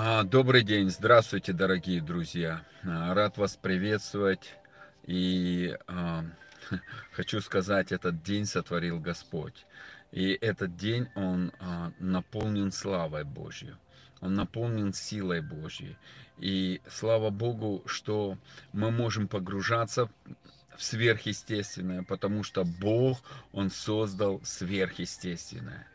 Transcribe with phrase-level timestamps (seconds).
[0.00, 2.62] А, добрый день, здравствуйте, дорогие друзья.
[2.84, 4.54] А, рад вас приветствовать.
[5.08, 6.24] И а,
[7.10, 9.66] хочу сказать, этот день сотворил Господь.
[10.12, 11.50] И этот день, он
[11.98, 13.74] наполнен славой Божьей.
[14.20, 15.96] Он наполнен силой Божьей.
[16.38, 18.38] И слава Богу, что
[18.72, 20.08] мы можем погружаться
[20.76, 23.18] в сверхъестественное, потому что Бог,
[23.50, 25.88] Он создал сверхъестественное.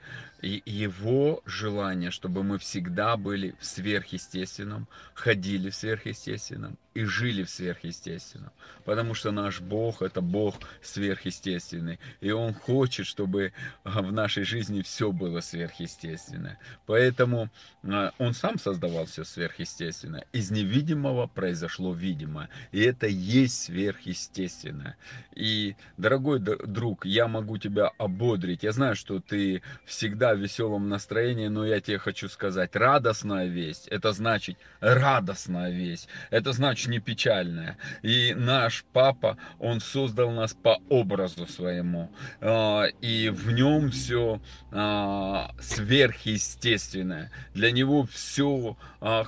[0.44, 7.50] И его желание, чтобы мы всегда были в сверхъестественном, ходили в сверхъестественном и жили в
[7.50, 8.52] сверхъестественном.
[8.84, 11.98] Потому что наш Бог– это Бог сверхъестественный.
[12.20, 13.54] И Он хочет, чтобы
[13.84, 16.60] а, в нашей жизни все было сверхъестественное.
[16.86, 17.50] Поэтому
[17.84, 20.26] а, Он сам создавал все сверхъестественное.
[20.34, 22.50] Из невидимого произошло видимое.
[22.72, 24.98] И это есть сверхъестественное.
[25.36, 28.64] И, дорогой друг, я могу тебя ободрить.
[28.64, 34.12] Я знаю, что ты всегда веселом настроении, но я тебе хочу сказать, радостная весть, это
[34.12, 37.78] значит радостная весть, это значит не печальная.
[38.02, 45.52] И наш папа, он создал нас по образу своему, а, и в нем все а,
[45.62, 47.32] сверхъестественное.
[47.54, 49.26] Для него все а,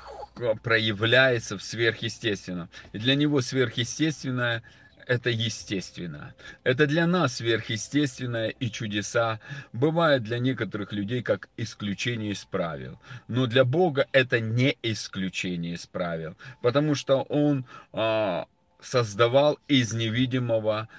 [0.63, 2.69] проявляется в сверхъестественном.
[2.93, 4.63] И для него сверхъестественное
[5.07, 6.33] это естественно.
[6.63, 9.39] Это для нас сверхъестественное и чудеса
[9.73, 12.99] бывают для некоторых людей как исключение из правил.
[13.27, 18.47] Но для Бога это не исключение из правил, потому что Он а,
[18.81, 20.89] создавал из невидимого,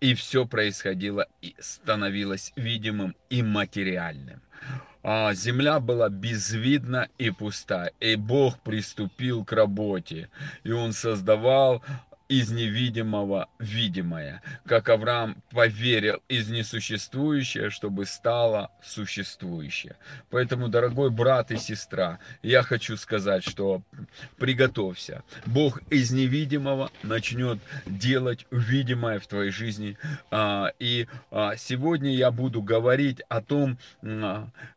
[0.00, 4.42] и все происходило и становилось видимым и материальным
[5.08, 10.28] а земля была безвидна и пуста, и Бог приступил к работе,
[10.64, 11.84] и Он создавал
[12.28, 19.96] из невидимого видимое, как Авраам поверил из несуществующее, чтобы стало существующее.
[20.30, 23.82] Поэтому, дорогой брат и сестра, я хочу сказать, что
[24.38, 25.22] приготовься.
[25.46, 29.96] Бог из невидимого начнет делать видимое в твоей жизни.
[30.30, 33.78] А, и а, сегодня я буду говорить о том,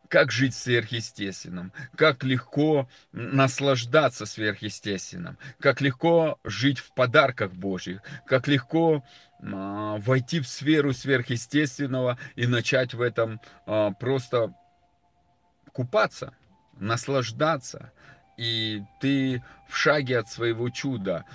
[0.10, 9.06] как жить сверхъестественным, как легко наслаждаться сверхъестественным, как легко жить в подарках Божьих, как легко
[9.42, 14.54] а, войти в сферу сверхъестественного и начать в этом а, просто
[15.72, 16.34] купаться,
[16.74, 17.94] наслаждаться.
[18.36, 21.26] И ты в шаге от своего чуда,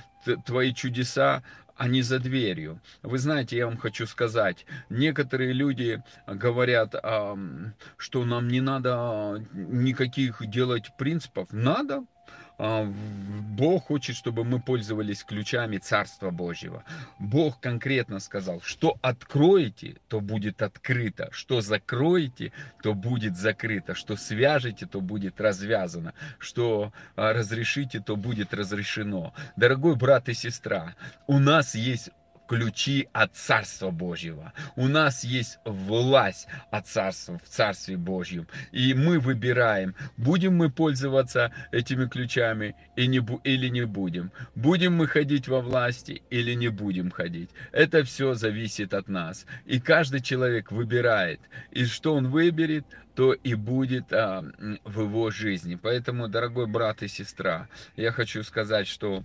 [0.47, 1.43] твои чудеса
[1.77, 2.81] они за дверью.
[3.03, 6.95] Вы знаете, я вам хочу сказать, некоторые люди говорят,
[7.97, 11.49] что нам не надо никаких делать принципов.
[11.53, 12.05] Надо, а,
[12.59, 16.85] Бог хочет, чтобы мы пользовались ключами Царства Божьего.
[17.19, 24.87] Бог конкретно сказал, что откроете, то будет открыто, что закроете, то будет закрыто, что свяжете,
[24.87, 29.35] то будет развязано, что а, разрешите, то будет разрешено.
[29.57, 30.95] Дорогой брат и сестра,
[31.27, 32.11] у нас есть
[32.49, 34.53] ключи от Царства Божьего.
[34.77, 38.47] У нас есть власть от Царства в Царстве Божьем.
[38.73, 44.33] И мы выбираем, будем мы пользоваться этими ключами и не, или не будем.
[44.55, 47.51] Будем мы ходить во власти или не будем ходить.
[47.73, 49.47] Это все зависит от нас.
[49.65, 51.41] И каждый человек выбирает.
[51.71, 52.85] И что он выберет,
[53.15, 54.45] то и будет а,
[54.85, 55.79] в его жизни.
[55.81, 59.23] Поэтому, дорогой брат и сестра, я хочу сказать, что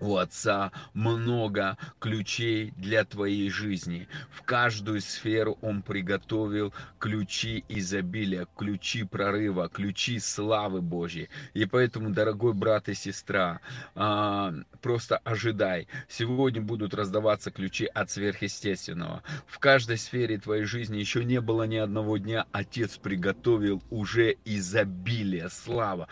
[0.00, 4.08] у Отца много ключей для твоей жизни.
[4.30, 11.28] В каждую сферу Он приготовил ключи изобилия, ключи прорыва, ключи славы Божьей.
[11.54, 13.60] И поэтому, дорогой брат и сестра,
[13.94, 15.86] а, просто ожидай.
[16.08, 19.22] Сегодня будут раздаваться ключи от сверхъестественного.
[19.46, 22.46] В каждой сфере твоей жизни еще не было ни одного дня.
[22.52, 26.08] Отец приготовил уже изобилие, слава.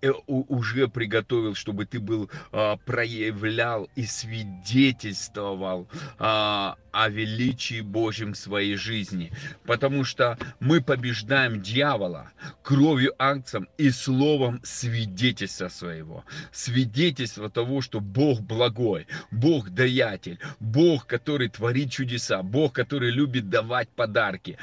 [0.00, 5.88] Э, уже приготовил, чтобы ты был а, проявлен проявлял и свидетельствовал
[6.18, 9.32] а, о величии Божьем в своей жизни.
[9.64, 12.30] Потому что мы побеждаем дьявола
[12.62, 16.24] кровью акцем и словом свидетельства своего.
[16.52, 23.88] Свидетельство того, что Бог благой, Бог даятель, Бог, который творит чудеса, Бог, который любит давать
[23.88, 24.58] подарки,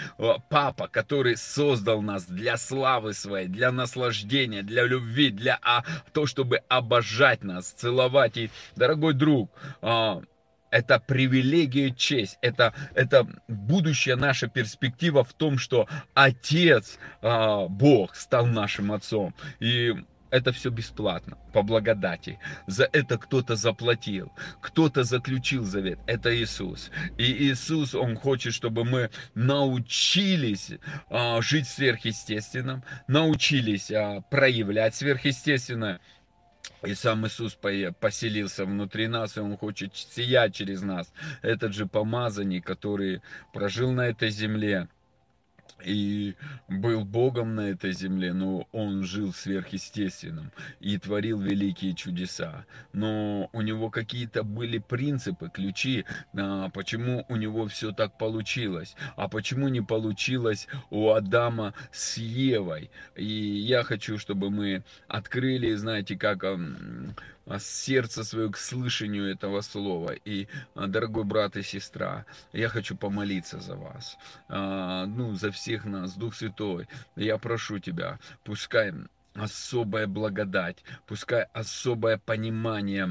[0.49, 5.83] Папа, который создал нас для славы своей, для наслаждения, для любви, для а,
[6.13, 9.51] то, чтобы обожать нас, целовать и дорогой друг,
[9.81, 10.21] а,
[10.71, 18.45] это привилегия, честь, это, это будущая наша перспектива в том, что Отец, а, Бог, стал
[18.45, 19.33] нашим Отцом.
[19.59, 19.93] И
[20.31, 22.39] это все бесплатно, по благодати.
[22.67, 24.31] За это кто-то заплатил,
[24.61, 25.99] кто-то заключил завет.
[26.05, 26.91] Это Иисус.
[27.17, 30.71] И Иисус, Он хочет, чтобы мы научились
[31.09, 35.99] а, жить сверхъестественным, научились а, проявлять сверхъестественное.
[36.83, 37.57] И сам Иисус
[37.99, 41.11] поселился внутри нас, и Он хочет сиять через нас.
[41.41, 43.21] Этот же помазанник, который
[43.53, 44.87] прожил на этой земле,
[45.83, 46.35] и
[46.67, 52.65] был Богом на этой земле, но он жил сверхъестественным и творил великие чудеса.
[52.93, 56.05] Но у него какие-то были принципы, ключи,
[56.37, 62.89] а, почему у него все так получилось, а почему не получилось у Адама с Евой.
[63.15, 66.43] И я хочу, чтобы мы открыли, знаете, как
[67.57, 70.11] сердце свое к слышанию этого слова.
[70.11, 74.17] И, а, дорогой брат и сестра, я хочу помолиться за вас,
[74.47, 76.87] а, ну, за всех нас, Дух Святой.
[77.15, 78.93] Я прошу тебя, пускай
[79.33, 83.09] особая благодать, пускай особое понимание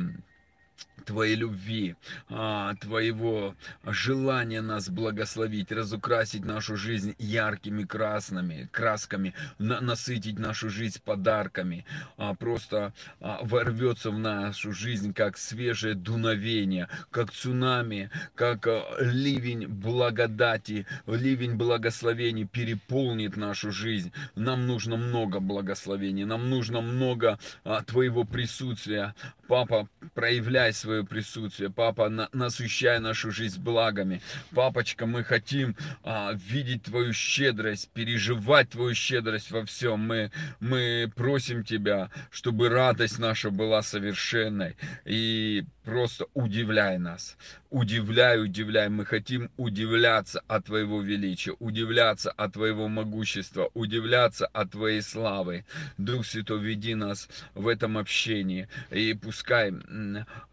[1.09, 1.97] Твоей любви,
[2.29, 3.55] а, Твоего
[3.87, 11.87] желания нас благословить, разукрасить нашу жизнь яркими красными красками, насытить нашу жизнь подарками,
[12.19, 18.69] а, просто а, ворвется в нашу жизнь как свежее дуновение, как цунами, как
[19.01, 24.13] ливень благодати, ливень благословений переполнит нашу жизнь.
[24.35, 27.39] Нам нужно много благословений, нам нужно много
[27.87, 29.15] Твоего присутствия.
[29.49, 31.71] Папа, проявляй свое свое присутствие.
[31.71, 34.21] Папа, на, насыщай нашу жизнь благами.
[34.55, 40.01] Папочка, мы хотим а, видеть Твою щедрость, переживать Твою щедрость во всем.
[40.01, 40.31] Мы,
[40.61, 44.77] мы просим Тебя, чтобы радость наша была совершенной.
[45.05, 47.37] И просто удивляй нас.
[47.71, 48.89] Удивляй, удивляй.
[48.89, 55.65] Мы хотим удивляться от Твоего величия, удивляться от Твоего могущества, удивляться от Твоей славы.
[55.99, 58.69] Дух Святой, веди нас в этом общении.
[58.91, 59.73] И пускай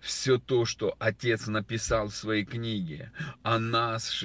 [0.01, 3.12] все то, что Отец написал в своей книге
[3.44, 4.24] о нас,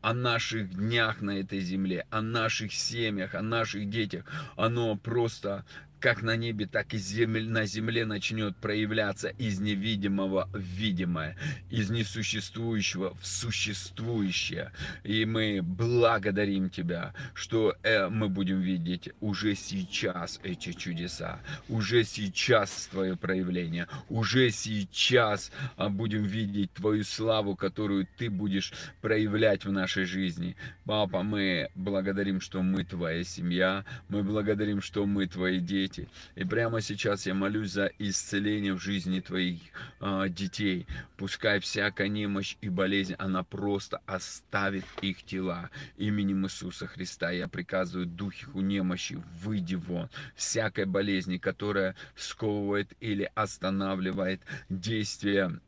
[0.00, 4.24] о наших днях на этой земле, о наших семьях, о наших детях,
[4.56, 5.64] оно просто
[6.06, 11.36] как на небе, так и земль, на земле начнет проявляться из невидимого в видимое,
[11.68, 14.70] из несуществующего в существующее.
[15.02, 22.86] И мы благодарим Тебя, что э, мы будем видеть уже сейчас эти чудеса, уже сейчас
[22.92, 30.04] Твое проявление, уже сейчас а, будем видеть Твою славу, которую Ты будешь проявлять в нашей
[30.04, 30.54] жизни.
[30.84, 36.08] Папа, мы благодарим, что мы Твоя семья, мы благодарим, что мы Твои дети, дети.
[36.34, 39.60] И прямо сейчас я молюсь за исцеление в жизни твоих
[40.00, 40.86] э, детей.
[41.16, 45.70] Пускай всякая немощь и болезнь, она просто оставит их тела.
[45.96, 50.08] Именем Иисуса Христа я приказываю духу немощи, выйди вон.
[50.34, 55.60] Всякой болезни, которая сковывает или останавливает действие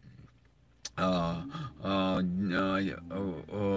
[1.00, 1.44] а,
[1.80, 2.20] а,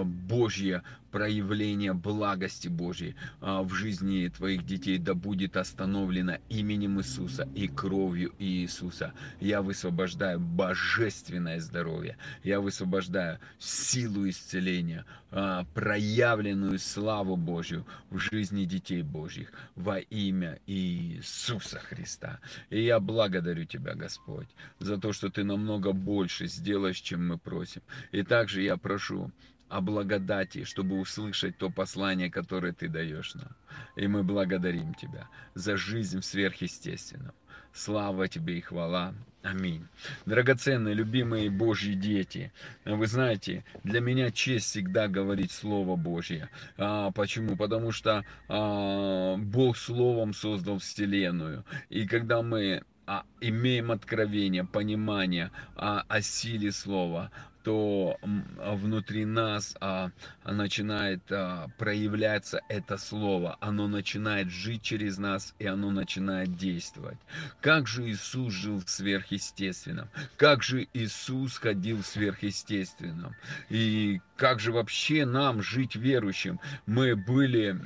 [0.04, 7.68] Божье проявление благости Божьей а, в жизни твоих детей да будет остановлено именем Иисуса и
[7.68, 9.12] кровью Иисуса.
[9.38, 19.02] Я высвобождаю божественное здоровье, я высвобождаю силу исцеления, а, проявленную славу Божью в жизни детей
[19.02, 22.40] Божьих во имя Иисуса Христа.
[22.70, 24.48] И я благодарю Тебя, Господь,
[24.78, 27.82] за то, что Ты намного больше сделаешь, чем мы просим.
[28.12, 29.30] И также я прошу,
[29.72, 33.56] о благодати, чтобы услышать то послание, которое Ты даешь нам.
[33.96, 37.32] И мы благодарим Тебя за жизнь в сверхъестественном.
[37.72, 39.14] Слава Тебе и хвала.
[39.42, 39.88] Аминь.
[40.26, 42.52] Драгоценные, любимые Божьи дети,
[42.84, 46.48] вы знаете, для меня честь всегда говорить Слово Божье.
[46.76, 47.56] А, почему?
[47.56, 51.64] Потому что а, Бог Словом создал Вселенную.
[51.88, 57.32] И когда мы а, имеем откровение, понимание о, о силе Слова,
[57.62, 60.10] то внутри нас а,
[60.44, 67.18] начинает а, проявляться это слово, оно начинает жить через нас, и оно начинает действовать.
[67.60, 70.08] Как же Иисус жил в сверхъестественном?
[70.36, 73.34] Как же Иисус ходил в сверхъестественном?
[73.68, 76.58] И как же вообще нам жить верующим?
[76.84, 77.76] Мы были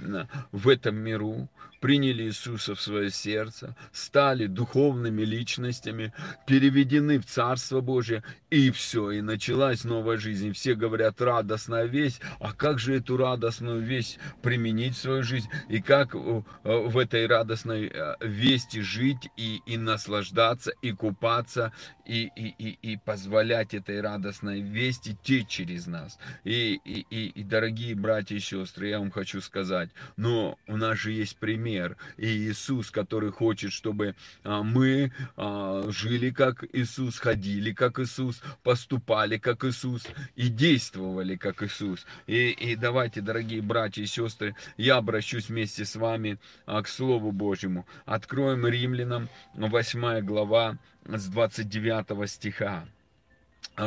[0.53, 6.15] в этом миру, приняли Иисуса в свое сердце, стали духовными личностями,
[6.47, 10.55] переведены в Царство Божие, и все, и началась новая жизнь.
[10.55, 15.83] все говорят, радостная весть, а как же эту радостную весть применить в свою жизнь, и
[15.83, 21.75] как э, в этой радостной э, вести жить, и, и наслаждаться, и купаться,
[22.07, 26.19] и, и, и, и позволять этой радостной вести течь через нас.
[26.45, 30.99] И, и, и, и, дорогие братья и сестры, я вам хочу сказать, но у нас
[30.99, 31.97] же есть пример.
[32.17, 39.39] И Иисус, который хочет, чтобы а, мы а, жили как Иисус, ходили как Иисус, поступали
[39.39, 42.07] как Иисус и действовали как Иисус.
[42.27, 47.33] И, и давайте, дорогие братья и сестры, я обращусь вместе с вами а, к Слову
[47.33, 47.87] Божьему.
[48.05, 52.87] Откроем Римлянам 8 глава с 29 стиха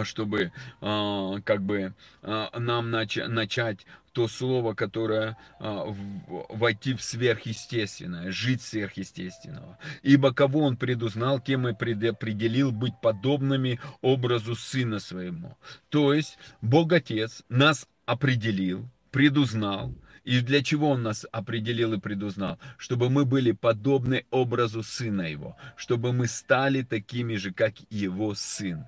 [0.04, 5.86] чтобы как бы нам начать то слово, которое а,
[6.50, 9.78] войти в сверхъестественное, жить сверхъестественного.
[10.02, 15.58] Ибо кого он предузнал, тем и предопределил быть подобными образу Сына Своему.
[15.90, 19.94] То есть Бог Отец нас определил, предузнал,
[20.30, 22.60] и для чего Он нас определил и предузнал?
[22.78, 28.86] Чтобы мы были подобны образу Сына Его, чтобы мы стали такими же, как Его Сын.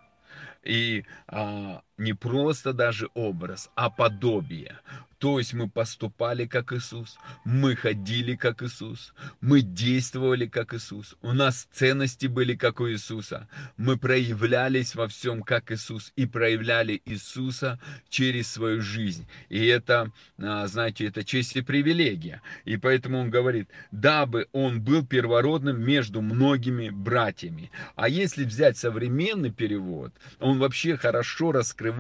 [0.64, 4.80] И а, не просто даже образ, а подобие.
[5.20, 11.32] То есть мы поступали как Иисус, мы ходили как Иисус, мы действовали как Иисус, у
[11.32, 17.80] нас ценности были как у Иисуса, мы проявлялись во всем как Иисус и проявляли Иисуса
[18.10, 19.28] через свою жизнь.
[19.50, 22.42] И это, а, знаете, это честь и привилегия.
[22.66, 27.70] И поэтому он говорит, дабы он был первородным между многими братьями.
[27.96, 31.91] А если взять современный перевод, он вообще хорошо раскрывает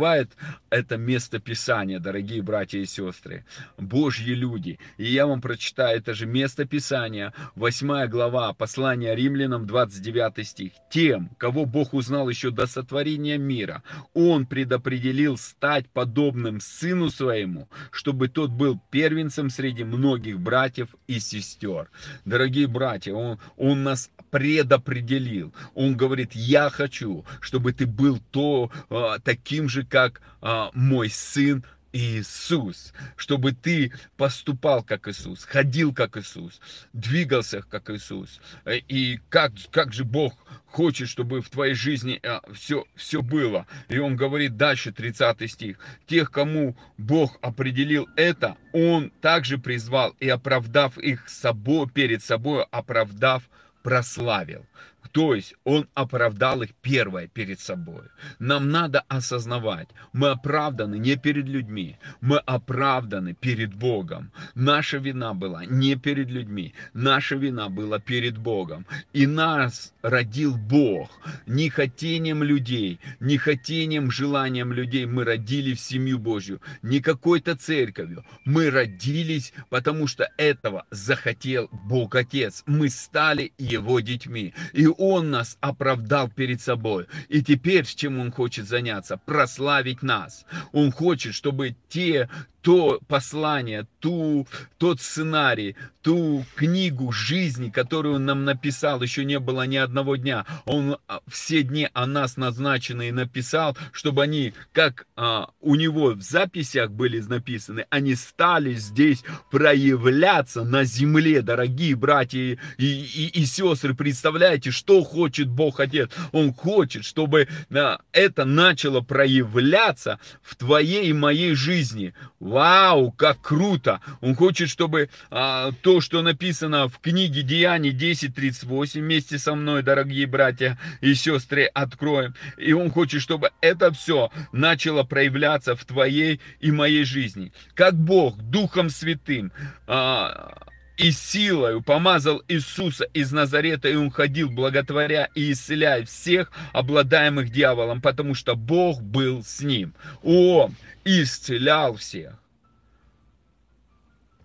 [0.70, 3.46] это место Писания, дорогие братья и сестры
[3.78, 4.80] Божьи люди.
[4.98, 10.72] И я вам прочитаю это же место Писания, 8 глава, послания римлянам, 29 стих.
[10.90, 13.84] Тем, кого Бог узнал еще до сотворения мира,
[14.14, 21.90] Он предопределил стать подобным Сыну Своему, чтобы тот был первенцем среди многих братьев и сестер.
[22.26, 25.54] Дорогие братья, Он, он нас предопределил.
[25.76, 31.64] Он говорит, я хочу, чтобы ты был то, а, таким же, как а, мой сын
[31.94, 36.62] Иисус, чтобы ты поступал как Иисус, ходил как Иисус,
[36.94, 38.40] двигался как Иисус.
[38.88, 40.34] И как, как же Бог
[40.68, 42.22] хочет, чтобы в твоей жизни
[42.54, 43.68] все, э, все было.
[43.90, 45.80] И он говорит дальше, 30 стих.
[46.08, 53.44] Тех, кому Бог определил это, Он также призвал и оправдав их собой, перед собой, оправдав,
[53.84, 54.66] прославил.
[55.12, 58.04] То есть он оправдал их первое перед собой.
[58.40, 64.32] Нам надо осознавать, мы оправданы не перед людьми, мы оправданы перед Богом.
[64.56, 68.86] Наша вина была не перед людьми, наша вина была перед Богом.
[69.14, 71.10] И нас родил Бог.
[71.46, 78.24] Не хотением людей, не хотением, желанием людей мы родили в семью Божью, не какой-то церковью.
[78.46, 82.64] Мы родились, потому что этого захотел Бог Отец.
[82.66, 84.54] Мы стали Его детьми.
[84.74, 87.08] И он нас оправдал перед собой.
[87.30, 89.18] И теперь чем Он хочет заняться?
[89.18, 90.46] Прославить нас.
[90.72, 92.30] Он хочет, чтобы те,
[92.62, 99.66] то послание, ту, тот сценарий, ту книгу жизни, которую он нам написал, еще не было
[99.66, 100.46] ни одного дня.
[100.66, 106.22] Он а, все дни о нас назначенные написал, чтобы они, как а, у него в
[106.22, 113.94] записях были написаны, они стали здесь проявляться на земле, дорогие братья и, и, и сестры.
[113.94, 116.10] Представляете, что хочет Бог Отец?
[116.32, 122.14] Он хочет, чтобы а, это начало проявляться в твоей и моей жизни
[122.52, 124.02] Вау, как круто!
[124.20, 130.28] Он хочет, чтобы а, то, что написано в книге Деяний 10.38, вместе со мной, дорогие
[130.28, 132.36] братья и сестры, откроем.
[132.58, 137.54] И он хочет, чтобы это все начало проявляться в твоей и моей жизни.
[137.74, 139.54] Как Бог Духом Святым
[139.88, 140.68] а,
[140.98, 148.02] и силою помазал Иисуса из Назарета, и он ходил, благотворя и исцеляя всех, обладаемых дьяволом,
[148.02, 149.94] потому что Бог был с ним.
[150.22, 152.41] Он исцелял всех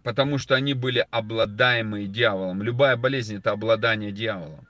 [0.07, 2.63] потому что они были обладаемые дьяволом.
[2.63, 4.65] Любая болезнь– это обладание дьяволом.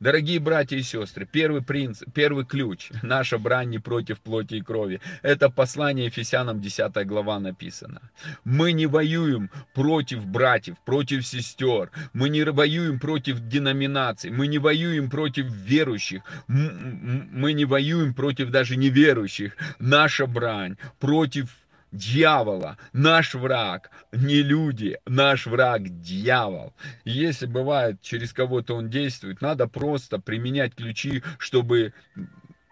[0.00, 5.00] Дорогие братья и сестры, первый принцип, первый ключ, наша брань не против плоти и крови.
[5.22, 8.00] Это послание Ефесянам 10 глава написано.
[8.44, 11.92] Мы не воюем против братьев, против сестер.
[12.12, 14.30] Мы не воюем против деноминаций.
[14.30, 16.22] Мы не воюем против верующих.
[16.48, 19.56] Мы не воюем против даже неверующих.
[19.78, 21.50] Наша брань против
[21.92, 22.78] дьявола.
[22.92, 26.74] Наш враг не люди, наш враг дьявол.
[27.04, 31.92] если бывает, через кого-то он действует, надо просто применять ключи, чтобы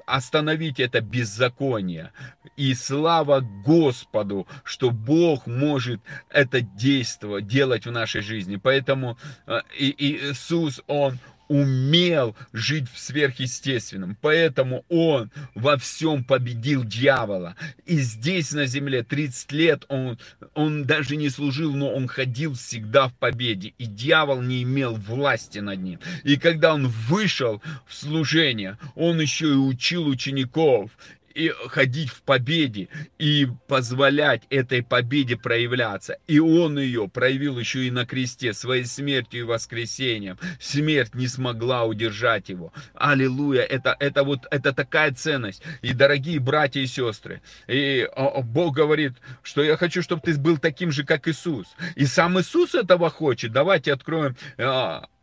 [0.06, 2.12] остановить это беззаконие.
[2.56, 8.56] И слава Господу, что Бог может это действие делать в нашей жизни.
[8.56, 11.18] Поэтому э, и, и Иисус, Он
[11.50, 14.16] умел жить в сверхъестественном.
[14.20, 17.56] Поэтому он во всем победил дьявола.
[17.86, 20.16] И здесь на земле 30 лет он,
[20.54, 23.74] он даже не служил, но он ходил всегда в победе.
[23.78, 25.98] И дьявол не имел власти над ним.
[26.22, 30.92] И когда он вышел в служение, он еще и учил учеников
[31.40, 36.18] и ходить в победе и позволять этой победе проявляться.
[36.26, 40.38] И он ее проявил еще и на кресте своей смертью и воскресением.
[40.60, 42.74] Смерть не смогла удержать его.
[42.94, 45.62] Аллилуйя, это, это вот это такая ценность.
[45.80, 48.06] И дорогие братья и сестры, и
[48.42, 51.68] Бог говорит, что я хочу, чтобы ты был таким же, как Иисус.
[51.96, 53.52] И сам Иисус этого хочет.
[53.52, 54.36] Давайте откроем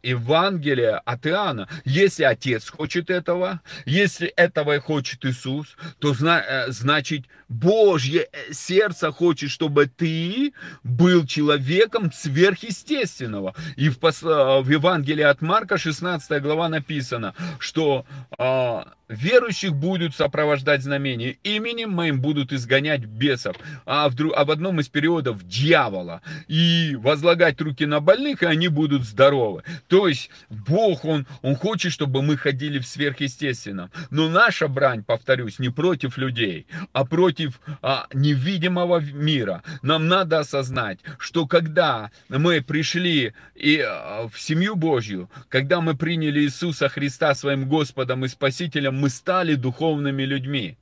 [0.08, 1.68] Евангелие от Иоанна.
[1.86, 9.12] Если Отец хочет этого, если этого и хочет Иисус, то э, значит Божье э, сердце
[9.12, 13.54] хочет, чтобы ты был человеком сверхъестественного.
[13.76, 18.06] И в, э, в Евангелии от Марка 16 глава написано, что
[18.38, 24.52] а, верующих будут сопровождать знамения, именем моим будут изгонять бесов, а в, друг, а в
[24.52, 29.64] одном из периодов дьявола, и возлагать руки на больных, и они будут здоровы.
[29.88, 33.92] То есть Бог, Он, он хочет, чтобы мы ходили в сверхъестественном.
[34.10, 39.64] Но наша брань, повторюсь, не против людей, а против а, невидимого мира.
[39.82, 46.42] Нам надо осознать, что когда мы пришли и, а, в семью Божью, когда мы приняли
[46.42, 50.78] Иисуса Христа своим Господом и Спасителем, мы стали духовными людьми.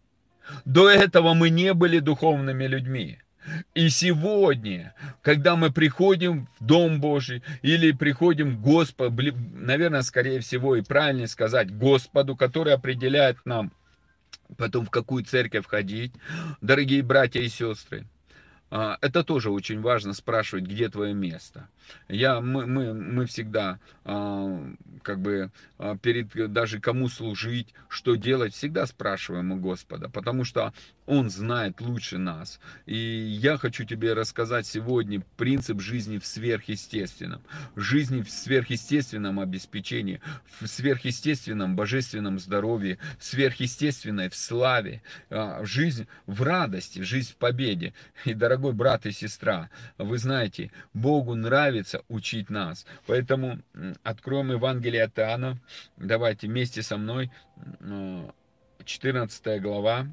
[0.65, 3.19] До этого мы не были духовными людьми.
[3.75, 10.75] И сегодня, когда мы приходим в Дом Божий или приходим к Господу, наверное, скорее всего
[10.75, 13.71] и правильнее сказать Господу, который определяет нам
[14.57, 16.13] потом в какую церковь ходить,
[16.61, 18.05] дорогие братья и сестры,
[18.69, 21.69] а, это тоже очень важно спрашивать, где твое место.
[22.07, 28.53] Я, мы, мы, мы всегда, а, как бы, а, перед даже кому служить, что делать,
[28.53, 30.73] всегда спрашиваем у Господа, потому что
[31.07, 32.59] Он знает лучше нас.
[32.85, 37.41] И я хочу тебе рассказать сегодня принцип жизни в сверхъестественном.
[37.75, 40.21] Жизни в сверхъестественном обеспечении,
[40.59, 47.93] в сверхъестественном божественном здоровье, в сверхъестественной в славе, а, жизнь в радости, жизнь в победе.
[48.25, 51.74] И, дорогой брат и сестра, вы знаете, Богу нравится
[52.07, 52.85] учить нас.
[53.07, 53.59] Поэтому
[54.03, 55.57] откроем Евангелие от Иоанна.
[55.97, 57.31] Давайте вместе со мной
[58.83, 60.07] 14 а, глава.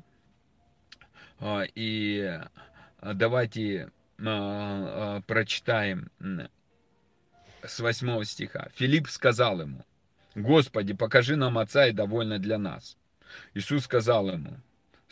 [1.40, 2.40] А, и
[3.00, 3.90] давайте
[5.26, 6.10] прочитаем
[7.62, 8.68] с 8 стиха.
[8.74, 9.84] Филипп сказал ему,
[10.34, 12.96] Господи, покажи нам Отца и довольно для нас.
[13.54, 14.56] Иисус сказал ему,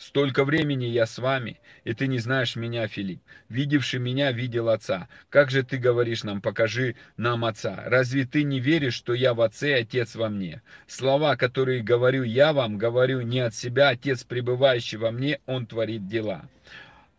[0.01, 3.21] Столько времени я с вами, и ты не знаешь меня, Филипп.
[3.49, 5.07] Видевший меня, видел Отца.
[5.29, 7.83] Как же ты говоришь нам, покажи нам Отца?
[7.85, 10.63] Разве ты не веришь, что я в Отце, Отец во мне?
[10.87, 16.07] Слова, которые говорю я вам, говорю не от себя, Отец, пребывающий во мне, Он творит
[16.07, 16.49] дела.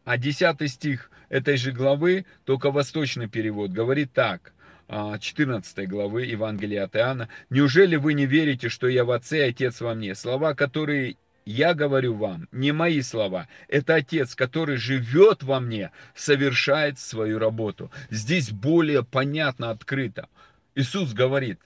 [0.04, 4.54] А десятый стих этой же главы, только восточный перевод, говорит так–
[4.88, 7.28] 14 а, главы Евангелия от Иоанна.
[7.48, 10.14] «Неужели вы не верите, что я в Отце, Отец во мне?
[10.14, 16.98] Слова, которые я говорю вам, не мои слова, это Отец, который живет во мне, совершает
[16.98, 17.90] свою работу.
[18.10, 20.28] Здесь более понятно, открыто.
[20.74, 21.60] Иисус говорит,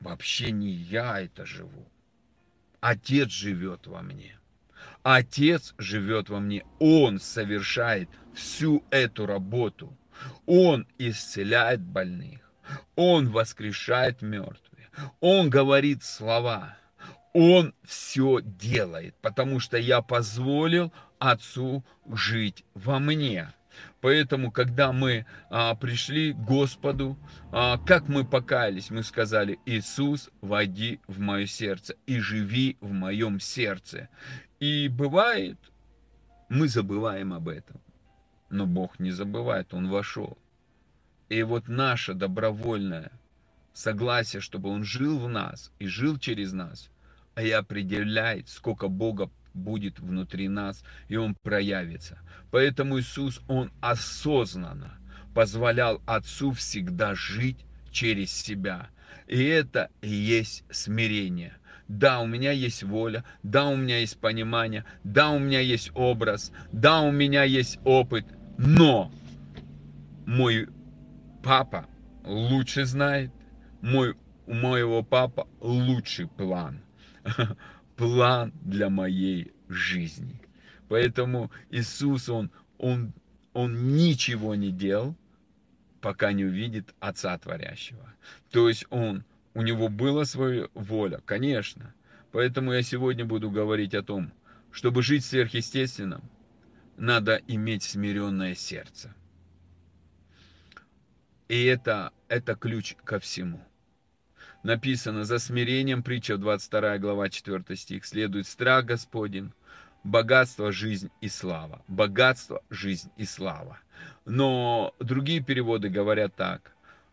[0.00, 1.88] вообще не я это живу,
[2.80, 4.38] Отец живет во мне.
[5.02, 9.96] Отец живет во мне, Он совершает всю эту работу.
[10.46, 12.40] Он исцеляет больных,
[12.96, 16.76] Он воскрешает мертвых, Он говорит слова–
[17.36, 23.52] он все делает, потому что я позволил Отцу жить во мне.
[24.00, 27.18] Поэтому, когда мы а, пришли к Господу,
[27.52, 33.38] а, как мы покаялись, мы сказали, Иисус, войди в мое сердце и живи в моем
[33.38, 34.08] сердце.
[34.58, 35.58] И бывает,
[36.48, 37.82] мы забываем об этом,
[38.48, 40.38] но Бог не забывает, Он вошел.
[41.28, 43.12] И вот наше добровольное
[43.74, 46.88] согласие, чтобы Он жил в нас и жил через нас–
[47.40, 52.18] и определяет, сколько Бога будет внутри нас, и Он проявится.
[52.50, 54.98] Поэтому Иисус, Он осознанно
[55.34, 57.58] позволял Отцу всегда жить
[57.90, 58.88] через себя.
[59.26, 61.56] И это и есть смирение.
[61.88, 66.50] Да, у меня есть воля, да, у меня есть понимание, да, у меня есть образ,
[66.72, 68.26] да, у меня есть опыт,
[68.58, 69.12] но
[70.26, 70.68] мой
[71.44, 71.86] папа
[72.24, 73.30] лучше знает,
[73.82, 76.80] мой, у моего папа лучший план.
[77.96, 80.40] план для моей жизни.
[80.88, 83.12] Поэтому Иисус, Он, он,
[83.52, 85.16] он ничего не делал,
[86.00, 88.14] пока не увидит Отца Творящего.
[88.50, 91.94] То есть Он у него была своя воля, конечно.
[92.32, 94.32] Поэтому я сегодня буду говорить о том,
[94.70, 96.22] чтобы жить сверхъестественным,
[96.98, 99.14] надо иметь смиренное сердце.
[101.48, 103.65] И это, это ключ ко всему.
[104.66, 109.52] Написано, за смирением, притча 22 глава 4 стих, следует страх Господень,
[110.02, 111.84] богатство, жизнь и слава.
[111.86, 113.78] Богатство, жизнь и слава.
[114.24, 116.72] Но другие переводы говорят так.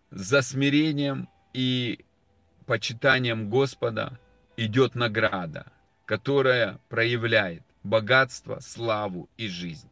[0.10, 2.00] За смирением и
[2.66, 4.18] почитанием Господа
[4.58, 5.68] идет награда,
[6.06, 9.90] которая проявляет богатство, славу и жизнь.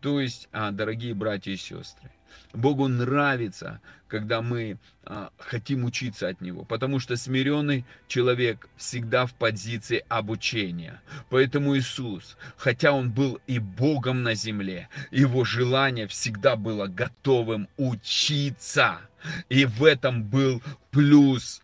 [0.00, 2.10] То есть, а, дорогие братья и сестры,
[2.52, 9.34] Богу нравится, когда мы а, хотим учиться от Него, потому что смиренный человек всегда в
[9.34, 11.00] позиции обучения.
[11.30, 18.98] Поэтому Иисус, хотя Он был и Богом на земле, Его желание всегда было готовым учиться.
[19.48, 21.62] И в этом был плюс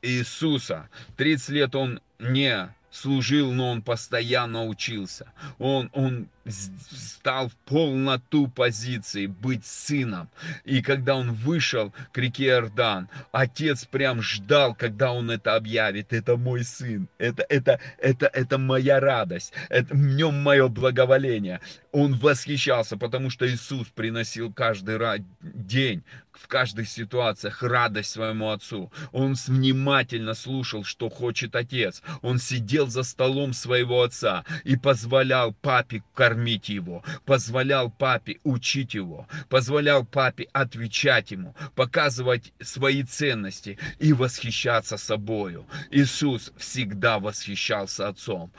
[0.00, 0.88] Иисуса.
[1.16, 5.32] 30 лет Он не служил, но он постоянно учился.
[5.58, 10.28] Он, он стал в полноту позиции быть сыном.
[10.64, 16.12] И когда он вышел к реке Иордан, отец прям ждал, когда он это объявит.
[16.12, 21.60] Это мой сын, это, это, это, это моя радость, это, в нем мое благоволение.
[21.92, 24.98] Он восхищался, потому что Иисус приносил каждый
[25.40, 26.02] день
[26.32, 28.90] в каждых ситуациях радость своему отцу.
[29.12, 32.02] Он внимательно слушал, что хочет отец.
[32.22, 39.26] Он сидел за столом своего отца и позволял папе кормить его, позволял папе учить его,
[39.48, 45.66] позволял папе отвечать ему, показывать свои ценности и восхищаться собою.
[45.90, 48.52] Иисус всегда восхищался отцом.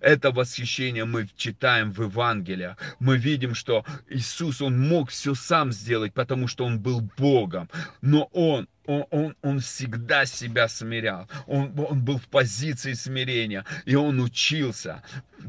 [0.00, 2.76] это восхищение мы читаем в Евангелии.
[2.98, 7.68] Мы видим, что Иисус, Он мог все сам сделать, потому что Он был Богом,
[8.00, 11.28] но он он, он, он всегда себя смирял.
[11.46, 13.64] Он, он был в позиции смирения.
[13.84, 15.02] И он учился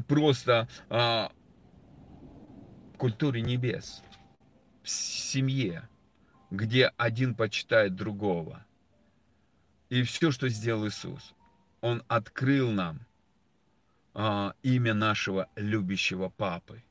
[0.06, 1.30] просто а,
[2.98, 4.02] культуре небес.
[4.82, 5.88] В семье,
[6.50, 8.66] где один почитает другого.
[9.88, 11.34] И все, что сделал Иисус,
[11.80, 13.00] Он открыл нам
[14.12, 16.82] а, имя нашего любящего Папы.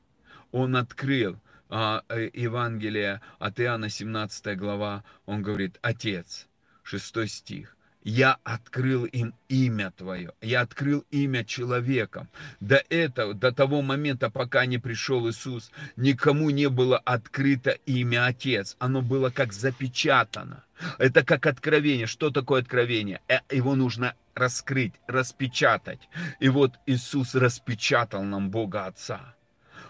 [0.50, 6.48] Он открыл а, э, Евангелие от Иоанна, 17 глава, он говорит, Отец,
[6.82, 7.76] 6 стих,
[8.08, 12.28] я открыл им имя Твое, я открыл имя человеком.
[12.58, 18.76] До этого, до того момента, пока не пришел Иисус, никому не было открыто имя Отец.
[18.78, 20.64] Оно было как запечатано.
[20.98, 22.06] Это как откровение.
[22.06, 23.20] Что такое откровение?
[23.28, 26.08] Э, его нужно раскрыть, распечатать.
[26.40, 29.34] И вот Иисус распечатал нам Бога Отца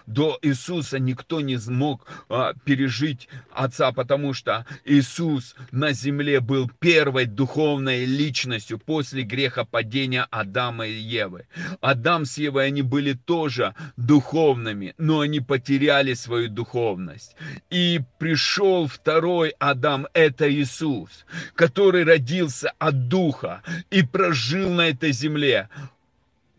[0.09, 7.27] до Иисуса никто не смог а, пережить Отца, потому что Иисус на земле был первой
[7.27, 11.47] духовной личностью после греха падения Адама и Евы.
[11.83, 17.37] Адам с Евой, они были тоже духовными, но они потеряли свою духовность.
[17.69, 25.69] И пришел второй Адам, это Иисус, который родился от Духа и прожил на этой земле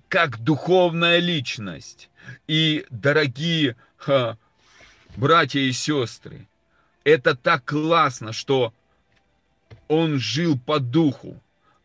[0.09, 2.09] как духовная личность.
[2.47, 4.37] И, дорогие ха,
[5.15, 6.47] братья и сестры,
[7.03, 8.73] это так классно, что
[9.87, 11.41] он жил по духу,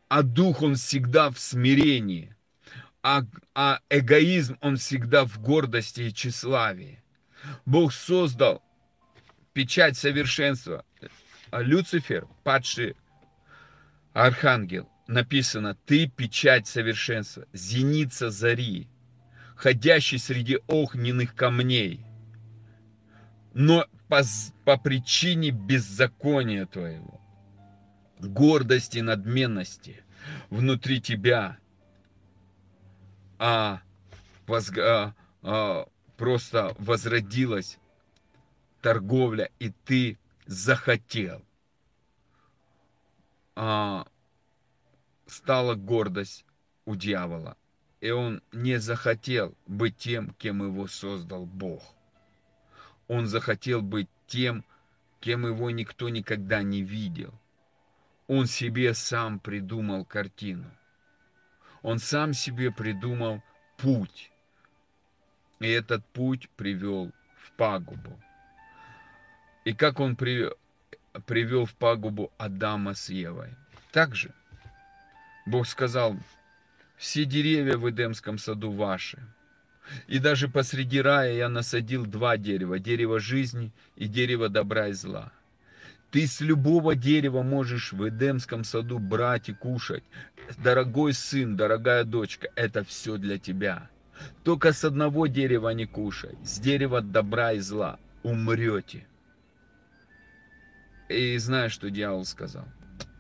[0.09, 2.35] а дух он всегда в смирении,
[3.03, 3.23] а,
[3.55, 7.03] а эгоизм он всегда в гордости и тщеславии.
[7.67, 8.63] Бог создал
[9.53, 10.85] печать совершенства.
[11.51, 12.97] А Люцифер, падший
[14.13, 18.89] архангел, написано, ты печать совершенства, зеница зари,
[19.57, 22.05] ходящий среди огненных камней.
[23.53, 24.23] Но по,
[24.65, 27.21] по причине беззакония твоего,
[28.19, 30.03] гордости, надменности
[30.51, 31.59] внутри тебя,
[33.39, 33.81] а,
[34.47, 35.87] возг, а, а
[36.17, 37.79] просто возродилась
[38.81, 41.45] торговля, и ты захотел.
[43.57, 44.07] А,
[45.35, 46.45] стала гордость
[46.87, 47.57] у дьявола
[48.05, 51.83] и он не захотел быть тем, кем его создал Бог.
[53.09, 54.63] Он захотел быть тем,
[55.21, 57.33] кем его никто никогда не видел.
[58.27, 60.71] Он себе сам придумал картину.
[61.81, 63.43] Он сам себе придумал
[63.79, 64.31] путь.
[65.61, 68.21] И этот путь привел в пагубу.
[69.65, 70.51] И как он при,
[71.25, 73.49] привел в пагубу Адама с Евой.
[73.93, 74.35] Также
[75.47, 76.17] Бог сказал,
[76.97, 79.19] все деревья в Эдемском саду ваши.
[80.07, 85.33] И даже посреди рая я насадил два дерева, дерево жизни и дерево добра и зла.
[86.11, 90.05] Ты с любого дерева можешь в Эдемском саду брать и кушать.
[90.57, 93.91] Дорогой сын, дорогая дочка, это все для тебя.
[94.45, 99.07] Только с одного дерева не кушай, с дерева добра и зла умрете.
[101.09, 102.67] И знаешь, что дьявол сказал?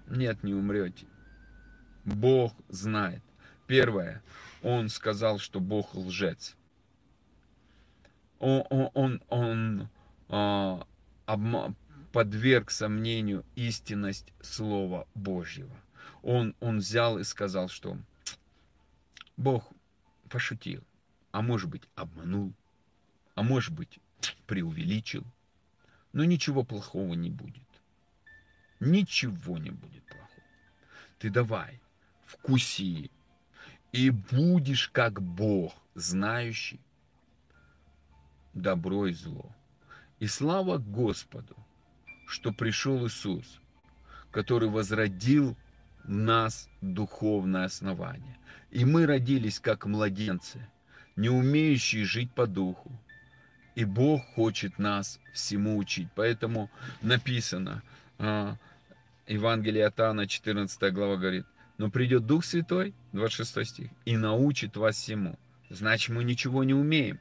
[0.08, 1.06] Нет, не умрете.
[2.04, 3.22] Бог знает.
[3.66, 4.22] Первое,
[4.62, 6.54] он сказал, что Бог лжец.
[8.38, 9.88] Он, он, он, он
[10.28, 10.86] а,
[11.26, 11.74] обма,
[12.12, 15.74] подверг сомнению истинность Слова Божьего.
[16.22, 17.96] Он, он взял и сказал, что
[19.36, 19.64] Бог
[20.28, 20.82] пошутил,
[21.32, 22.52] а может быть обманул,
[23.34, 23.98] а может быть
[24.46, 25.24] преувеличил,
[26.12, 27.62] но ничего плохого не будет.
[28.80, 30.42] Ничего не будет плохого.
[31.18, 31.80] Ты давай,
[32.34, 33.10] вкуси,
[33.92, 36.80] и будешь как Бог, знающий
[38.52, 39.50] добро и зло.
[40.20, 41.56] И слава Господу,
[42.26, 43.60] что пришел Иисус,
[44.30, 45.56] который возродил
[46.04, 48.36] нас духовное основание.
[48.70, 50.66] И мы родились как младенцы,
[51.16, 52.90] не умеющие жить по духу.
[53.74, 56.08] И Бог хочет нас всему учить.
[56.14, 56.70] Поэтому
[57.02, 57.82] написано,
[58.18, 58.56] а,
[59.26, 61.46] Евангелие от Иоанна, 14 глава говорит,
[61.78, 65.38] но придет Дух Святой, 26 стих, и научит вас всему.
[65.70, 67.18] Значит, мы ничего не умеем.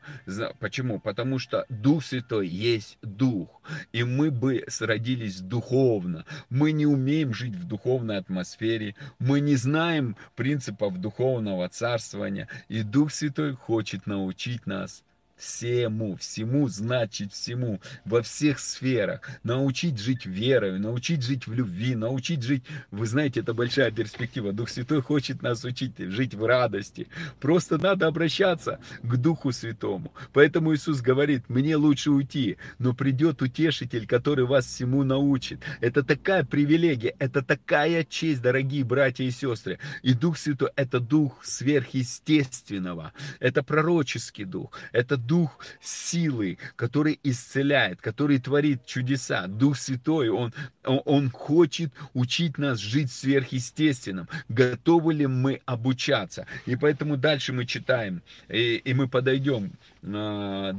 [0.60, 1.00] Почему?
[1.00, 3.62] Потому что Дух Святой есть Дух.
[3.94, 6.26] И мы бы сродились духовно.
[6.50, 8.96] Мы не умеем жить в духовной атмосфере.
[9.18, 12.48] Мы не знаем принципов духовного царствования.
[12.68, 15.04] И Дух Святой хочет научить нас
[15.44, 19.30] всему, всему значит всему, во всех сферах.
[19.44, 24.54] Научить жить верой, научить жить в любви, научить жить, вы знаете, это большая перспектива.
[24.54, 27.08] Дух Святой хочет нас учить жить в радости.
[27.42, 30.14] Просто надо обращаться к Духу Святому.
[30.32, 35.60] Поэтому Иисус говорит, мне лучше уйти, но придет утешитель, который вас всему научит.
[35.82, 39.80] Это такая привилегия, это такая честь, дорогие братья и сестры.
[40.02, 45.33] И Дух Святой это Дух сверхъестественного, это пророческий Дух, это дух
[45.82, 49.48] силы, который исцеляет, который творит чудеса.
[49.48, 54.28] Дух Святой, он, он, хочет учить нас жить сверхъестественным.
[54.50, 56.46] Готовы ли мы обучаться?
[56.66, 59.74] И поэтому дальше мы читаем, и, и мы подойдем
[60.06, 60.76] а,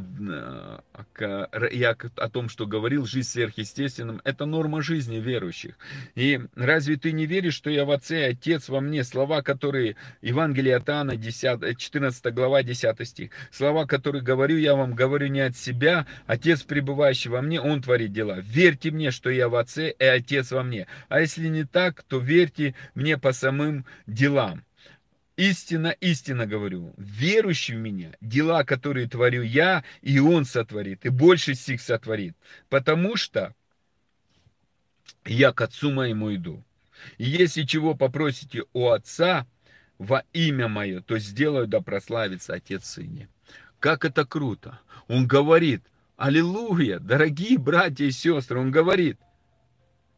[1.13, 5.75] к, я о том, что говорил, жизнь сверхъестественным, это норма жизни верующих.
[6.15, 9.05] И разве ты не веришь, что я в Отце, Отец во мне?
[9.05, 13.31] Слова, которые Евангелие от Иоанна, 10, 14 глава, 10 стих.
[13.51, 18.13] Слова, которые говорю я вам, говорю не от себя, Отец, пребывающий во мне, Он творит
[18.13, 18.41] дела.
[18.41, 20.87] Верьте мне, что я в Отце, и Отец во мне.
[21.09, 24.63] А если не так, то верьте мне по самым делам.
[25.39, 31.55] Истинно, истинно говорю, верующий в меня, дела, которые творю я, и он сотворит, и больше
[31.55, 32.37] сих сотворит.
[32.69, 33.55] Потому что
[35.25, 36.63] я к отцу моему иду.
[37.17, 39.47] И если чего попросите у отца
[39.97, 43.29] во имя мое, то сделаю, да прославится отец сыне.
[43.85, 44.81] Как это круто.
[45.09, 45.83] Он говорит,
[46.17, 49.19] аллилуйя, дорогие братья и сестры, он говорит,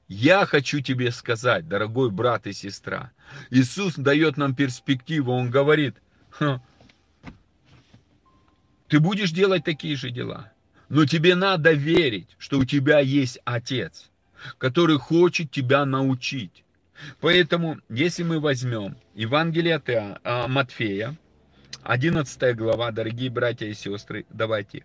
[0.07, 3.11] я хочу тебе сказать, дорогой брат и сестра,
[3.51, 5.97] Иисус дает нам перспективу, Он говорит,
[8.87, 10.53] ты будешь делать такие же дела,
[10.89, 14.13] но тебе надо верить, что у тебя есть Отец,
[14.59, 16.63] который хочет тебя научить.
[17.21, 21.17] Поэтому, если мы возьмем Евангелие от а, Матфея,
[21.87, 24.85] 11 глава, дорогие братья и сестры, давайте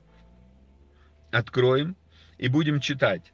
[1.31, 1.95] откроем
[2.37, 3.33] и будем читать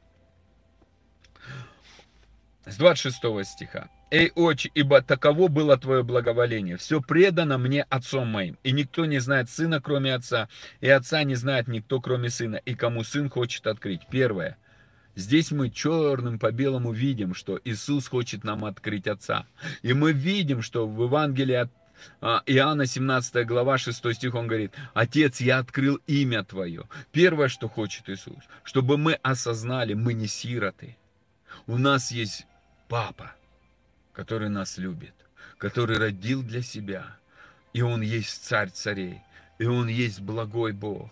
[2.64, 3.90] с 26 стиха.
[4.10, 6.78] «Эй, отче, ибо таково было твое благоволение.
[6.78, 10.48] Все предано мне отцом моим, и никто не знает сына, кроме отца,
[10.80, 14.06] и отца не знает никто, кроме сына, и кому сын хочет открыть».
[14.10, 14.56] Первое.
[15.14, 19.46] Здесь мы черным по белому видим, что Иисус хочет нам открыть Отца.
[19.82, 21.72] И мы видим, что в Евангелии от
[22.20, 26.84] Иоанна 17 глава 6 стих он говорит, Отец, я открыл имя Твое.
[27.12, 30.96] Первое, что хочет Иисус, чтобы мы осознали, мы не сироты.
[31.66, 32.46] У нас есть
[32.88, 33.32] Папа,
[34.12, 35.14] который нас любит,
[35.58, 37.18] который родил для себя.
[37.74, 39.20] И Он есть царь царей,
[39.58, 41.10] и Он есть благой Бог.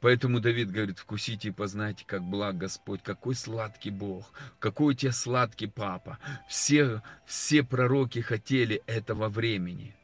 [0.00, 5.12] Поэтому Давид говорит, вкусите и познайте, как благ Господь, какой сладкий Бог, какой у тебя
[5.12, 6.18] сладкий папа.
[6.48, 9.94] Все, все пророки хотели этого времени.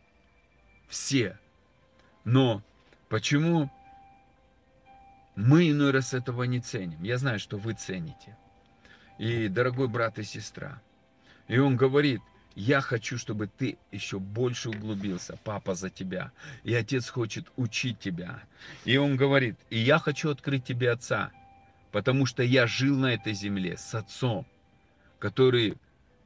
[0.88, 1.38] Все.
[2.24, 2.62] Но
[3.08, 3.70] почему
[5.36, 7.02] мы иной раз этого не ценим?
[7.02, 8.36] Я знаю, что вы цените
[9.18, 10.80] и дорогой брат и сестра.
[11.48, 12.20] И он говорит,
[12.54, 16.32] я хочу, чтобы ты еще больше углубился, папа, за тебя.
[16.64, 18.42] И отец хочет учить тебя.
[18.84, 21.32] И он говорит, и я хочу открыть тебе отца,
[21.92, 24.46] потому что я жил на этой земле с отцом.
[25.18, 25.76] который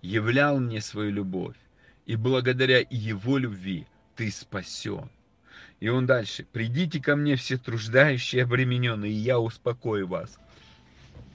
[0.02, 1.56] являл мне свою любовь.
[2.06, 3.86] И благодаря его любви
[4.18, 5.08] ты спасен.
[5.78, 6.44] И он дальше.
[6.52, 10.40] Придите ко мне все труждающие обремененные, и я успокою вас.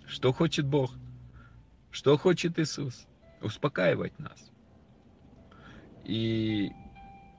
[0.05, 0.91] Что хочет Бог?
[1.91, 3.07] Что хочет Иисус?
[3.41, 4.51] Успокаивать нас.
[6.03, 6.71] И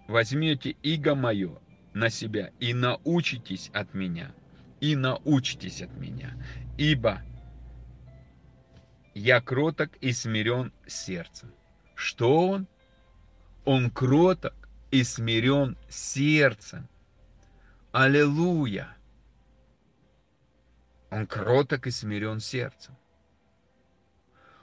[0.09, 1.59] возьмете иго мое
[1.93, 4.35] на себя и научитесь от меня.
[4.81, 6.39] И научитесь от меня.
[6.79, 7.21] Ибо
[9.13, 11.53] я кроток и смирен сердцем.
[11.95, 12.67] Что он?
[13.67, 14.64] Он кроток
[14.95, 16.89] и смирен сердцем.
[17.91, 18.97] Аллилуйя!
[21.11, 22.97] Он кроток и смирен сердцем.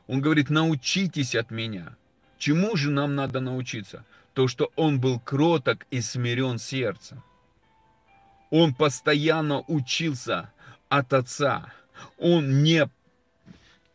[0.08, 1.98] Он говорит, научитесь от меня.
[2.38, 4.06] Чему же нам надо научиться?
[4.34, 7.22] То, что он был кроток и смирен сердцем.
[8.52, 10.50] Он постоянно учился
[10.88, 11.74] от Отца.
[12.18, 12.90] Он не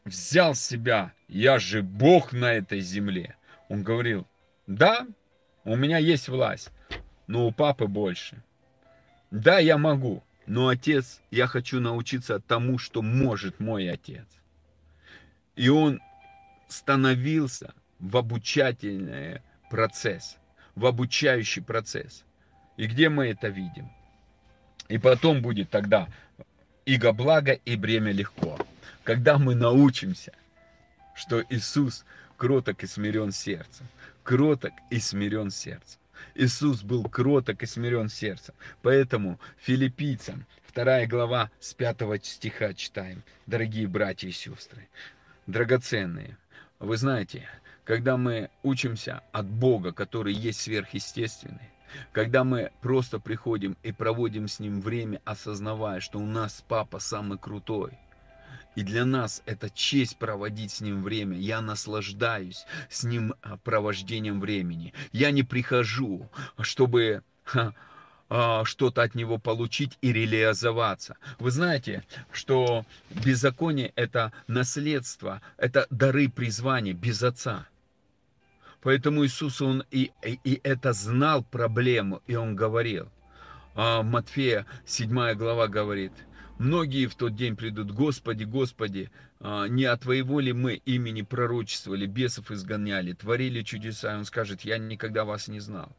[0.04, 3.36] взял себя, я же Бог на этой земле.
[3.70, 4.26] Он говорил,
[4.66, 5.06] да,
[5.66, 6.70] у меня есть власть,
[7.26, 8.40] но у папы больше.
[9.32, 14.24] Да, я могу, но отец, я хочу научиться тому, что может мой отец.
[15.56, 16.00] И он
[16.68, 20.36] становился в обучательный процесс,
[20.76, 22.24] в обучающий процесс.
[22.76, 23.90] И где мы это видим?
[24.88, 26.06] И потом будет тогда
[26.84, 28.56] иго благо и бремя легко.
[29.02, 30.32] Когда мы научимся,
[31.16, 32.04] что Иисус
[32.36, 33.86] кроток и смирен сердцем,
[34.22, 36.00] кроток и смирен сердцем.
[36.34, 38.54] Иисус был кроток и смирен сердцем.
[38.82, 43.22] Поэтому филиппийцам, вторая глава с пятого стиха читаем.
[43.46, 44.88] Дорогие братья и сестры,
[45.46, 46.36] драгоценные,
[46.78, 47.48] вы знаете,
[47.84, 51.70] когда мы учимся от Бога, который есть сверхъестественный,
[52.12, 57.38] когда мы просто приходим и проводим с Ним время, осознавая, что у нас Папа самый
[57.38, 57.92] крутой,
[58.76, 61.36] и для нас это честь проводить с Ним время.
[61.36, 64.92] Я наслаждаюсь с Ним а, провождением времени.
[65.12, 66.28] Я не прихожу,
[66.60, 67.22] чтобы
[68.28, 71.16] а, что-то от него получить и реализоваться.
[71.38, 77.66] Вы знаете, что беззаконие это наследство, это дары призвания без отца.
[78.82, 83.08] Поэтому Иисус, Он и, и, и это знал проблему, и Он говорил.
[83.74, 86.12] А Матфея 7 глава говорит–
[86.58, 92.06] Многие в тот день придут, Господи, Господи, а, не от Твоего ли мы имени пророчествовали,
[92.06, 94.14] бесов изгоняли, творили чудеса?
[94.14, 95.92] И он скажет, я никогда вас не знал.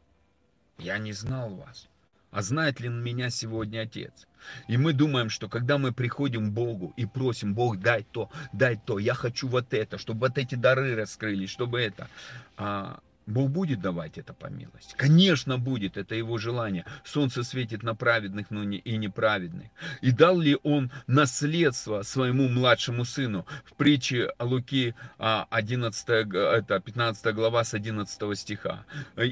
[0.78, 1.88] Я не знал вас.
[2.30, 4.26] А знает ли меня сегодня Отец?
[4.68, 8.76] И мы думаем, что когда мы приходим к Богу и просим, Бог, дай то, дай
[8.76, 12.08] то, я хочу вот это, чтобы вот эти дары раскрылись, чтобы это.
[12.56, 14.94] А, Бог будет давать это по милости.
[14.96, 16.86] Конечно, будет, это его желание.
[17.04, 19.68] Солнце светит на праведных, но не и неправедных.
[20.00, 23.46] И дал ли он наследство своему младшему сыну?
[23.66, 28.86] В притче Луки 11, а, это 15 глава с 11 стиха.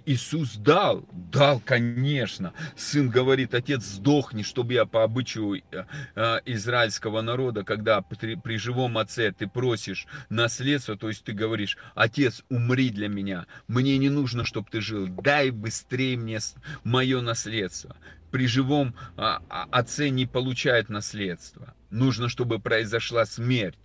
[0.05, 2.53] Иисус дал, дал, конечно.
[2.77, 8.59] Сын говорит, отец, сдохни, чтобы я по обычаю э, э, израильского народа, когда при, при
[8.59, 13.99] живом отце ты просишь наследство, то есть ты говоришь, отец, умри для меня, мне мне
[13.99, 15.07] не нужно, чтобы ты жил.
[15.07, 16.41] Дай быстрее мне
[16.83, 17.97] мое наследство.
[18.33, 21.73] При живом а, а, отце не получает наследство.
[21.91, 23.79] Нужно, чтобы произошла смерть.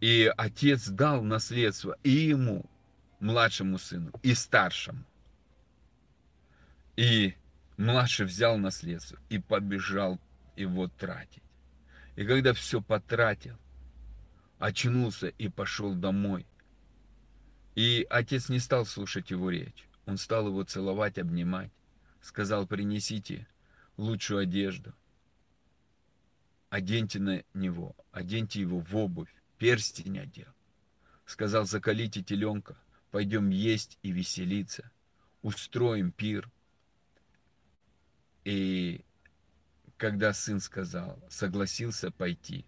[0.00, 2.68] И отец дал наследство и ему,
[3.20, 5.04] младшему сыну, и старшему.
[6.96, 7.34] И
[7.76, 10.18] младший взял наследство и побежал
[10.56, 11.42] его тратить.
[12.16, 13.56] И когда все потратил,
[14.58, 16.46] очнулся и пошел домой.
[17.74, 19.88] И отец не стал слушать его речь.
[20.06, 21.72] Он стал его целовать, обнимать.
[22.20, 23.46] Сказал, принесите
[23.96, 24.94] лучшую одежду.
[26.70, 30.52] Оденьте на него, оденьте его в обувь, перстень одел.
[31.26, 32.76] Сказал, закалите теленка,
[33.10, 34.90] пойдем есть и веселиться.
[35.42, 36.50] Устроим пир.
[38.44, 39.04] И
[39.96, 42.66] когда сын сказал, согласился пойти,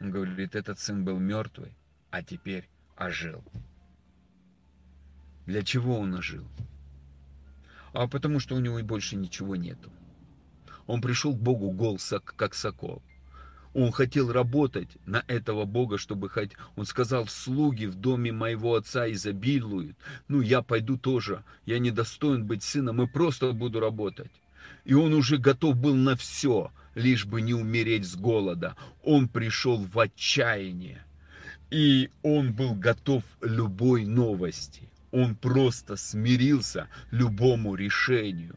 [0.00, 1.76] он говорит, этот сын был мертвый,
[2.10, 3.44] а теперь ожил.
[5.48, 6.46] Для чего он ожил?
[7.94, 9.90] А потому что у него и больше ничего нету.
[10.86, 11.98] Он пришел к Богу гол,
[12.36, 13.02] как сокол.
[13.72, 16.50] Он хотел работать на этого Бога, чтобы хоть...
[16.76, 19.96] Он сказал, слуги в доме моего отца изобилуют.
[20.28, 21.44] Ну, я пойду тоже.
[21.64, 24.42] Я не достоин быть сыном, и просто буду работать.
[24.84, 28.76] И он уже готов был на все, лишь бы не умереть с голода.
[29.02, 31.06] Он пришел в отчаяние.
[31.70, 34.90] И он был готов любой новости.
[35.10, 38.56] Он просто смирился любому решению.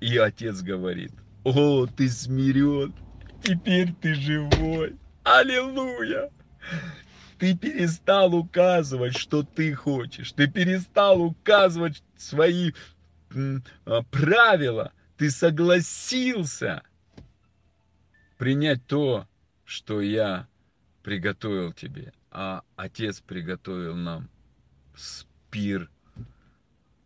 [0.00, 1.12] И отец говорит,
[1.44, 2.94] о, ты смирен,
[3.42, 4.96] теперь ты живой.
[5.22, 6.30] Аллилуйя!
[7.38, 10.32] ты перестал указывать, что ты хочешь.
[10.32, 12.72] Ты перестал указывать свои
[13.84, 14.92] а, правила.
[15.16, 16.82] Ты согласился
[18.38, 19.28] принять то,
[19.64, 20.48] что я
[21.02, 22.12] приготовил тебе.
[22.30, 24.28] А Отец приготовил нам
[25.54, 25.88] спир,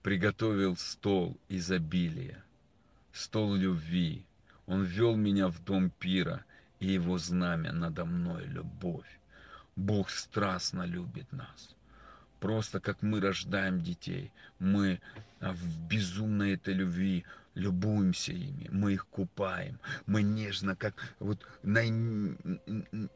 [0.02, 2.42] приготовил стол изобилия,
[3.12, 4.24] стол любви.
[4.66, 6.46] Он вел меня в дом пира,
[6.80, 9.20] и его знамя надо мной любовь.
[9.76, 11.76] Бог страстно любит нас.
[12.40, 15.02] Просто как мы рождаем детей, мы
[15.40, 17.26] в безумной этой любви
[17.58, 21.44] любуемся ими, мы их купаем, мы нежно, как вот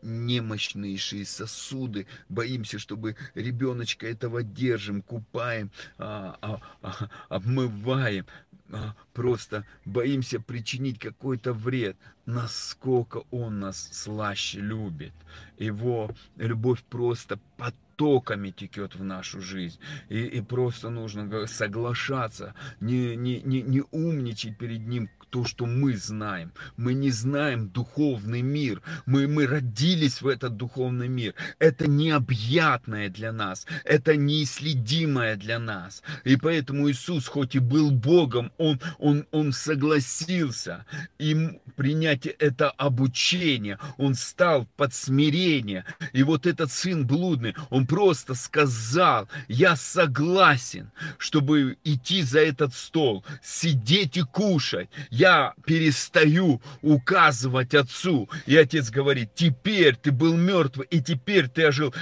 [0.03, 8.27] немощнейшие сосуды, боимся, чтобы ребеночка этого держим, купаем, а, а, а, обмываем,
[8.71, 15.13] а, просто боимся причинить какой-то вред, насколько он нас слаще любит.
[15.59, 19.79] Его любовь просто под потоками текет в нашу жизнь.
[20.09, 25.97] И, и просто нужно соглашаться, не, не, не, не умничать перед Ним, то, что мы
[25.97, 26.53] знаем.
[26.77, 28.83] Мы не знаем духовный мир.
[29.07, 31.35] Мы, мы родились в этот духовный мир.
[31.59, 33.67] Это необъятное для нас.
[33.85, 36.03] Это неисследимое для нас.
[36.25, 40.85] И поэтому Иисус, хоть и был Богом, Он, он, он согласился
[41.19, 43.79] им принять это обучение.
[43.97, 45.87] Он стал под смирение.
[46.13, 53.25] И вот этот сын блудный, он просто сказал, я согласен, чтобы идти за этот стол,
[53.43, 54.91] сидеть и кушать
[55.23, 58.29] я перестаю указывать отцу.
[58.45, 61.95] И отец говорит, теперь ты был мертв, и теперь ты ожил.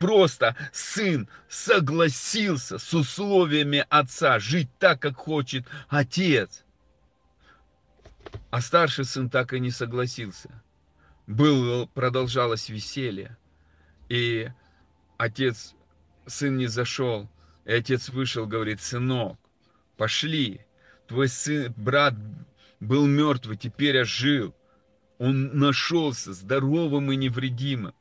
[0.00, 6.64] Просто сын согласился с условиями отца жить так, как хочет отец.
[8.50, 10.50] А старший сын так и не согласился.
[11.28, 13.36] Был, продолжалось веселье.
[14.08, 14.50] И
[15.18, 15.74] отец,
[16.26, 17.30] сын не зашел.
[17.64, 19.38] И отец вышел, говорит, сынок,
[19.96, 20.60] пошли,
[21.06, 22.14] Твой сын, брат
[22.80, 24.54] был мертвый, теперь ожил.
[25.18, 27.94] Он нашелся здоровым и невредимым.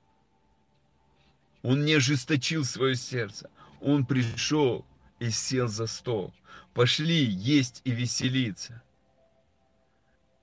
[1.61, 3.49] Он не ожесточил свое сердце.
[3.81, 4.85] Он пришел
[5.19, 6.33] и сел за стол.
[6.73, 8.81] Пошли есть и веселиться.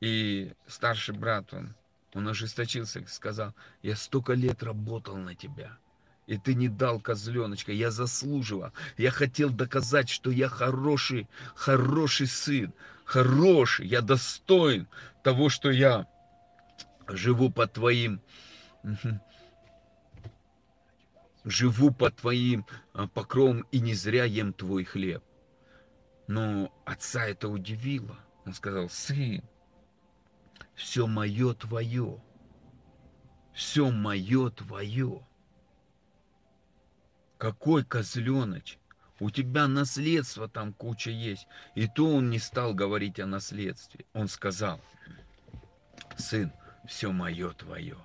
[0.00, 1.74] И старший брат, он,
[2.14, 5.78] он ожесточился и сказал, я столько лет работал на тебя
[6.30, 7.72] и ты не дал козленочка.
[7.72, 8.70] Я заслуживал.
[8.96, 12.72] Я хотел доказать, что я хороший, хороший сын.
[13.04, 13.88] Хороший.
[13.88, 14.86] Я достоин
[15.24, 16.06] того, что я
[17.08, 18.20] живу под твоим
[21.44, 25.24] живу под твоим а, покровом и не зря ем твой хлеб.
[26.28, 28.16] Но отца это удивило.
[28.46, 29.42] Он сказал, сын,
[30.76, 32.22] все мое твое.
[33.52, 35.26] Все мое твое.
[37.40, 38.76] Какой козленоч?
[39.18, 41.46] У тебя наследство там куча есть.
[41.74, 44.04] И то он не стал говорить о наследстве.
[44.12, 44.78] Он сказал,
[46.18, 46.52] сын,
[46.86, 47.96] все мое твое.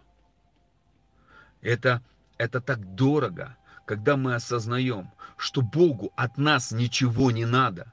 [1.60, 2.02] Это,
[2.38, 7.92] это так дорого, когда мы осознаем, что Богу от нас ничего не надо.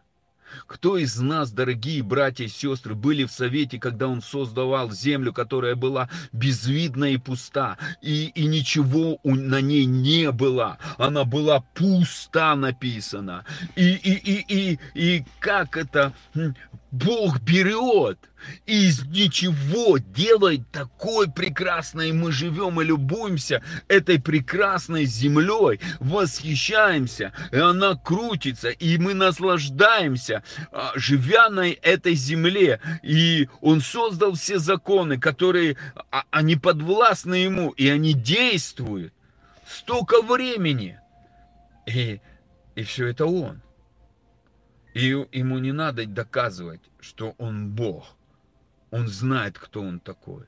[0.66, 5.74] Кто из нас, дорогие братья и сестры, были в совете, когда он создавал землю, которая
[5.74, 13.44] была безвидна и пуста, и, и ничего на ней не было, она была пуста написано.
[13.76, 16.12] И, и, и, и, и как это?
[16.90, 18.18] Бог берет
[18.66, 22.12] и из ничего делает такой прекрасной.
[22.12, 30.92] Мы живем и любуемся этой прекрасной землей, восхищаемся, и она крутится, и мы наслаждаемся, а,
[30.94, 32.80] живя на этой земле.
[33.02, 35.76] И Он создал все законы, которые,
[36.10, 39.12] а, они подвластны Ему, и они действуют.
[39.66, 40.98] Столько времени.
[41.86, 42.20] И,
[42.74, 43.62] и все это Он.
[44.94, 48.14] И ему не надо доказывать, что он Бог.
[48.92, 50.44] Он знает, кто он такой.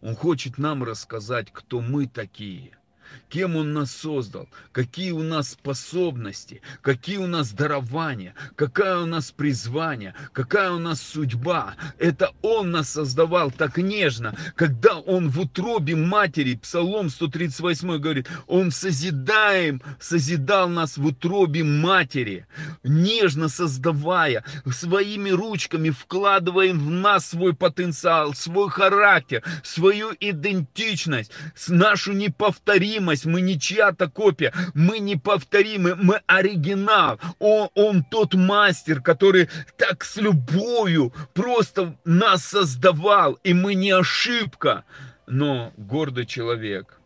[0.00, 2.78] Он хочет нам рассказать, кто мы такие–
[3.28, 9.30] кем Он нас создал, какие у нас способности, какие у нас дарования, какая у нас
[9.30, 11.74] призвание, какая у нас судьба.
[11.98, 18.70] Это Он нас создавал так нежно, когда Он в утробе матери, Псалом 138 говорит, Он
[18.70, 22.46] созидаем, созидал нас в утробе матери,
[22.82, 31.32] нежно создавая, своими ручками вкладываем в нас свой потенциал, свой характер, свою идентичность,
[31.68, 37.18] нашу неповторимость, неповторимость, мы не чья-то копия, мы неповторимы, мы оригинал.
[37.38, 44.84] Он, он тот мастер, который так с любовью просто нас создавал, и мы не ошибка.
[45.26, 47.00] Но гордый человек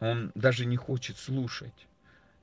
[0.00, 1.86] он даже не хочет слушать.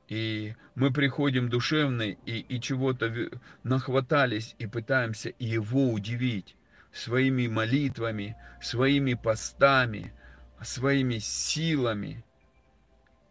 [0.09, 3.29] И мы приходим душевно и, и чего-то
[3.63, 6.55] нахватались и пытаемся его удивить
[6.91, 10.13] своими молитвами, своими постами,
[10.61, 12.23] своими силами.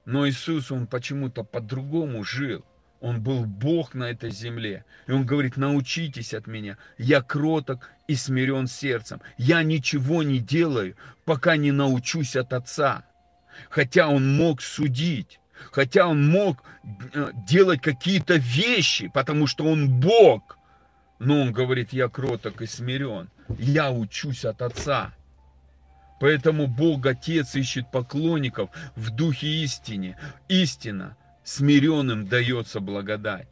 [0.05, 2.65] Но Иисус, Он почему-то по-другому жил.
[3.01, 4.85] Он был Бог на этой земле.
[5.07, 6.79] И Он говорит, научитесь от меня.
[6.99, 9.21] Я кроток и смирен сердцем.
[9.37, 13.05] Я ничего не делаю, пока не научусь от Отца.
[13.71, 15.41] Хотя Он мог судить,
[15.73, 16.63] хотя Он мог
[17.13, 20.59] э, делать какие-то вещи, потому что Он Бог.
[21.19, 23.31] Но Он говорит, я кроток и смирен.
[23.59, 25.13] Я учусь от Отца.
[26.23, 30.17] Поэтому Бог Отец ищет поклонников в духе истине.
[30.47, 33.49] Истина смиренным дается благодать.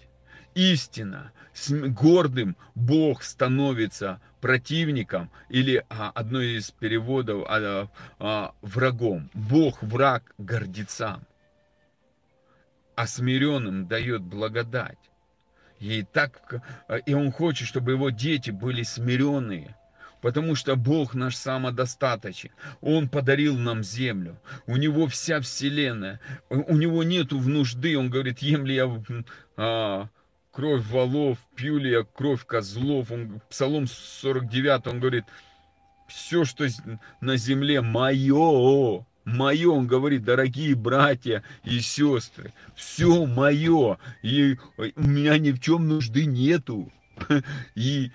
[0.54, 1.32] Истина,
[1.68, 7.88] гордым Бог становится противником или а, одно из переводов а,
[8.20, 9.30] а, врагом.
[9.34, 11.26] Бог враг гордецам,
[12.94, 15.10] а смиренным дает благодать.
[15.80, 16.62] И, так,
[17.04, 19.74] и он хочет, чтобы его дети были смиренные,
[20.20, 22.50] потому что Бог наш самодостаточен.
[22.80, 24.38] Он подарил нам землю.
[24.66, 26.20] У него вся вселенная.
[26.48, 27.98] У него нету в нужды.
[27.98, 28.90] Он говорит, ем ли я
[29.56, 30.08] а,
[30.52, 33.10] кровь волов, пью ли я кровь козлов.
[33.10, 35.24] Он, Псалом 49, он говорит,
[36.08, 36.66] все, что
[37.20, 39.06] на земле, мое.
[39.24, 44.56] Мое, он говорит, дорогие братья и сестры, все мое, и
[44.96, 46.90] у меня ни в чем нужды нету.
[47.74, 48.10] И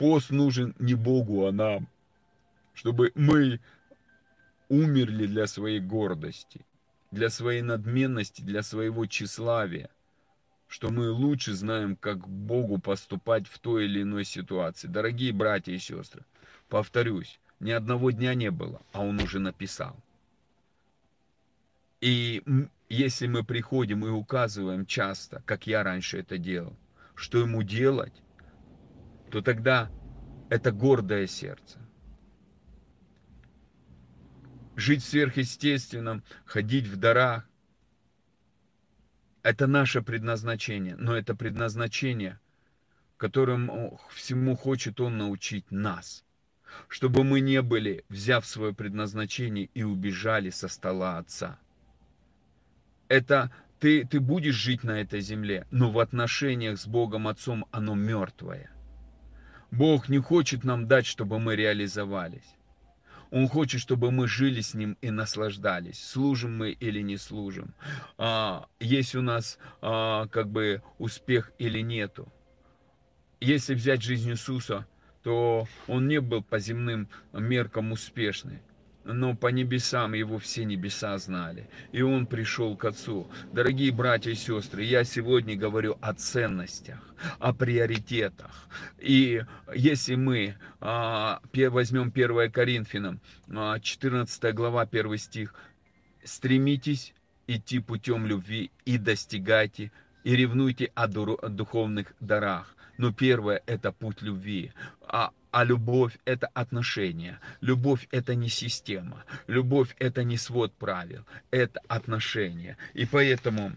[0.00, 1.86] Пост нужен не Богу, а нам,
[2.72, 3.60] чтобы мы
[4.70, 6.64] умерли для своей гордости,
[7.10, 9.90] для своей надменности, для своего тщеславия,
[10.68, 14.88] что мы лучше знаем, как Богу поступать в той или иной ситуации.
[14.88, 16.24] Дорогие братья и сестры,
[16.70, 19.94] повторюсь, ни одного дня не было, а Он уже написал.
[22.00, 22.42] И
[22.88, 26.74] если мы приходим и указываем часто, как я раньше это делал,
[27.14, 28.14] что ему делать,
[29.30, 29.90] то тогда
[30.48, 31.78] это гордое сердце.
[34.76, 37.48] Жить сверхъестественном, ходить в дарах,
[39.42, 42.40] это наше предназначение, но это предназначение,
[43.16, 46.24] которым всему хочет Он научить нас,
[46.88, 51.58] чтобы мы не были, взяв свое предназначение и убежали со стола Отца.
[53.08, 57.94] Это ты, ты будешь жить на этой земле, но в отношениях с Богом Отцом оно
[57.94, 58.70] мертвое–
[59.70, 62.56] Бог не хочет нам дать, чтобы мы реализовались.
[63.30, 67.74] Он хочет, чтобы мы жили с Ним и наслаждались, служим мы или не служим,
[68.18, 72.32] а, есть у нас а, как бы успех или нету.
[73.40, 74.86] Если взять жизнь Иисуса,
[75.22, 78.60] то Он не был по земным меркам успешный
[79.12, 81.68] но по небесам его все небеса знали.
[81.92, 83.30] И он пришел к Отцу.
[83.52, 86.98] Дорогие братья и сестры, я сегодня говорю о ценностях,
[87.38, 88.68] о приоритетах.
[88.98, 89.42] И
[89.74, 95.54] если мы а, возьмем 1 Коринфянам, 14 а, глава, 1 стих,
[96.24, 97.14] «Стремитесь
[97.46, 99.90] идти путем любви и достигайте,
[100.22, 102.76] и ревнуйте о духовных дарах».
[102.98, 104.72] Но первое– это путь любви.
[105.00, 107.40] А а любовь– это отношения.
[107.60, 109.24] Любовь– это не система.
[109.46, 111.24] Любовь– это не свод правил.
[111.50, 112.76] Это отношения.
[112.94, 113.72] И поэтому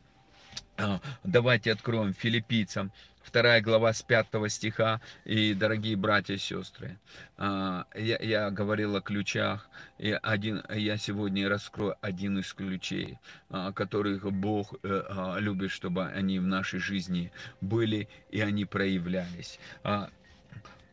[0.77, 2.91] а, давайте откроем филиппийцам
[3.31, 5.01] 2 глава с 5 стиха.
[5.25, 6.99] И, дорогие братья и сестры,
[7.37, 13.17] а, я, я говорил о ключах, и один, я сегодня раскрою один из ключей,
[13.49, 19.59] а, которых Бог э, любит, чтобы они в нашей жизни были и они проявлялись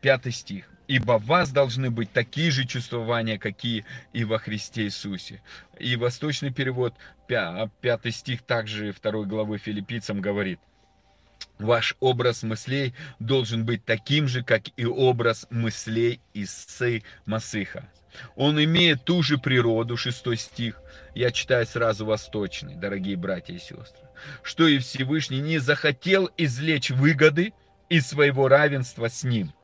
[0.00, 0.66] пятый стих.
[0.88, 5.40] «Ибо в вас должны быть такие же чувствования, какие и во Христе Иисусе».
[5.78, 6.94] И восточный перевод,
[7.28, 10.58] пятый стих также второй главы филиппийцам говорит,
[11.60, 17.88] Ваш образ мыслей должен быть таким же, как и образ мыслей Иссы Масыха.
[18.34, 20.80] Он имеет ту же природу, шестой стих.
[21.14, 24.08] Я читаю сразу восточный, дорогие братья и сестры.
[24.42, 27.52] Что и Всевышний не захотел извлечь выгоды
[27.90, 29.52] из своего равенства с ним–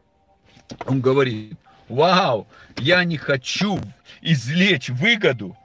[0.87, 1.59] он говорит,
[1.89, 2.47] вау,
[2.79, 3.79] я не хочу
[4.21, 5.57] извлечь выгоду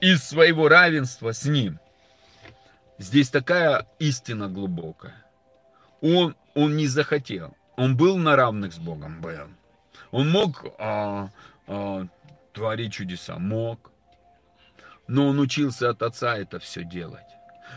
[0.00, 1.78] из своего равенства с ним.
[2.98, 5.14] Здесь такая истина глубокая.
[6.00, 7.54] Он, он не захотел.
[7.76, 9.48] Он был на равных с Богом, был.
[10.10, 11.30] Он мог а,
[11.66, 12.06] а,
[12.52, 13.90] творить чудеса, мог.
[15.06, 17.22] Но он учился от отца это все делать.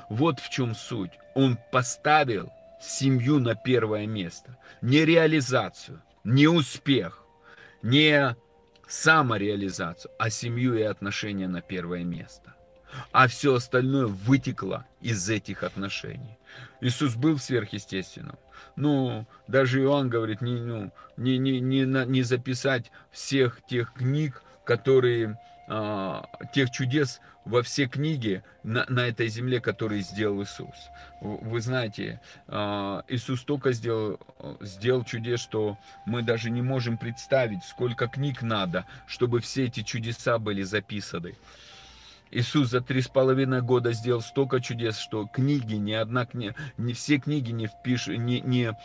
[0.10, 1.12] Вот в чем суть.
[1.36, 4.58] Он поставил семью на первое место.
[4.82, 7.24] Не реализацию, не успех,
[7.82, 8.36] не
[8.88, 12.55] самореализацию, а семью и отношения на первое место.
[13.11, 16.38] а все остальное вытекло из этих отношений.
[16.82, 18.38] Иисус был сверхъестественным.
[18.76, 25.39] Ну, даже Иоанн говорит, не, ну, не, не, не, не записать всех тех книг, которые,
[26.51, 30.76] тех чудес во все книги на, на этой земле, которые сделал Иисус.
[31.22, 34.20] Вы знаете, а, Иисус только сделал,
[34.61, 40.39] сделал чудес, что мы даже не можем представить, сколько книг надо, чтобы все эти чудеса
[40.39, 41.36] были записаны.
[42.32, 46.93] Иисус за три с половиной года сделал столько чудес, что книги, ни одна книга, не
[46.93, 48.76] все книги не, впиш, не, не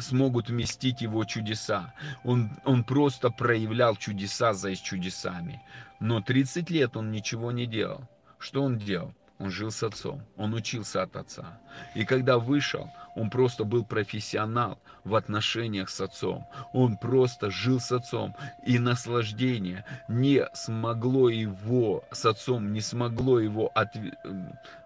[0.00, 1.94] смогут вместить его чудеса.
[2.24, 5.62] Он, он просто проявлял чудеса за чудесами.
[6.00, 8.08] Но 30 лет он ничего не делал.
[8.38, 9.14] Что он делал?
[9.40, 11.58] Он жил с отцом, он учился от отца.
[11.94, 16.46] И когда вышел, он просто был профессионал в отношениях с отцом.
[16.74, 18.36] Он просто жил с отцом.
[18.66, 23.96] И наслаждение не смогло его, с отцом не смогло его от,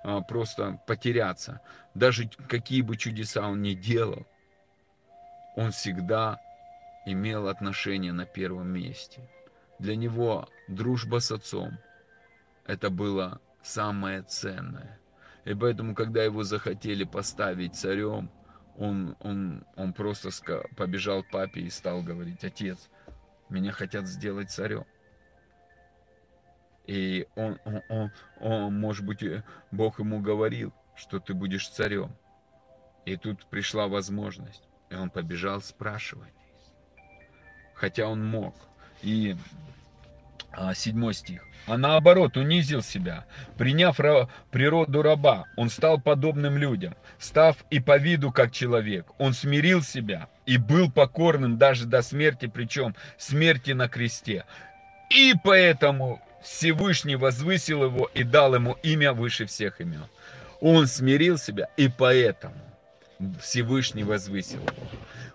[0.04, 1.60] а, просто потеряться.
[1.94, 4.24] Даже какие бы чудеса он ни делал,
[5.56, 6.40] он всегда
[7.06, 9.20] имел отношения на первом месте.
[9.78, 11.78] Для него дружба с отцом–
[12.66, 15.00] это было самое ценное.
[15.44, 18.30] И поэтому, когда его захотели поставить царем,
[18.76, 20.30] он, он, он просто
[20.76, 22.88] побежал к папе и стал говорить, отец,
[23.48, 24.86] меня хотят сделать царем.
[26.86, 28.10] И он, он, он,
[28.40, 29.24] он, может быть,
[29.70, 32.14] Бог ему говорил, что ты будешь царем.
[33.04, 36.32] И тут пришла возможность, и он побежал спрашивать.
[37.74, 38.54] Хотя он мог.
[39.04, 39.36] И
[40.52, 41.42] а, седьмой стих.
[41.66, 43.24] А наоборот, унизил себя,
[43.56, 43.96] приняв
[44.50, 49.06] природу раба, он стал подобным людям, став и по виду как человек.
[49.18, 54.44] Он смирил себя и был покорным даже до смерти, причем смерти на кресте.
[55.10, 60.04] И поэтому Всевышний возвысил его и дал ему имя выше всех имен.
[60.60, 62.56] Он смирил себя, и поэтому
[63.40, 64.88] Всевышний возвысил его.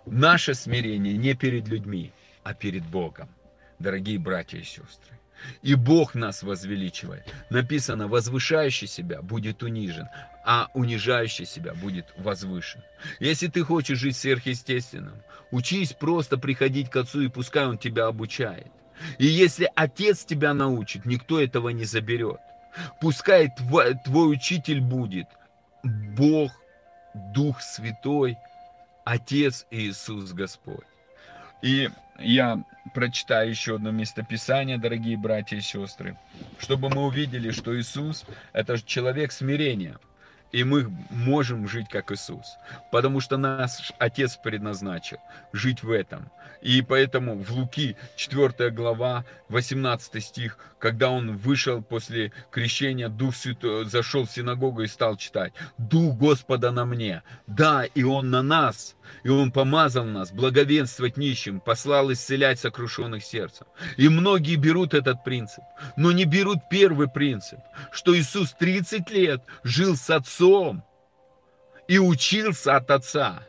[0.06, 2.12] Наше смирение не перед людьми,
[2.44, 3.30] а перед Богом
[3.80, 5.20] дорогие братья и сестры.
[5.62, 7.34] И Бог нас возвеличивает.
[7.50, 10.08] Написано, возвышающий себя будет унижен,
[10.46, 12.84] а унижающий себя будет возвышен.
[13.20, 15.22] Если ты хочешь жить сверхъестественным,
[15.52, 18.68] учись просто приходить к Отцу, и пускай Он тебя обучает.
[19.18, 22.40] И если Отец тебя научит, никто этого не заберет.
[23.02, 25.28] Пускай твой, твой учитель будет
[25.84, 26.52] Бог,
[27.34, 28.38] Дух Святой,
[29.06, 30.86] Отец Иисус Господь.
[31.62, 31.90] И
[32.22, 32.64] я
[32.94, 36.18] прочитаю еще одно местописание, дорогие братья и сестры,
[36.58, 39.98] чтобы мы увидели, что Иисус– это человек смирения–
[40.52, 42.58] и мы можем жить как Иисус.
[42.92, 45.18] Потому что наш Отец предназначил
[45.54, 46.30] жить в этом.
[46.62, 53.86] И поэтому в Луки 4 глава 18 стих, когда он вышел после крещения, Дух Святой
[53.86, 55.54] зашел в синагогу и стал читать.
[55.78, 57.24] Дух Господа на мне.
[57.48, 58.96] Да, и Он на нас.
[59.24, 63.68] И Он помазал нас благовенствовать нищим, послал исцелять сокрушенных сердцем.
[63.98, 65.64] И многие берут этот принцип,
[65.96, 67.60] но не берут первый принцип,
[67.92, 70.39] что Иисус 30 лет жил с Отцом
[71.88, 73.44] и учился от Отца.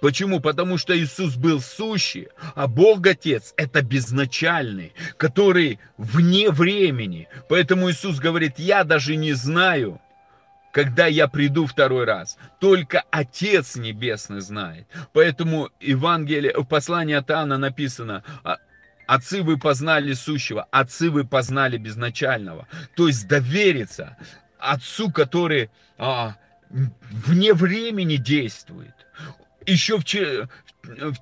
[0.00, 0.40] Почему?
[0.40, 7.28] Потому что Иисус был сущий, а Бог Отец– это безначальный, который вне времени.
[7.48, 10.00] Поэтому Иисус говорит, я даже не знаю,
[10.72, 12.36] когда я приду второй раз.
[12.60, 14.86] Только Отец Небесный знает.
[15.12, 18.58] Поэтому Евангелие, в послании от Иоанна написано, «А,
[19.06, 22.66] Отцы вы познали сущего, отцы вы познали безначального.
[22.96, 24.16] То есть довериться
[24.58, 26.36] Отцу, который а,
[26.70, 28.94] вне времени действует.
[29.66, 30.48] Еще вчера,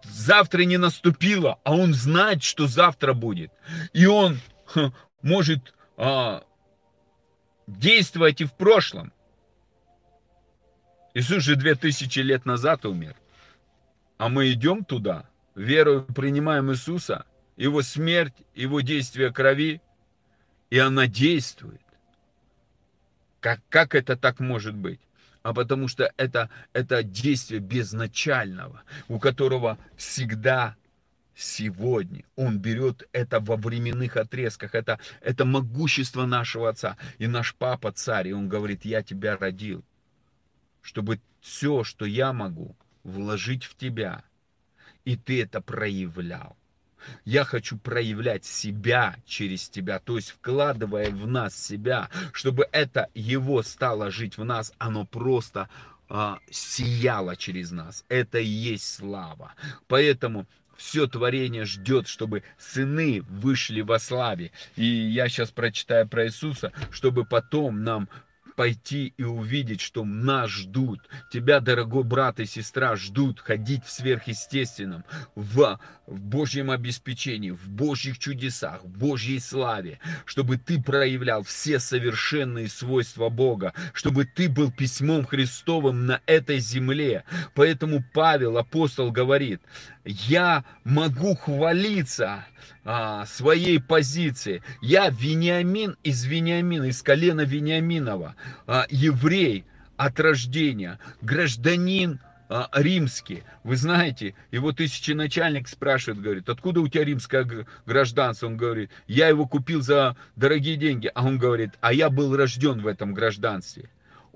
[0.05, 3.53] завтра не наступило, а он знает, что завтра будет.
[3.93, 6.45] И он ха, может а,
[7.67, 9.13] действовать и в прошлом.
[11.15, 13.15] Иисус же две тысячи лет назад умер.
[14.19, 17.25] А мы идем туда, верою принимаем Иисуса,
[17.57, 19.81] Его смерть, Его действие крови,
[20.71, 21.81] и она действует.
[23.45, 25.01] Как, как это так может быть?
[25.43, 30.75] а потому что это, это действие безначального, у которого всегда
[31.37, 32.25] сегодня.
[32.35, 34.75] Он берет это во временных отрезках.
[34.75, 36.97] Это, это могущество нашего Отца.
[37.19, 39.85] И наш Папа Царь, и Он говорит, я тебя родил
[40.85, 44.23] чтобы все, что я могу, вложить в тебя,
[45.05, 46.57] и ты это проявлял.
[47.25, 53.63] Я хочу проявлять себя через тебя, то есть вкладывая в нас себя, чтобы это его
[53.63, 55.69] стало жить в нас, оно просто
[56.09, 58.05] а, сияло через нас.
[58.09, 59.55] Это и есть слава.
[59.89, 60.47] Поэтому
[60.77, 64.53] все творение ждет, чтобы сыны вышли во славе.
[64.77, 68.09] И я сейчас прочитаю про Иисуса, чтобы потом нам
[68.57, 71.01] пойти и увидеть, что нас ждут.
[71.33, 78.19] Тебя, дорогой брат и сестра, ждут ходить в сверхъестественном, в, в Божьем обеспечении, в Божьих
[78.19, 85.25] чудесах, в Божьей славе, чтобы ты проявлял все совершенные свойства Бога, чтобы ты был письмом
[85.25, 87.25] Христовым на этой земле.
[87.55, 89.63] Поэтому Павел, апостол, говорит,
[90.05, 92.45] я могу хвалиться
[92.85, 94.63] а, своей позиции.
[94.83, 98.37] Я Вениамин из Вениамина, из колена Вениаминова,
[98.67, 99.65] а, еврей
[99.97, 103.43] от рождения, гражданин а, римский.
[103.63, 107.47] Вы знаете, его тысяченачальник спрашивает, говорит, откуда у тебя римское
[107.87, 108.47] гражданство?
[108.47, 111.11] Он говорит, я его купил за дорогие деньги.
[111.15, 113.89] А он говорит, а я был рожден в этом гражданстве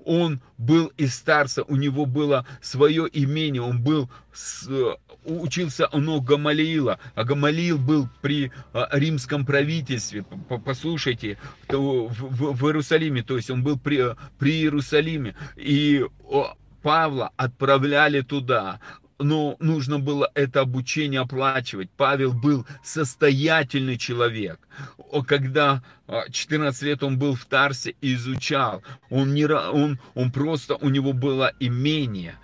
[0.05, 4.09] он был из старца, у него было свое имение, он был,
[5.25, 10.25] учился у Гамалиила, а Гамалиил был при а, римском правительстве,
[10.65, 11.37] послушайте,
[11.67, 16.05] в, в, в Иерусалиме, то есть он был при, при Иерусалиме, и
[16.81, 18.79] Павла отправляли туда,
[19.19, 21.89] но нужно было это обучение оплачивать.
[21.97, 24.59] Павел был состоятельный человек.
[25.27, 25.83] Когда
[26.31, 30.89] 14 а, лет он был в Тарсе и изучал, он, не, он, он просто, у
[30.89, 32.35] него было имение,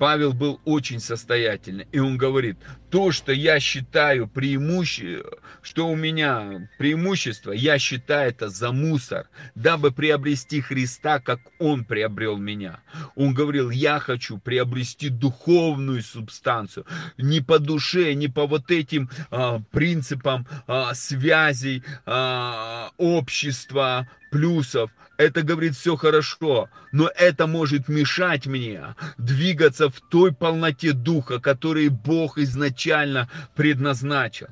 [0.00, 2.56] Павел был очень состоятельный, и он говорит,
[2.88, 5.30] то, что я считаю преимуществом,
[5.60, 12.38] что у меня преимущество, я считаю это за мусор, дабы приобрести Христа, как Он приобрел
[12.38, 12.80] меня.
[13.14, 16.86] Он говорил, я хочу приобрести духовную субстанцию,
[17.18, 25.42] не по душе, не по вот этим а, принципам а, связей, а, общества, плюсов, это
[25.42, 32.38] говорит все хорошо, но это может мешать мне двигаться в той полноте духа, который Бог
[32.38, 34.48] изначально предназначил.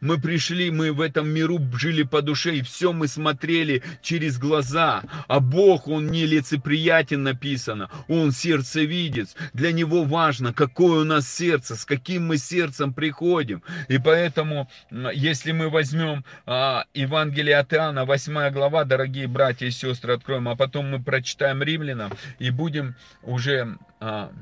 [0.00, 5.02] Мы пришли, мы в этом миру жили по душе, и все мы смотрели через глаза.
[5.28, 9.36] А Бог, Он не лицеприятен написано, Он сердцевидец.
[9.52, 13.62] Для Него важно, какое у нас сердце, с каким мы сердцем приходим.
[13.88, 20.14] И поэтому, если мы возьмем а, Евангелие от Иоанна, 8 глава, дорогие братья и сестры,
[20.14, 23.76] откроем, а потом мы прочитаем римлянам и будем уже...
[24.00, 24.32] А,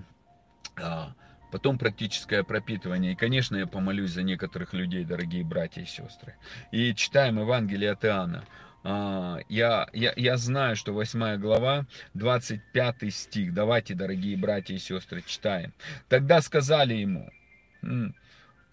[0.81, 1.13] а,
[1.51, 3.13] потом практическое пропитывание.
[3.13, 6.35] И, конечно, я помолюсь за некоторых людей, дорогие братья и сестры.
[6.73, 8.45] И читаем Евангелие от Иоанна.
[8.85, 13.53] А, я, я, я знаю, что 8 глава, 25 стих.
[13.53, 15.73] Давайте, дорогие братья и сестры, читаем.
[16.09, 17.31] Тогда сказали ему,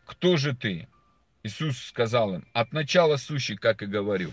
[0.06, 0.88] кто же ты?
[1.44, 4.32] Иисус сказал им, от начала сущий, как и говорю.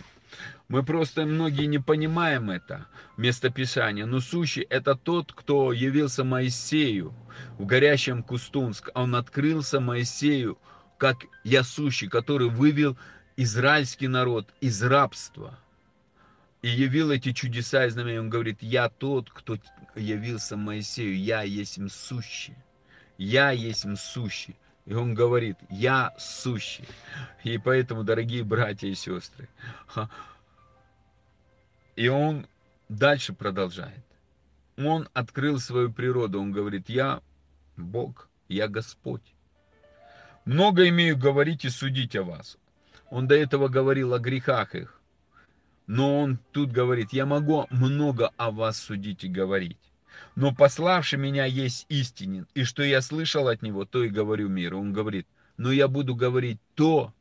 [0.73, 2.87] Мы просто многие не понимаем это
[3.19, 4.07] местописание.
[4.07, 7.13] Но сущий это тот, кто явился Моисею
[7.59, 8.89] в горящем Кустунск.
[8.95, 10.57] Он открылся Моисею,
[10.97, 12.97] как я сущий, который вывел
[13.37, 15.59] израильский народ из рабства.
[16.63, 18.21] И явил эти чудеса и знамения.
[18.21, 19.59] Он говорит, я тот, кто
[19.95, 22.57] явился Моисею, я есть сущий.
[23.19, 24.57] Я есть сущий.
[24.87, 26.89] И он говорит, я сущий.
[27.45, 29.51] И поэтому, дорогие братья и сестры,
[31.97, 32.47] и он
[32.89, 34.05] дальше продолжает.
[34.77, 36.41] Он открыл свою природу.
[36.41, 37.21] Он говорит, я
[37.77, 39.35] Бог, я Господь.
[40.45, 42.59] Много имею говорить и судить о вас.
[43.11, 44.99] Он до этого говорил о грехах их.
[45.87, 49.79] Но он тут говорит, я могу много о вас судить и говорить.
[50.35, 54.81] Но пославший меня есть истинен, и что я слышал от него, то и говорю миру.
[54.81, 55.27] Он говорит,
[55.59, 57.13] но я буду говорить то,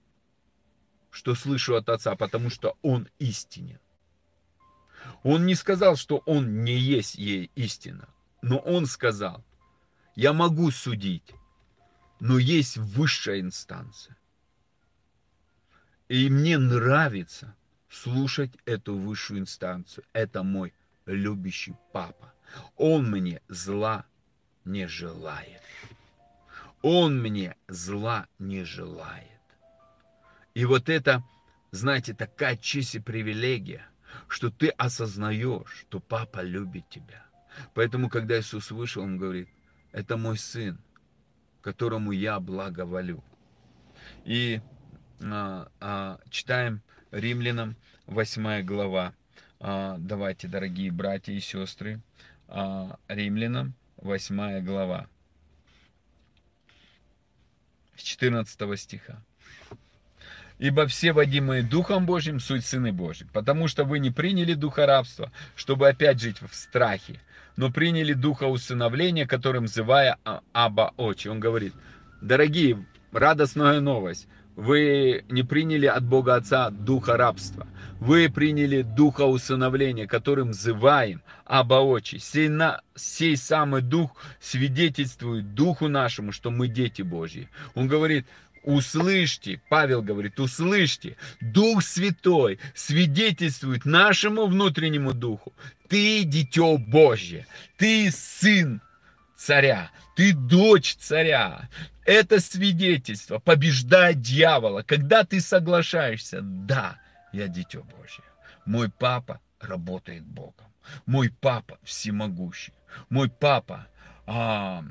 [1.10, 3.80] что слышу от Отца, потому что Он истинен.
[5.24, 8.08] Он не сказал, что он не есть ей истина,
[8.42, 9.44] но он сказал,
[10.16, 11.32] я могу судить,
[12.20, 14.18] но есть высшая инстанция.
[16.10, 17.56] И мне нравится
[17.90, 20.04] слушать эту высшую инстанцию.
[20.12, 20.74] Это мой
[21.06, 22.34] любящий папа.
[22.76, 24.06] Он мне зла
[24.66, 25.62] не желает.
[26.82, 29.28] Он мне зла не желает.
[30.54, 31.24] И вот это,
[31.72, 33.86] знаете, такая честь и привилегия,
[34.28, 37.26] что ты осознаешь, что папа любит тебя.
[37.74, 39.50] Поэтому, когда Иисус вышел, он говорит,
[39.92, 40.80] это мой сын,
[41.62, 43.24] которому я благоволю.
[44.26, 44.62] И
[45.22, 46.82] а, а, читаем
[47.12, 47.76] Римлянам
[48.08, 49.14] 8 глава.
[49.60, 52.02] А, давайте, дорогие братья и сестры,
[52.48, 55.08] а, Римлянам 8 глава.
[57.96, 59.24] С 14 стиха.
[60.62, 65.32] Ибо все водимые Духом Божьим суть сыны Божьи, потому что вы не приняли духа рабства,
[65.56, 67.20] чтобы опять жить в страхе,
[67.58, 70.20] но приняли духа усыновления, которым взывая
[70.54, 71.30] Аба Очи.
[71.30, 71.74] Он говорит,
[72.22, 74.28] дорогие, радостная новость.
[74.56, 77.66] Вы не приняли от Бога Отца духа рабства.
[78.00, 82.18] Вы приняли духа усыновления, которым взываем Аба Очи.
[82.18, 87.50] Сей, на, сей самый дух свидетельствует духу нашему, что мы дети Божьи.
[87.74, 88.28] Он говорит,
[88.64, 95.54] услышьте, Павел говорит, услышьте, Дух Святой свидетельствует нашему внутреннему духу.
[95.88, 97.48] Ты дитё Божье,
[97.78, 98.82] ты сын
[99.36, 101.70] царя, ты дочь царя.
[102.06, 107.00] Это свидетельство побеждает дьявола, когда ты соглашаешься, да,
[107.32, 108.24] я дитё Божье.
[108.66, 110.68] Мой папа работает Богом.
[111.06, 112.74] Мой папа всемогущий.
[113.10, 113.88] Мой папа
[114.26, 114.84] а,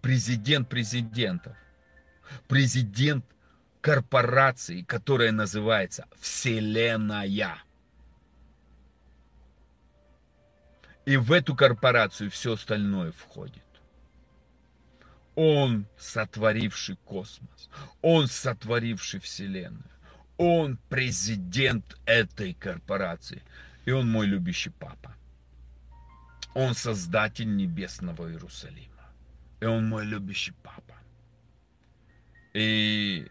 [0.00, 1.56] президент президентов.
[2.48, 3.24] Президент
[3.80, 7.58] корпорации, которая называется Вселенная.
[11.06, 13.64] И в эту корпорацию все остальное входит.
[15.34, 17.70] Он, сотворивший космос,
[18.02, 19.90] он, сотворивший Вселенную,
[20.36, 23.42] он президент этой корпорации,
[23.84, 25.14] и он мой любящий папа.
[26.54, 29.06] Он создатель небесного Иерусалима,
[29.60, 30.99] и он мой любящий папа.
[32.52, 33.30] И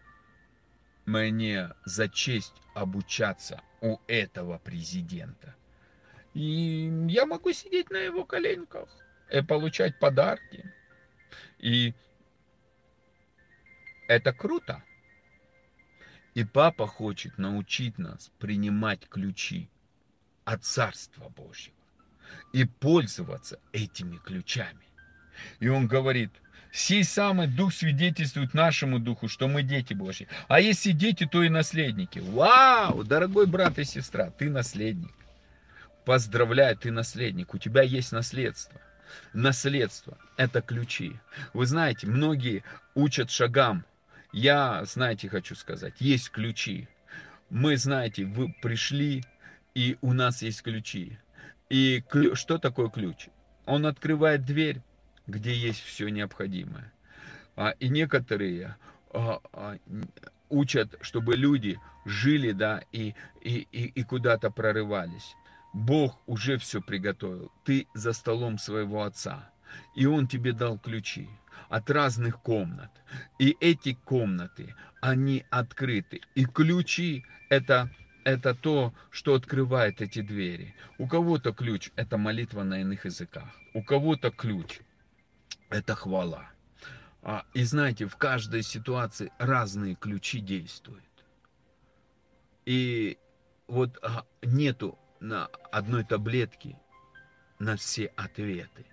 [1.06, 5.54] мне за честь обучаться у этого президента.
[6.34, 8.88] И я могу сидеть на его коленках
[9.30, 10.72] и получать подарки.
[11.58, 11.94] И
[14.08, 14.82] это круто.
[16.34, 19.68] И папа хочет научить нас принимать ключи
[20.44, 21.76] от Царства Божьего
[22.52, 24.86] и пользоваться этими ключами.
[25.58, 26.30] И он говорит,
[26.72, 30.28] сей самый Дух свидетельствует нашему Духу, что мы дети Божьи.
[30.48, 32.18] А если дети, то и наследники.
[32.18, 35.12] Вау, дорогой брат и сестра, ты наследник.
[36.04, 38.80] Поздравляю, ты наследник, у тебя есть наследство.
[39.32, 41.16] Наследство– это ключи.
[41.52, 42.64] Вы знаете, многие
[42.94, 43.84] учат шагам.
[44.32, 46.88] Я, знаете, хочу сказать, есть ключи.
[47.50, 49.24] Мы, знаете, вы пришли,
[49.74, 51.18] и у нас есть ключи.
[51.68, 52.36] И клю...
[52.36, 53.28] что такое ключ?
[53.66, 54.80] Он открывает дверь,
[55.26, 56.92] где есть все необходимое.
[57.56, 58.76] А, и некоторые
[59.12, 59.76] а, а,
[60.48, 65.34] учат, чтобы люди жили, да, и, и, и, и куда-то прорывались.
[65.72, 67.52] Бог уже все приготовил.
[67.64, 69.50] Ты за столом своего отца.
[69.94, 71.28] И он тебе дал ключи
[71.68, 72.90] от разных комнат.
[73.38, 76.20] И эти комнаты, они открыты.
[76.34, 77.90] И ключи это,
[78.24, 80.74] это то, что открывает эти двери.
[80.98, 83.48] У кого-то ключ это молитва на иных языках.
[83.72, 84.80] У кого-то ключ
[85.70, 86.50] это хвала.
[87.22, 91.04] А, и знаете, в каждой ситуации разные ключи действуют.
[92.66, 93.18] И
[93.66, 96.78] вот а, нету на одной таблетке
[97.58, 98.86] на все ответы.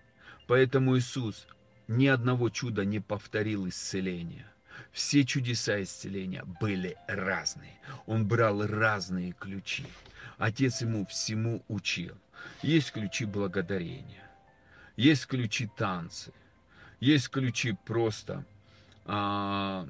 [0.48, 1.48] Поэтому Иисус
[1.88, 4.52] ни одного чуда не повторил исцеления.
[4.92, 7.80] Все чудеса исцеления были разные.
[8.06, 9.86] Он брал разные ключи.
[10.38, 12.16] Отец ему всему учил.
[12.62, 14.30] Есть ключи благодарения,
[14.96, 16.32] есть ключи танцы,
[17.00, 18.46] есть ключи просто
[19.06, 19.88] а,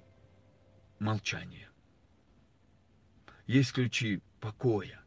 [0.99, 1.69] молчания,
[3.45, 5.01] есть ключи покоя,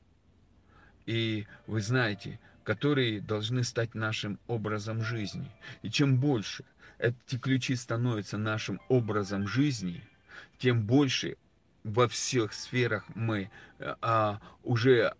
[1.06, 5.50] и вы знаете, которые должны стать нашим образом жизни.
[5.82, 6.64] И чем больше
[6.98, 10.04] эти ключи становятся нашим образом жизни,
[10.58, 11.36] тем больше
[11.82, 15.14] во всех сферах мы а, уже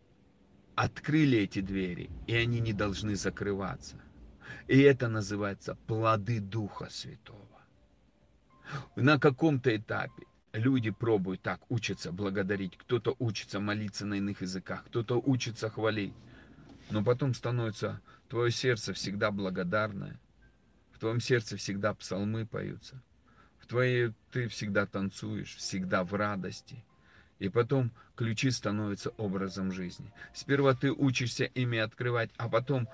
[0.75, 3.97] открыли эти двери, и они не должны закрываться.
[4.67, 7.47] И это называется плоды Духа Святого.
[8.97, 15.21] На каком-то этапе люди пробуют так, учатся благодарить, кто-то учится молиться на иных языках, кто-то
[15.21, 16.15] учится хвалить.
[16.91, 20.19] Но потом становится твое сердце всегда благодарное,
[20.93, 23.01] в твоем сердце всегда псалмы поются,
[23.59, 26.85] в твоей ты всегда танцуешь, всегда в радости.
[27.39, 30.13] И потом ключи становятся образом жизни.
[30.35, 32.87] Сперва ты учишься ими открывать, а потом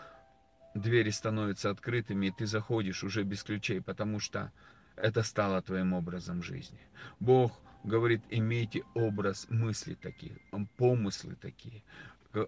[0.77, 4.53] двери становятся открытыми, и ты заходишь уже без ключей, потому что
[4.97, 6.81] это стало твоим образом жизни.
[7.21, 10.37] Бог говорит, имейте образ мысли такие,
[10.77, 11.83] помыслы такие,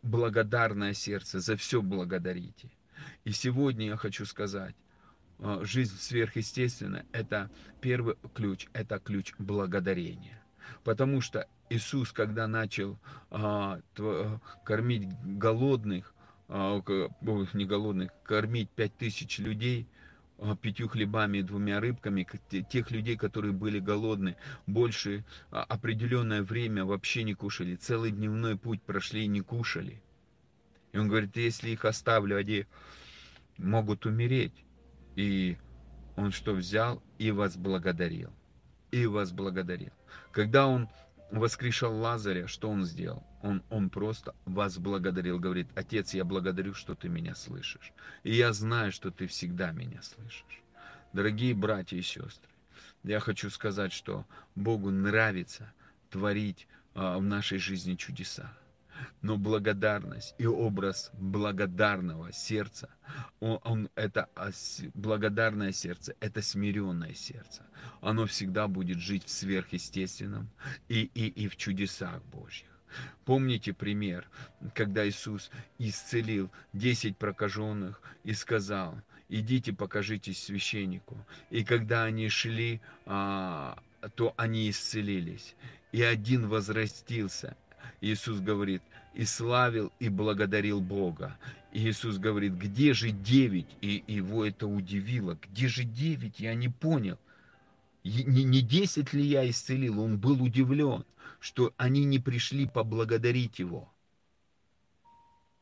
[0.03, 2.71] благодарное сердце, за все благодарите.
[3.25, 4.75] И сегодня я хочу сказать,
[5.39, 7.51] э, жизнь сверхъестественная– это
[7.81, 10.43] первый ключ, это ключ благодарения.
[10.83, 12.99] Потому что Иисус, когда начал
[13.31, 13.81] а,
[14.65, 16.18] кормить голодных, а,
[16.49, 19.87] не голодных, кормить пять тысяч людей–
[20.41, 22.27] а, пятью хлебами и двумя рыбками,
[22.71, 24.37] тех людей, которые были голодны,
[24.69, 30.01] больше а, определенное время вообще не кушали, целый дневной путь прошли и не кушали.
[30.93, 32.67] И он говорит, если их оставлю, они
[33.57, 34.65] могут умереть.
[35.17, 35.59] И
[36.17, 38.31] он что взял и возблагодарил.
[38.93, 39.93] и возблагодарил.
[40.31, 40.89] Когда он
[41.31, 43.25] воскрешал Лазаря, что он сделал?
[43.43, 47.93] Он, он просто возблагодарил, говорит, Отец, я благодарю, что ты меня слышишь.
[48.23, 50.63] И я знаю, что ты всегда меня слышишь.
[51.13, 52.51] Дорогие братья и сестры,
[53.03, 55.73] я хочу сказать, что Богу нравится
[56.11, 58.53] творить а, в нашей жизни чудеса.
[59.23, 62.89] Но благодарность и образ благодарного сердца,
[63.41, 64.29] он, он, это
[64.95, 67.63] благодарное сердце, это смиренное сердце.
[68.01, 70.51] Оно всегда будет жить в сверхъестественном
[70.89, 72.69] и, и, и в чудесах Божьих.
[73.25, 74.27] Помните пример,
[74.75, 81.17] когда Иисус исцелил 10 прокаженных и сказал, идите покажитесь священнику.
[81.51, 83.79] И когда они шли, а,
[84.15, 85.55] то они исцелились.
[85.93, 87.57] И один возрастился.
[88.01, 88.83] Иисус говорит,
[89.15, 91.37] и славил, и благодарил Бога.
[91.73, 93.67] Иисус говорит, где же девять?
[93.81, 95.39] И его это удивило.
[95.43, 96.41] Где же девять?
[96.41, 97.19] Я не понял.
[98.05, 100.01] Не, не десять ли я исцелил?
[100.01, 101.05] Он был удивлен,
[101.41, 103.93] что они не пришли поблагодарить его.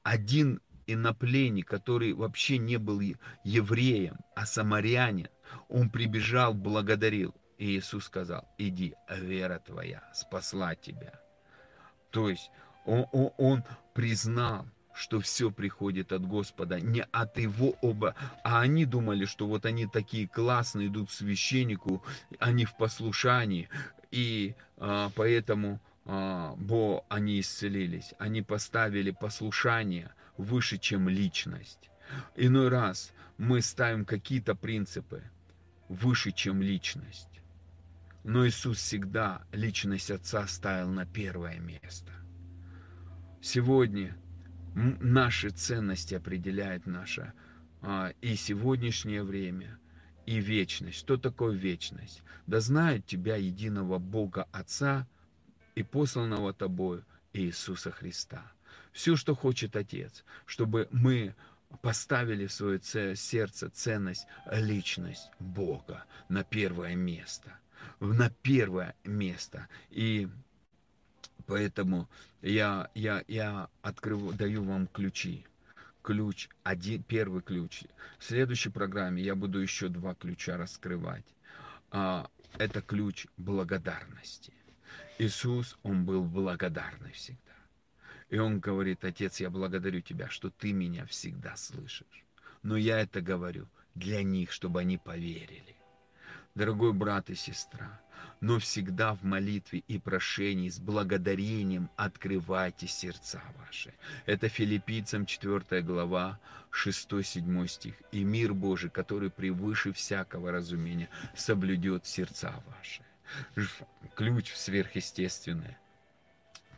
[0.02, 3.00] Один инопленник, который вообще не был
[3.42, 5.28] евреем, а самарянин,
[5.68, 7.34] он прибежал, благодарил.
[7.58, 11.18] И Иисус сказал, иди, вера твоя спасла тебя.
[12.16, 12.50] То есть
[12.86, 18.14] он, он, он признал, что все приходит от Господа, не от его оба.
[18.42, 22.02] А они думали, что вот они такие классные, идут к священнику,
[22.38, 23.68] они в послушании,
[24.10, 28.14] и а, поэтому а, бо они исцелились.
[28.18, 31.90] Они поставили послушание выше, чем личность.
[32.34, 35.22] Иной раз мы ставим какие-то принципы
[35.90, 37.35] выше, чем личность.
[38.26, 42.10] Но Иисус всегда личность Отца ставил на первое место.
[43.40, 44.16] Сегодня
[44.74, 47.34] наши ценности определяют наше
[47.82, 49.78] а, и сегодняшнее время,
[50.26, 50.98] и вечность.
[50.98, 52.24] Что такое вечность?
[52.48, 55.06] Да знают тебя единого Бога Отца
[55.76, 58.42] и посланного тобою Иисуса Христа.
[58.90, 61.36] Все, что хочет Отец, чтобы мы
[61.80, 67.56] поставили в свое сердце ценность, личность Бога на первое место–
[68.00, 69.68] на первое место.
[69.90, 70.28] И
[71.46, 72.08] поэтому
[72.42, 75.44] я, я, я открываю, даю вам ключи.
[76.02, 77.82] Ключ, один, первый ключ.
[78.18, 81.24] В следующей программе я буду еще два ключа раскрывать.
[81.90, 84.52] А, это ключ благодарности.
[85.18, 87.40] Иисус, Он был благодарный всегда.
[88.28, 92.24] И Он говорит, Отец, я благодарю Тебя, что Ты меня всегда слышишь.
[92.62, 95.75] Но я это говорю для них, чтобы они поверили
[96.56, 98.00] дорогой брат и сестра,
[98.40, 103.94] но всегда в молитве и прошении с благодарением открывайте сердца ваши.
[104.24, 106.40] Это филиппийцам 4 глава,
[106.72, 107.94] 6-7 стих.
[108.10, 113.02] «И мир Божий, который превыше всякого разумения, соблюдет сердца ваши».
[114.14, 115.78] Ключ в сверхъестественное,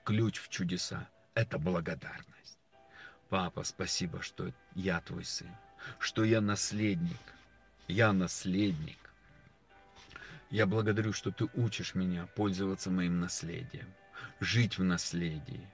[0.05, 2.59] ключ в чудеса– это благодарность.
[3.29, 5.51] Папа, спасибо, что я твой сын,
[5.99, 7.21] что я наследник,
[7.87, 9.08] я наследник
[10.51, 13.93] я благодарю, что ты учишь меня пользоваться моим наследием,
[14.41, 15.67] жить в наследии.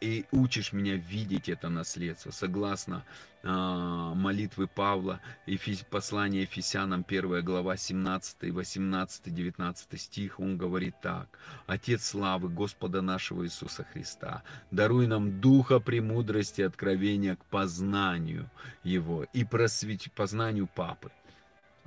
[0.00, 2.30] И учишь меня видеть это наследство.
[2.30, 3.04] Согласно
[3.42, 11.26] э, молитвы Павла, Ефис, послание Ефесянам, 1 глава, 17, 18, 19 стих, он говорит так.
[11.66, 18.48] «Отец славы Господа нашего Иисуса Христа, даруй нам духа премудрости, откровения к познанию
[18.84, 20.12] Его и просвет...
[20.14, 21.10] познанию Папы,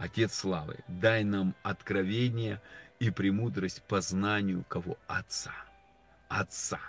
[0.01, 2.59] Отец славы, дай нам откровение
[2.99, 4.97] и премудрость познанию кого?
[5.05, 5.53] Отца.
[6.27, 6.79] Отца.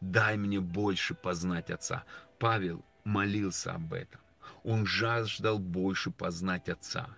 [0.00, 2.04] Дай мне больше познать Отца.
[2.40, 4.20] Павел молился об этом.
[4.64, 7.08] Он жаждал больше познать Отца.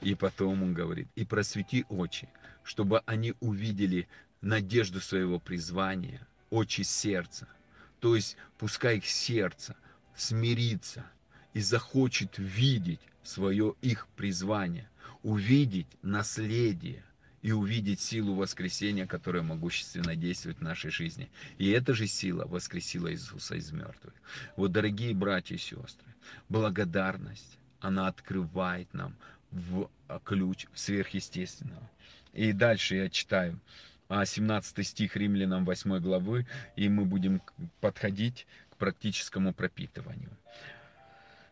[0.00, 2.30] И потом он говорит, и просвети очи,
[2.64, 4.08] чтобы они увидели
[4.40, 7.46] надежду своего призвания, очи сердца.
[8.00, 9.76] То есть пускай их сердце
[10.16, 11.04] смирится
[11.52, 14.88] и захочет видеть свое их призвание,
[15.22, 17.04] увидеть наследие
[17.42, 21.30] и увидеть силу воскресения, которая могущественно действует в нашей жизни.
[21.58, 24.14] И эта же сила воскресила Иисуса из мертвых.
[24.56, 26.08] Вот, дорогие братья и сестры,
[26.48, 29.14] благодарность, она открывает нам
[29.50, 31.88] в а, ключ сверхъестественного.
[32.32, 33.60] И дальше я читаю
[34.08, 37.42] 17 а, стих Римлянам 8 главы, и мы будем
[37.80, 40.30] подходить к практическому пропитыванию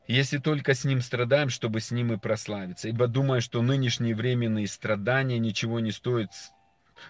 [0.06, 2.88] если только с ним страдаем, чтобы с ним и прославиться.
[2.88, 6.30] Ибо думаю, что нынешние временные страдания ничего не стоят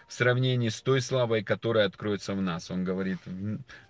[0.08, 2.70] в сравнении с той славой, которая откроется в нас.
[2.70, 3.18] Он говорит,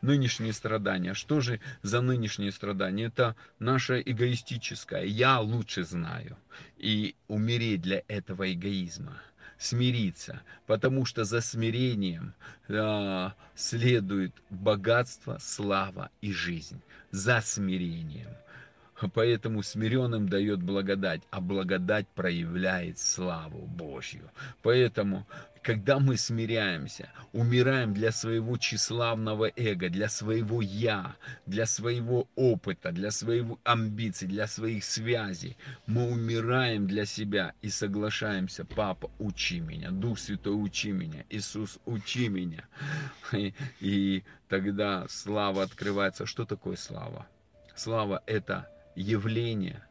[0.02, 1.14] нынешние страдания.
[1.14, 3.04] Что же за нынешние страдания?
[3.04, 5.04] Это наше эгоистическое.
[5.04, 6.36] Я лучше знаю.
[6.76, 9.22] И умереть для этого эгоизма.
[9.58, 12.34] смириться, потому что за смирением
[12.68, 16.80] э, следует богатство, слава и жизнь.
[17.10, 18.28] За смирением.
[19.12, 24.30] Поэтому смиренным дает благодать, а благодать проявляет славу Божью.
[24.62, 25.26] Поэтому
[25.66, 33.10] когда мы смиряемся, умираем для своего тщеславного эго, для своего «я», для своего опыта, для
[33.10, 40.20] своего амбиций, для своих связей, мы умираем для себя и соглашаемся, Папа, учи меня, Дух
[40.20, 42.64] Святой, учи меня, Иисус, учи меня.
[43.32, 46.26] И, и тогда слава открывается.
[46.26, 47.26] Что такое слава?
[47.74, 49.86] Слава– это явление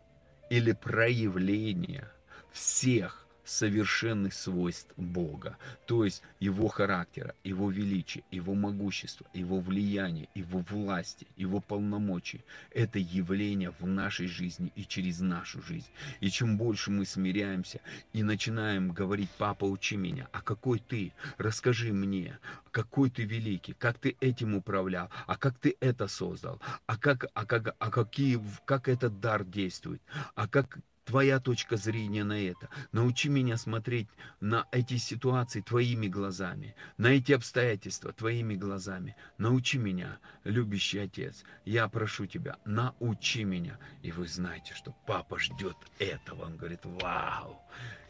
[0.50, 2.12] или проявление
[2.52, 10.60] всех совершенных свойств Бога, то есть Его характера, Его величия, Его могущества, Его влияния, Его
[10.70, 12.44] власти, Его полномочий.
[12.72, 15.90] Это явление в нашей жизни и через нашу жизнь.
[16.20, 17.80] И чем больше мы смиряемся
[18.14, 22.40] и начинаем говорить, папа, учи меня, а какой ты, расскажи мне,
[22.72, 27.46] какой ты великий, как ты этим управлял, а как ты это создал, а как, а
[27.46, 30.02] как, а какие, как этот дар действует,
[30.34, 32.70] а как твоя точка зрения на это.
[32.92, 34.10] Научи меня смотреть
[34.42, 39.16] на эти ситуации твоими глазами, на эти обстоятельства твоими глазами.
[39.38, 41.44] Научи меня, любящий отец.
[41.64, 43.80] Я прошу тебя, научи меня.
[44.02, 46.46] И вы знаете, что папа ждет этого.
[46.46, 47.62] Он говорит, вау,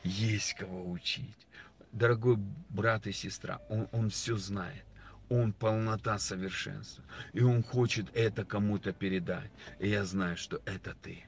[0.03, 1.47] есть кого учить.
[1.91, 2.37] Дорогой
[2.69, 4.83] брат и сестра, он, он все знает.
[5.29, 7.03] Он полнота совершенства.
[7.33, 9.49] И Он хочет это кому-то передать.
[9.79, 11.25] И я знаю, что это ты.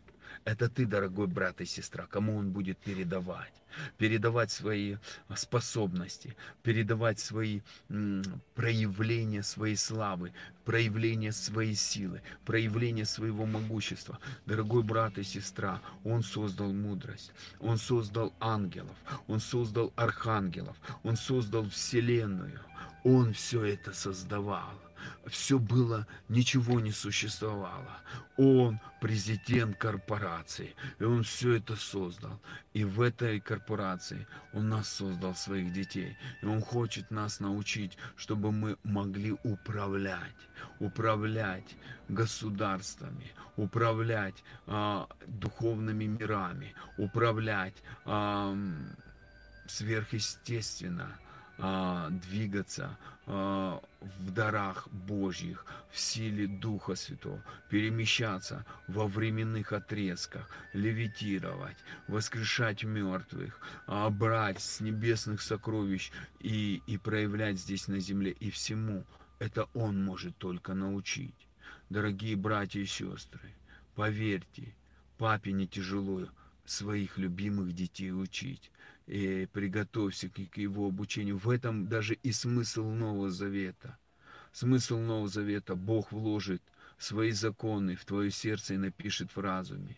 [0.47, 3.51] Это ты, дорогой брат и сестра, кому он будет передавать.
[3.97, 4.95] Передавать свои
[5.35, 7.59] способности, передавать свои
[8.55, 10.31] проявления своей славы,
[10.63, 14.19] проявления своей силы, проявления своего могущества.
[14.45, 18.95] Дорогой брат и сестра, Он создал мудрость, Он создал ангелов,
[19.27, 22.61] Он создал архангелов, Он создал Вселенную.
[23.03, 24.86] Он все это создавал
[25.25, 27.99] все было, ничего не существовало.
[28.37, 32.39] Он президент корпорации, и он все это создал.
[32.73, 36.17] И в этой корпорации он нас создал, своих детей.
[36.41, 40.35] И он хочет нас научить, чтобы мы могли управлять,
[40.79, 41.75] управлять
[42.07, 48.55] государствами, управлять а, духовными мирами, управлять а,
[49.67, 51.19] сверхъестественно,
[51.57, 52.97] а, двигаться
[53.27, 64.09] в дарах Божьих, в силе Духа Святого, перемещаться во временных отрезках, левитировать, воскрешать мертвых, а,
[64.09, 68.31] брать с небесных сокровищ и, и проявлять здесь на земле.
[68.31, 69.03] И всему
[69.39, 71.35] это Он может только научить.
[71.89, 73.53] Дорогие братья и сестры,
[73.95, 74.73] поверьте,
[75.17, 76.27] папе не тяжело
[76.65, 78.71] своих любимых детей учить
[79.07, 81.37] и приготовься к его обучению.
[81.37, 83.97] В этом даже и смысл Нового Завета.
[84.51, 86.61] Смысл Нового Завета Бог вложит
[86.97, 89.97] свои законы в твое сердце и напишет в разуме.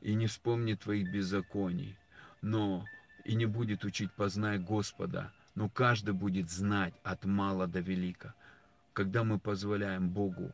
[0.00, 1.96] И не вспомнит твоих беззаконий,
[2.40, 2.84] но
[3.24, 8.34] и не будет учить познай Господа, но каждый будет знать от мала до велика.
[8.92, 10.52] Когда мы позволяем Богу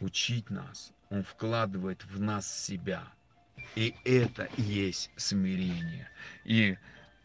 [0.00, 3.12] учить нас, Он вкладывает в нас себя–
[3.74, 6.08] и это есть смирение.
[6.44, 6.76] И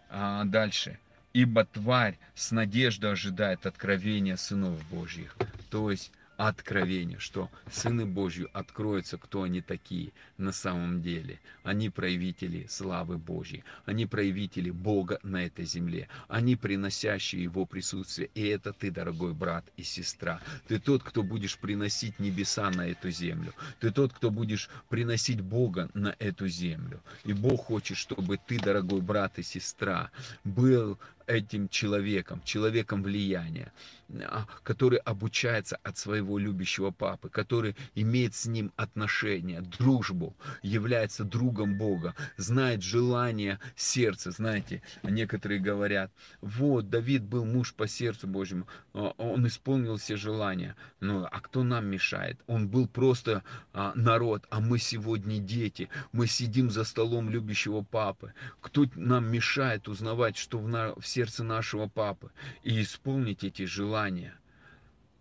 [0.09, 0.99] а, дальше.
[1.33, 5.35] Ибо тварь с надеждой ожидает откровения сынов Божьих.
[5.71, 6.11] То есть
[6.47, 11.39] откровение, что сыны Божьи откроются, кто они такие на самом деле.
[11.63, 18.29] Они проявители славы Божьей, они проявители Бога на этой земле, они приносящие Его присутствие.
[18.35, 20.41] И это ты, дорогой брат и сестра.
[20.67, 23.53] Ты тот, кто будешь приносить небеса на эту землю.
[23.79, 27.01] Ты тот, кто будешь приносить Бога на эту землю.
[27.25, 30.11] И Бог хочет, чтобы ты, дорогой брат и сестра,
[30.43, 33.71] был этим человеком, человеком влияния,
[34.09, 41.77] а, который обучается от своего любящего папы, который имеет с ним отношения, дружбу, является другом
[41.77, 44.31] Бога, знает желание сердца.
[44.31, 50.75] Знаете, некоторые говорят, вот, Давид был муж по сердцу Божьему, а, он исполнил все желания.
[50.99, 52.39] Ну, а кто нам мешает?
[52.47, 53.43] Он был просто
[53.73, 55.89] а, народ, а мы сегодня дети.
[56.11, 58.33] Мы сидим за столом любящего папы.
[58.61, 62.31] Кто нам мешает узнавать, что в, на, в сердце нашего папы
[62.63, 64.33] и исполнить эти желания.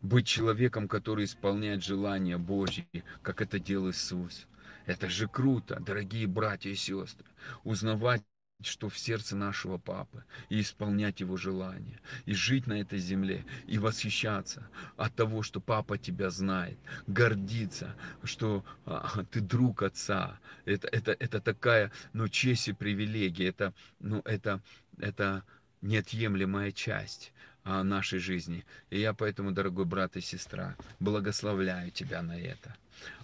[0.00, 2.88] Быть человеком, который исполняет желания Божьи,
[3.22, 4.46] как это делал Иисус.
[4.86, 7.26] Это же круто, дорогие братья и сестры.
[7.62, 8.22] Узнавать
[8.64, 13.76] что в сердце нашего папы, и исполнять его желания, и жить на этой земле, и
[13.78, 16.78] восхищаться от того, что папа тебя знает,
[17.08, 20.38] гордиться, что а, ты друг отца.
[20.64, 24.60] Это, это, это такая, ну, честь и привилегия, это, ну, это,
[24.98, 25.42] это
[25.82, 27.32] неотъемлемая часть
[27.64, 28.64] а, нашей жизни.
[28.90, 32.74] И я поэтому, дорогой брат и сестра, благословляю тебя на это.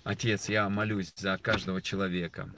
[0.05, 2.51] Отец, я молюсь за каждого человека,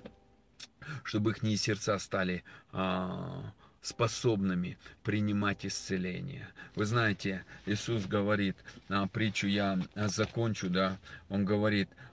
[1.05, 3.52] чтобы их сердца стали а,
[3.82, 6.48] способными принимать исцеление.
[6.74, 8.56] Вы знаете, Иисус говорит,
[8.89, 10.98] а, притчу я закончу, да,
[11.28, 12.09] Он говорит, а,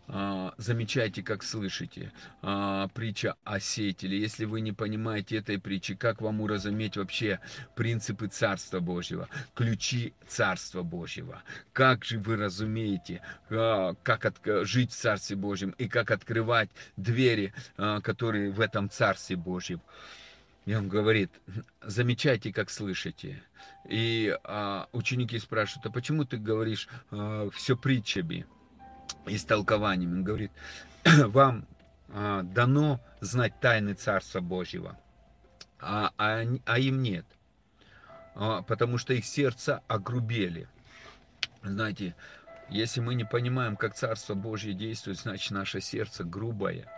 [0.58, 4.20] замечайте, как слышите, а, притча о сеятеле.
[4.20, 7.40] Если вы не понимаете этой притчи, как вам уразуметь вообще
[7.76, 11.44] принципы Царства Божьего, ключи Царства Божьего?
[11.74, 18.52] Как же вы разумеете, как от, жить в Царстве Божьем и как открывать двери, которые
[18.52, 19.82] в этом Царстве Божьем?
[20.68, 21.32] И он говорит,
[21.82, 23.42] замечайте, как слышите.
[23.88, 28.46] И а, ученики спрашивают, а почему ты говоришь а, все притчами
[29.26, 30.18] и толкованиями?
[30.18, 30.52] Он говорит,
[31.06, 31.66] вам
[32.10, 34.98] а, дано знать тайны Царства Божьего,
[35.80, 37.26] а, а, а им нет.
[38.36, 40.68] А, потому что их сердца огрубели.
[41.64, 42.16] Знаете,
[42.70, 46.86] если мы не понимаем, как Царство Божье действует, значит наше сердце грубое–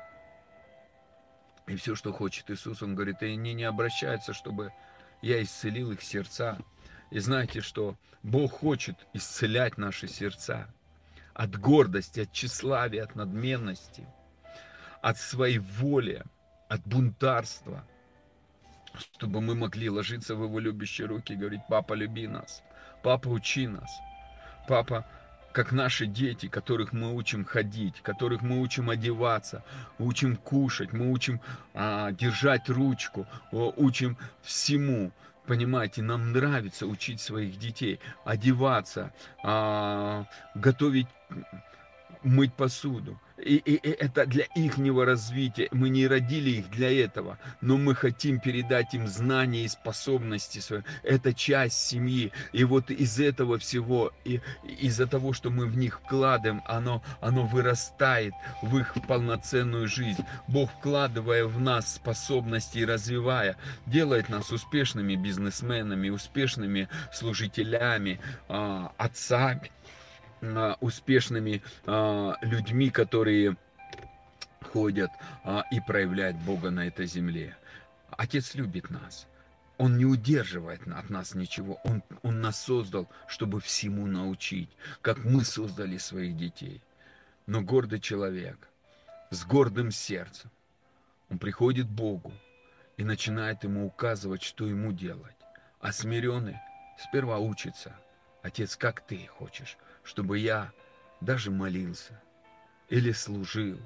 [1.69, 4.73] и все, что хочет Иисус, Он говорит, и они не обращаются, чтобы
[5.21, 6.57] я исцелил их сердца.
[7.11, 10.67] И знаете, что Бог хочет исцелять наши сердца
[11.39, 14.05] от гордости, от тщеславия, от надменности,
[15.01, 16.25] от своей воли,
[16.67, 17.85] от бунтарства,
[19.13, 22.61] чтобы мы могли ложиться в Его любящие руки и говорить, папа, люби нас,
[23.03, 23.89] папа, учи нас,
[24.67, 25.05] папа,
[25.53, 29.63] как наши дети, которых мы учим ходить, которых мы учим одеваться,
[29.97, 31.39] учим кушать, мы учим
[31.73, 35.13] а, держать ручку, учим всему.
[35.49, 39.11] Понимаете, нам нравится учить своих детей одеваться,
[39.43, 41.07] а, готовить,
[42.23, 43.19] мыть посуду.
[43.37, 45.69] И, и, и это для ихнего развития.
[45.71, 50.81] Мы не родили их для этого, но мы хотим передать им знания и способности свои.
[51.03, 52.31] Это часть семьи.
[52.51, 57.45] И вот из этого всего, и из-за того, что мы в них вкладываем, оно, оно
[57.45, 60.25] вырастает в их полноценную жизнь.
[60.47, 63.55] Бог, вкладывая в нас способности и развивая,
[63.85, 68.19] делает нас успешными бизнесменами, успешными служителями,
[68.49, 69.71] а, отцами
[70.79, 73.57] успешными а, людьми, которые
[74.61, 75.11] ходят
[75.43, 77.57] а, и проявляют Бога на этой земле.
[78.11, 79.27] Отец любит нас.
[79.77, 81.79] Он не удерживает от нас ничего.
[81.83, 84.69] Он, он нас создал, чтобы всему научить,
[85.01, 86.81] как мы создали своих детей.
[87.47, 88.67] Но гордый человек
[89.31, 90.49] с гордым сердцем,
[91.29, 92.33] он приходит к Богу
[92.97, 95.35] и начинает ему указывать, что ему делать.
[95.79, 96.57] А смиренный
[96.97, 97.95] сперва учится.
[98.41, 99.77] Отец, как ты хочешь?
[100.03, 100.71] Чтобы я
[101.21, 102.19] даже молился
[102.89, 103.79] или служил.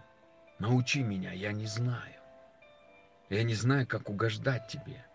[0.59, 2.15] Научи меня, я не знаю.
[3.29, 5.05] Я не знаю, как угождать тебе.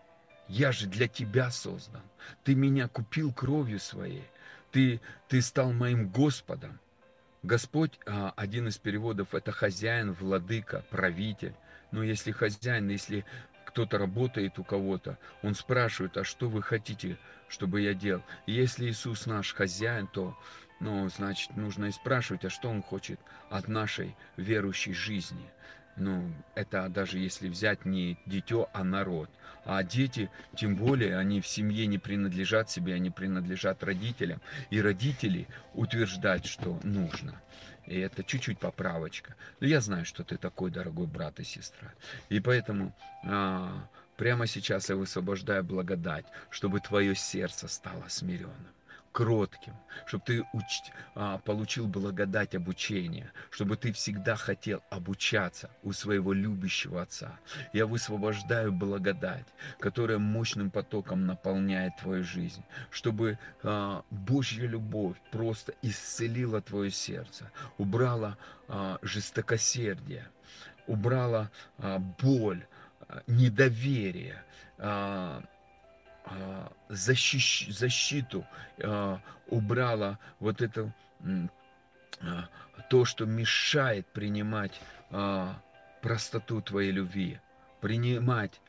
[0.47, 2.01] Я же для тебя создан.
[2.43, 4.25] Ты меня купил кровью своей.
[4.71, 6.79] Ты, ты стал моим Господом.
[7.43, 11.55] Господь, а, один из переводов, это хозяин, владыка, правитель.
[11.91, 13.25] Но если хозяин, если
[13.65, 17.17] кто-то работает у кого-то, он спрашивает, а что вы хотите,
[17.47, 18.23] чтобы я делал?
[18.45, 20.37] И если Иисус наш хозяин, то
[20.79, 23.19] ну, значит, нужно и спрашивать, а что он хочет
[23.49, 25.49] от нашей верующей жизни.
[25.97, 29.29] Ну, это даже если взять не дитё, а народ.
[29.65, 34.41] А дети, тем более, они в семье не принадлежат себе, они принадлежат родителям.
[34.69, 37.41] И родители утверждать, что нужно.
[37.85, 39.35] И это чуть-чуть поправочка.
[39.59, 41.91] Но я знаю, что ты такой, дорогой брат и сестра.
[42.29, 42.95] И поэтому
[43.25, 48.78] а, прямо сейчас я высвобождаю благодать, чтобы твое сердце стало смиренным
[49.11, 49.73] кротким,
[50.05, 50.63] чтобы ты уч...
[51.15, 57.39] а, получил благодать обучения, чтобы ты всегда хотел обучаться у своего любящего Отца.
[57.73, 59.45] Я высвобождаю благодать,
[59.79, 68.37] которая мощным потоком наполняет твою жизнь, чтобы а, Божья любовь просто исцелила твое сердце, убрала
[68.67, 70.27] а, жестокосердие,
[70.87, 72.65] убрала а, боль,
[73.07, 74.43] а, недоверие,
[74.77, 75.43] а,
[76.89, 78.45] защищ, защиту,
[78.83, 80.93] а, убрала вот это
[82.21, 82.49] а,
[82.89, 84.79] то, что мешает принимать
[86.01, 87.39] простоту твоей любви,
[87.81, 88.61] принимать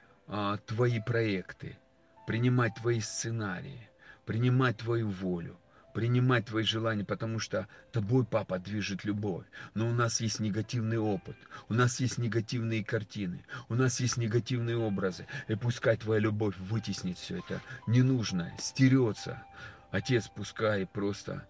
[0.66, 1.76] твои проекты,
[2.26, 3.88] принимать твои сценарии,
[4.24, 5.59] принимать твою волю,
[5.92, 9.44] принимать Твои желания, потому что Тобой, Папа, движет любовь.
[9.74, 11.36] Но у нас есть негативный опыт,
[11.68, 15.26] у нас есть негативные картины, у нас есть негативные образы.
[15.48, 19.42] И пускай Твоя любовь вытеснит все это ненужное, стерется.
[19.90, 21.48] Отец, пускай просто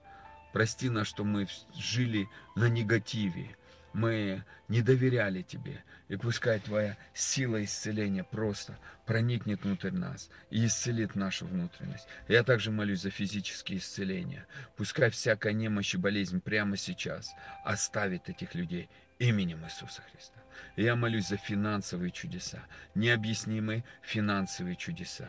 [0.53, 1.47] прости нас, что мы
[1.77, 3.57] жили на негативе,
[3.93, 5.83] мы не доверяли Тебе.
[6.11, 8.77] И пускай Твоя сила исцеления просто
[9.07, 12.09] проникнет внутрь нас и исцелит нашу внутренность.
[12.27, 14.45] Я также молюсь за физические исцеления.
[14.77, 17.33] Пускай всякая немощь и болезнь прямо сейчас
[17.65, 20.41] оставит этих людей именем Иисуса Христа.
[20.75, 22.59] Я молюсь за финансовые чудеса,
[22.97, 25.29] необъяснимые финансовые чудеса.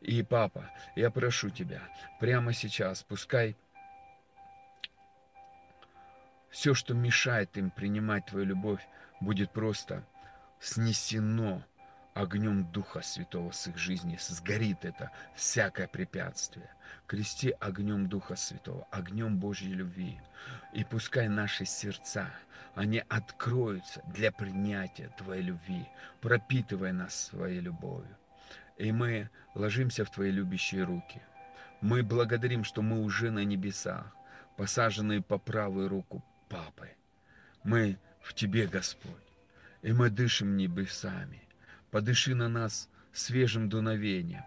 [0.00, 1.82] И, папа, я прошу тебя,
[2.20, 3.56] прямо сейчас, пускай
[6.50, 8.86] все, что мешает им принимать Твою любовь,
[9.20, 10.04] будет просто
[10.60, 11.64] снесено
[12.14, 14.18] огнем Духа Святого с их жизни.
[14.20, 16.70] Сгорит это всякое препятствие.
[17.06, 20.20] Крести огнем Духа Святого, огнем Божьей любви.
[20.72, 22.30] И пускай наши сердца,
[22.74, 25.88] они откроются для принятия Твоей любви,
[26.20, 28.16] пропитывая нас своей любовью.
[28.76, 31.20] И мы ложимся в Твои любящие руки.
[31.80, 34.14] Мы благодарим, что мы уже на небесах,
[34.56, 36.90] посаженные по правую руку Папы.
[37.62, 39.29] Мы в Тебе, Господь,
[39.82, 41.42] и мы дышим небесами.
[41.90, 44.44] Подыши на нас свежим дуновением.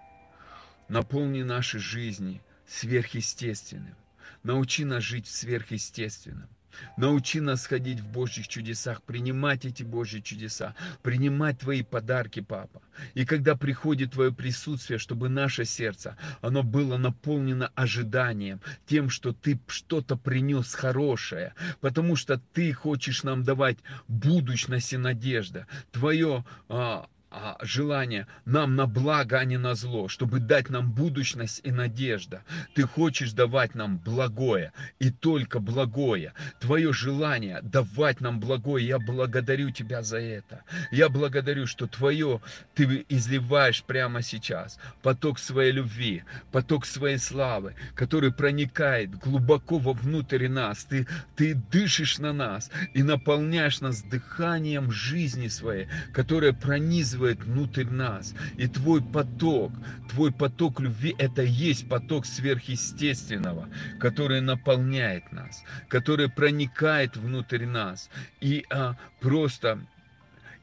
[0.88, 3.96] Наполни наши жизни сверхъестественным.
[4.44, 6.50] Научи нас жить в сверхъестественном.
[6.98, 12.82] Научи нас ходить в Божьих чудесах, принимать эти Божьи чудеса, принимать Твои подарки, Папа.
[13.14, 19.60] И когда приходит Твое присутствие, чтобы наше сердце, оно было наполнено ожиданием, тем, что Ты
[19.68, 23.78] что-то принес хорошее, потому что Ты хочешь нам давать
[24.08, 25.68] будущность и надежда.
[25.92, 31.62] Твое а, а, желание нам на благо, а не на зло, чтобы дать нам будущность
[31.64, 32.44] и надежда.
[32.76, 36.34] Ты хочешь давать нам благое и только благое.
[36.60, 40.64] Твое желание давать нам благое, я благодарю Тебя за это.
[40.92, 42.40] Я благодарю, что Твое
[42.76, 44.78] Ты изливаешь прямо сейчас.
[45.02, 50.84] Поток своей любви, поток своей славы, который проникает глубоко вовнутрь нас.
[50.84, 57.86] Ты, ты дышишь на нас и наполняешь нас дыханием жизни своей, которая пронизывает вкладывает внутрь
[57.86, 58.34] нас.
[58.58, 59.72] И твой поток,
[60.10, 63.70] твой поток любви, это есть поток сверхъестественного,
[64.00, 68.10] который наполняет нас, который проникает внутрь нас
[68.42, 69.80] и а, просто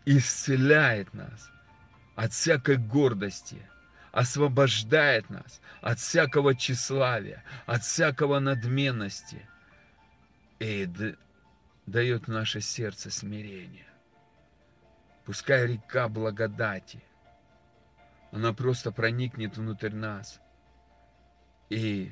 [0.07, 1.51] исцеляет нас
[2.16, 3.59] от всякой гордости,
[4.12, 9.47] освобождает нас от всякого тщеславия, от всякого надменности
[10.59, 10.89] и
[11.87, 13.89] дает наше сердце смирение.
[15.31, 17.01] Пускай река благодати,
[18.32, 20.40] она просто проникнет внутрь нас.
[21.69, 22.11] И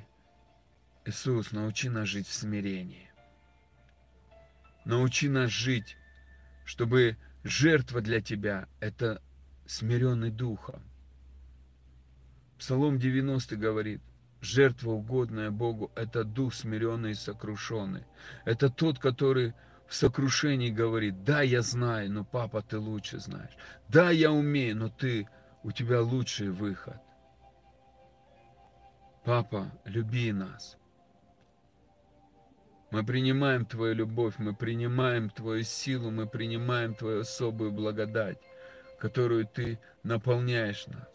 [1.05, 3.11] Иисус, научи нас жить в смирении.
[4.85, 5.97] Научи нас жить,
[6.65, 9.21] чтобы жертва для Тебя– это
[9.67, 10.81] смиренный духом.
[12.57, 14.01] Псалом 90 говорит,
[14.41, 18.05] жертва угодная Богу– это дух смиренный и сокрушенный.
[18.45, 19.55] Это тот, который
[19.89, 23.57] в сокрушении говорит, да, я знаю, но папа, ты лучше знаешь.
[23.89, 25.27] Да, я умею, но ты,
[25.63, 26.97] у тебя лучший выход.
[29.25, 30.77] Папа, люби нас.
[32.91, 38.39] Мы принимаем Твою любовь, мы принимаем Твою силу, мы принимаем Твою особую благодать,
[38.99, 41.09] которую Ты наполняешь нас.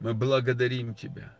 [0.00, 1.36] Мы благодарим Тебя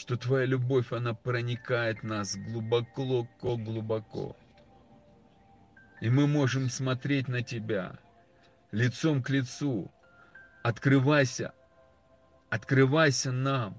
[0.00, 4.34] что Твоя любовь, она проникает нас глубоко-глубоко.
[6.00, 7.98] И мы можем смотреть на Тебя
[8.72, 9.92] лицом к лицу.
[10.62, 11.52] Открывайся,
[12.48, 13.78] открывайся нам,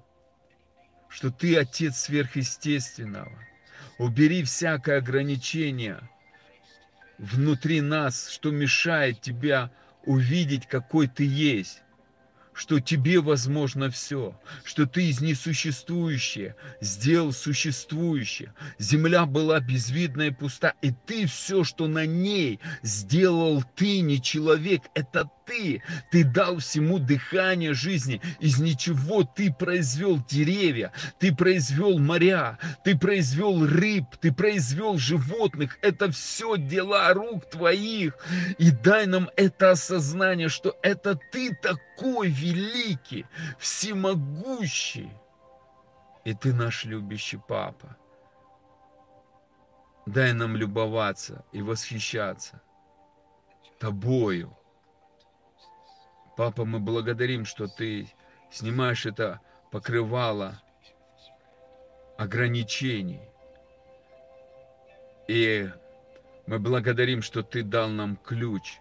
[1.08, 3.36] что Ты Отец сверхъестественного.
[3.98, 6.08] Убери всякое ограничение
[7.18, 9.72] внутри нас, что мешает Тебя
[10.04, 11.82] увидеть, какой Ты есть
[12.54, 18.54] что тебе возможно все, что ты из несуществующее сделал существующее.
[18.78, 24.82] Земля была безвидна и пуста, и ты все, что на ней сделал ты, не человек,
[24.94, 25.82] это ты.
[26.10, 28.20] Ты дал всему дыхание жизни.
[28.40, 35.78] Из ничего ты произвел деревья, ты произвел моря, ты произвел рыб, ты произвел животных.
[35.82, 38.16] Это все дела рук твоих.
[38.58, 43.26] И дай нам это осознание, что это ты такой великий,
[43.58, 45.10] всемогущий.
[46.24, 47.96] И ты наш любящий папа.
[50.06, 52.60] Дай нам любоваться и восхищаться
[53.78, 54.56] тобою
[56.36, 58.08] Папа, мы благодарим, что ты
[58.50, 59.40] снимаешь это
[59.70, 60.60] покрывало
[62.16, 63.20] ограничений.
[65.28, 65.68] И
[66.46, 68.78] мы благодарим, что Ты дал нам ключ.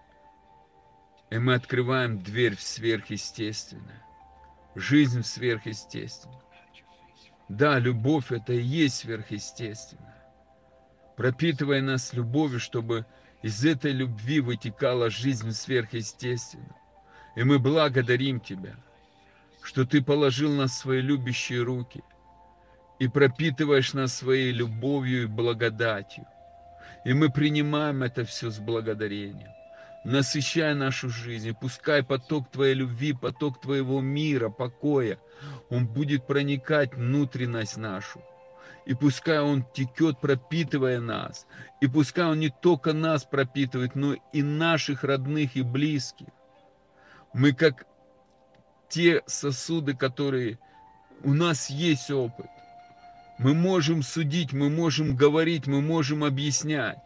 [1.29, 4.05] И мы открываем дверь в сверхъестественное.
[4.75, 6.41] Жизнь в сверхъестественное.
[7.47, 10.25] Да, любовь это и есть сверхъестественное.
[11.17, 13.05] Пропитывай нас любовью, чтобы
[13.41, 16.80] из этой любви вытекала жизнь сверхъестественная.
[17.35, 18.75] И мы благодарим Тебя,
[19.61, 22.03] что Ты положил нас в свои любящие руки
[22.99, 26.25] и пропитываешь нас своей любовью и благодатью.
[27.05, 29.49] И мы принимаем это все с благодарением.
[30.03, 35.19] Насыщай нашу жизнь, пускай поток Твоей любви, поток Твоего мира, покоя,
[35.69, 38.21] он будет проникать внутренность нашу.
[38.85, 41.45] И пускай Он текет, пропитывая нас.
[41.81, 46.27] И пускай Он не только нас пропитывает, но и наших родных и близких.
[47.33, 47.85] Мы как
[48.89, 50.59] те сосуды, которые
[51.23, 52.47] у нас есть опыт.
[53.37, 56.99] Мы можем судить, мы можем говорить, мы можем объяснять.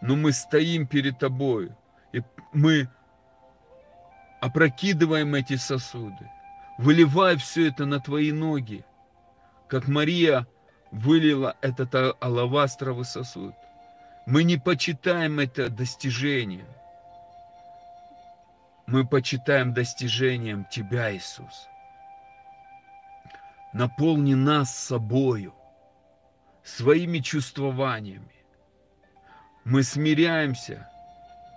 [0.00, 1.72] Но мы стоим перед тобой,
[2.12, 2.22] и
[2.52, 2.88] мы
[4.40, 6.30] опрокидываем эти сосуды.
[6.78, 8.84] Выливай все это на твои ноги,
[9.66, 10.46] как Мария
[10.92, 13.54] вылила этот алавастровый сосуд.
[14.26, 16.66] Мы не почитаем это достижением.
[18.88, 21.68] Мы почитаем достижением Тебя, Иисус.
[23.74, 25.54] Наполни нас собою,
[26.64, 28.32] своими чувствованиями.
[29.64, 30.88] Мы смиряемся,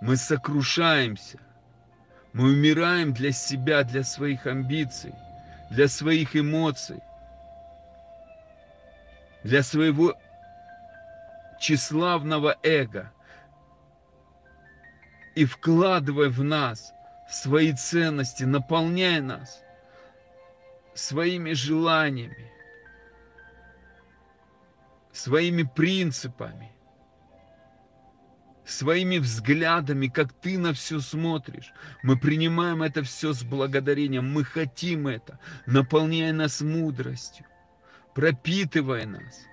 [0.02, 1.38] мы сокрушаемся,
[2.34, 5.14] мы умираем для себя, для своих амбиций,
[5.70, 7.00] для своих эмоций,
[9.42, 10.14] для своего
[11.58, 13.10] тщеславного эго
[15.34, 16.92] и вкладывая в нас
[17.32, 19.62] свои ценности, наполняя нас
[20.94, 22.52] своими желаниями,
[25.12, 26.70] своими принципами,
[28.66, 31.72] своими взглядами, как ты на все смотришь.
[32.02, 37.46] Мы принимаем это все с благодарением, мы хотим это, наполняя нас мудростью,
[38.14, 39.46] пропитывая нас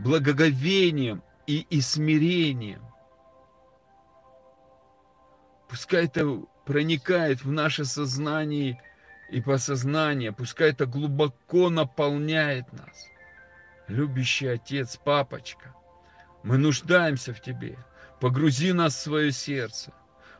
[0.00, 2.82] благоговением и, и смирением.
[5.68, 8.80] Пускай это проникает в наше сознание
[9.30, 13.08] и посознание, пускай это глубоко наполняет нас.
[13.88, 15.74] Любящий Отец, Папочка,
[16.42, 17.76] мы нуждаемся в Тебе.
[18.20, 19.92] Погрузи нас в свое сердце,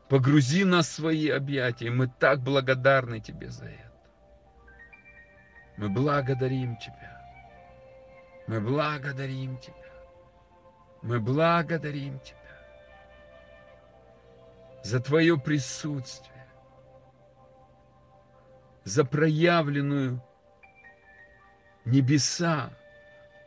[0.08, 1.90] погрузи нас в свои объятия.
[1.90, 3.92] Мы так благодарны Тебе за это.
[5.76, 7.20] Мы благодарим Тебя.
[8.46, 9.74] Мы благодарим Тебя.
[11.02, 12.41] Мы благодарим Тебя
[14.82, 16.46] за Твое присутствие,
[18.84, 20.22] за проявленную
[21.84, 22.70] небеса,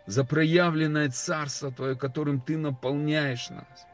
[0.06, 3.86] за проявленное Царство Твое, которым Ты наполняешь нас,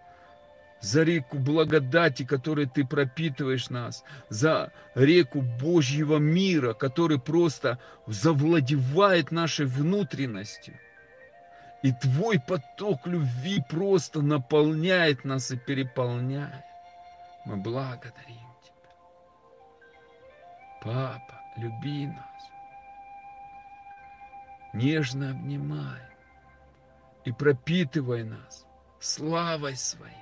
[0.81, 9.65] за реку благодати, которой Ты пропитываешь нас, за реку Божьего мира, который просто завладевает нашей
[9.65, 10.75] внутренностью.
[11.81, 16.70] И Твой поток любви просто наполняет нас и переполняет.
[17.45, 18.91] Мы благодарим Тебя.
[20.81, 22.51] Папа, люби нас.
[24.73, 26.01] Нежно обнимай
[27.25, 28.65] и пропитывай нас
[28.99, 30.15] славой Своей,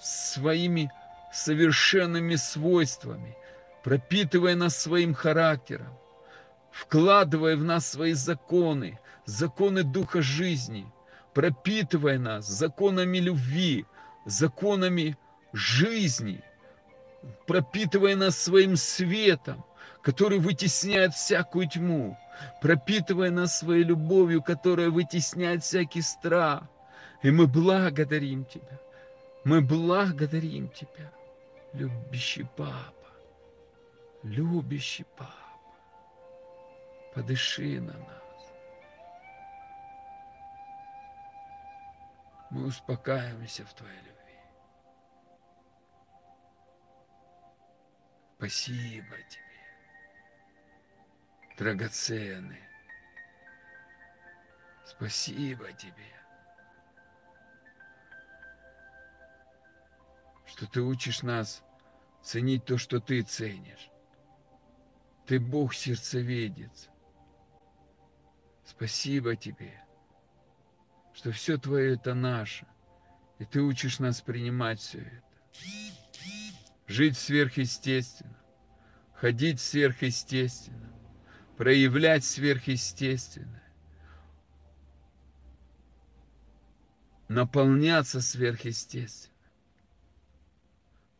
[0.00, 0.90] своими
[1.32, 3.36] совершенными свойствами,
[3.84, 5.96] пропитывай нас своим характером,
[6.70, 10.90] вкладывай в нас свои законы, законы Духа жизни,
[11.32, 13.86] пропитывай нас законами любви,
[14.26, 15.16] законами
[15.52, 16.42] жизни,
[17.46, 19.64] пропитывая нас своим светом,
[20.02, 22.18] который вытесняет всякую тьму,
[22.60, 26.64] пропитывая нас своей любовью, которая вытесняет всякий страх.
[27.22, 28.78] И мы благодарим Тебя.
[29.44, 31.10] Мы благодарим Тебя,
[31.72, 32.92] любящий Папа,
[34.22, 35.32] любящий Папа.
[37.14, 38.26] Подыши на нас.
[42.50, 44.15] Мы успокаиваемся в Твоей любви.
[48.38, 49.42] Спасибо тебе,
[51.56, 52.62] драгоценный.
[54.84, 56.12] Спасибо тебе,
[60.44, 61.64] что ты учишь нас
[62.22, 63.90] ценить то, что ты ценишь.
[65.26, 66.90] Ты Бог сердцеведец.
[68.64, 69.82] Спасибо тебе,
[71.14, 72.66] что все твое это наше,
[73.38, 75.26] и ты учишь нас принимать все это
[76.86, 78.36] жить сверхъестественно,
[79.14, 80.92] ходить сверхъестественно,
[81.56, 83.72] проявлять сверхъестественное,
[87.28, 89.34] наполняться сверхъестественно.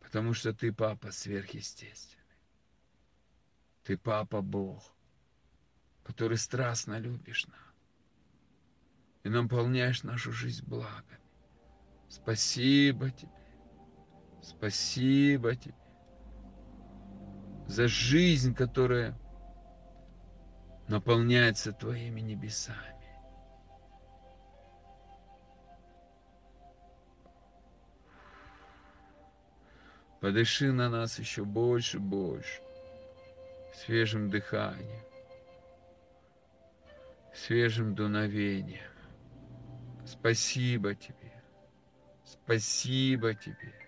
[0.01, 2.17] Потому что ты, папа, сверхъестественный.
[3.83, 4.95] Ты, папа, Бог,
[6.05, 7.59] который страстно любишь нас
[9.25, 11.19] и наполняешь нашу жизнь благами.
[12.09, 13.46] Спасибо тебе.
[14.47, 15.75] Спасибо тебе
[17.67, 19.19] за жизнь, которая
[20.87, 22.79] наполняется Твоими небесами.
[30.21, 32.63] Подыши на нас еще больше, больше,
[33.75, 35.03] свежим дыханием,
[37.35, 38.93] свежим дуновением.
[40.07, 41.43] Спасибо тебе,
[42.25, 43.86] спасибо тебе,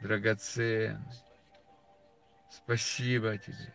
[0.00, 0.98] драгоценный,
[2.50, 3.72] спасибо тебе.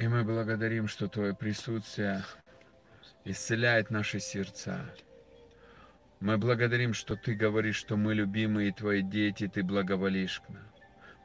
[0.00, 2.24] И мы благодарим, что Твое присутствие
[3.26, 4.90] исцеляет наши сердца.
[6.20, 10.62] Мы благодарим, что Ты говоришь, что мы любимые Твои дети, Ты благоволишь к нам.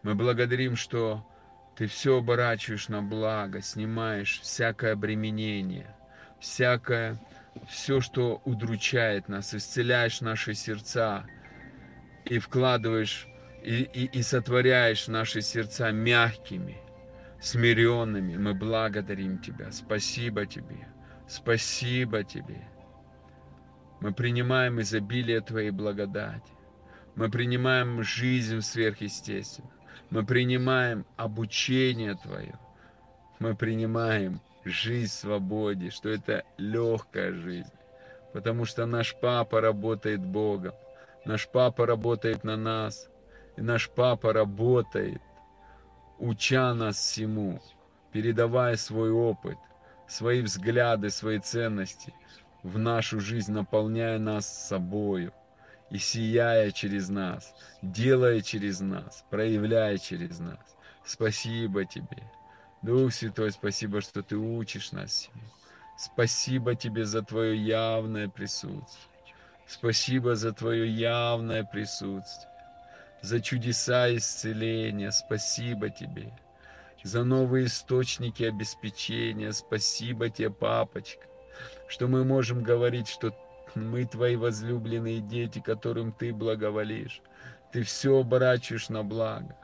[0.03, 1.27] Мы благодарим, что
[1.75, 5.93] Ты все оборачиваешь на благо, снимаешь всякое обременение,
[6.39, 7.19] всякое,
[7.67, 11.25] все, что удручает нас, исцеляешь наши сердца
[12.23, 13.27] и вкладываешь
[13.63, 16.77] и, и, и сотворяешь наши сердца мягкими,
[17.41, 18.37] смиренными.
[18.37, 19.73] Мы благодарим Тебя.
[19.73, 20.87] Спасибо Тебе.
[21.27, 22.61] Спасибо Тебе.
[23.99, 26.51] Мы принимаем изобилие Твоей благодати.
[27.15, 29.69] Мы принимаем жизнь сверхъестественно.
[30.09, 32.59] Мы принимаем обучение Твое.
[33.39, 37.71] Мы принимаем жизнь в свободе, что это легкая жизнь.
[38.33, 40.73] Потому что наш папа работает Богом.
[41.25, 43.09] Наш папа работает на нас.
[43.55, 45.21] И наш папа работает
[46.19, 47.61] уча нас всему,
[48.11, 49.57] передавая свой опыт,
[50.07, 52.13] свои взгляды, свои ценности
[52.65, 55.31] в нашу жизнь, наполняя нас собою
[55.91, 60.59] и сияя через нас, делая через нас, проявляя через нас.
[61.05, 62.23] Спасибо Тебе.
[62.81, 65.29] Дух Святой, спасибо, что Ты учишь нас.
[65.97, 69.05] Спасибо Тебе за Твое явное присутствие.
[69.67, 72.51] Спасибо за Твое явное присутствие
[73.21, 75.11] за чудеса исцеления.
[75.11, 76.31] Спасибо Тебе.
[77.03, 79.51] За новые источники обеспечения.
[79.51, 81.27] Спасибо Тебе, папочка,
[81.87, 83.33] что мы можем говорить, что
[83.75, 87.21] мы Твои возлюбленные дети, которым Ты благоволишь.
[87.71, 89.55] Ты все оборачиваешь на благо.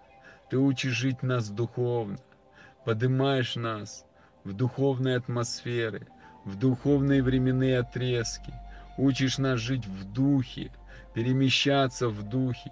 [0.49, 2.17] Ты учишь жить нас духовно.
[2.83, 4.05] Поднимаешь нас
[4.43, 6.07] в духовные атмосферы,
[6.45, 8.53] в духовные временные отрезки.
[8.97, 10.71] Учишь нас жить в духе,
[11.13, 12.71] перемещаться в духе,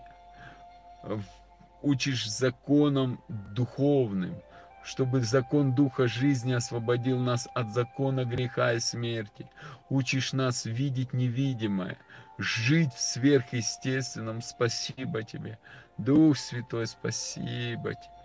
[1.81, 4.35] учишь законом духовным,
[4.83, 9.49] чтобы закон Духа жизни освободил нас от закона греха и смерти.
[9.89, 11.97] Учишь нас видеть невидимое,
[12.37, 14.41] жить в сверхъестественном.
[14.41, 15.59] Спасибо Тебе.
[15.97, 18.19] Дух Святой, спасибо Тебе.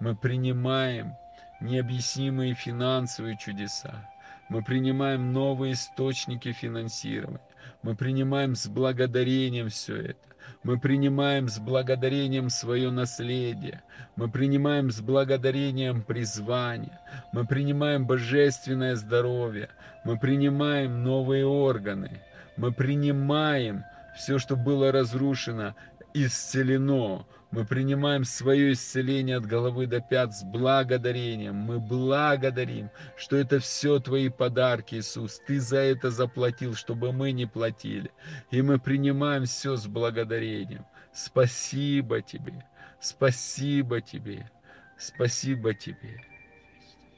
[0.00, 1.16] Мы принимаем
[1.60, 4.08] необъяснимые финансовые чудеса.
[4.48, 7.40] Мы принимаем новые источники финансирования.
[7.82, 10.27] Мы принимаем с благодарением все это.
[10.62, 13.82] Мы принимаем с благодарением свое наследие.
[14.16, 16.98] Мы принимаем с благодарением призвание.
[17.32, 19.68] Мы принимаем божественное здоровье.
[20.04, 22.22] Мы принимаем новые органы.
[22.56, 23.84] Мы принимаем
[24.16, 25.74] все, что было разрушено,
[26.12, 27.26] исцелено.
[27.50, 31.56] Мы принимаем свое исцеление от головы до пят с благодарением.
[31.56, 35.40] Мы благодарим, что это все Твои подарки, Иисус.
[35.46, 38.10] Ты за это заплатил, чтобы мы не платили.
[38.50, 40.84] И мы принимаем все с благодарением.
[41.10, 42.66] Спасибо Тебе.
[43.00, 44.50] Спасибо Тебе.
[44.98, 46.20] Спасибо Тебе.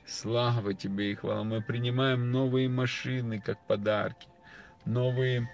[0.07, 1.43] Слава Тебе и хвала.
[1.43, 4.29] Мы принимаем новые машины как подарки,
[4.85, 5.51] новые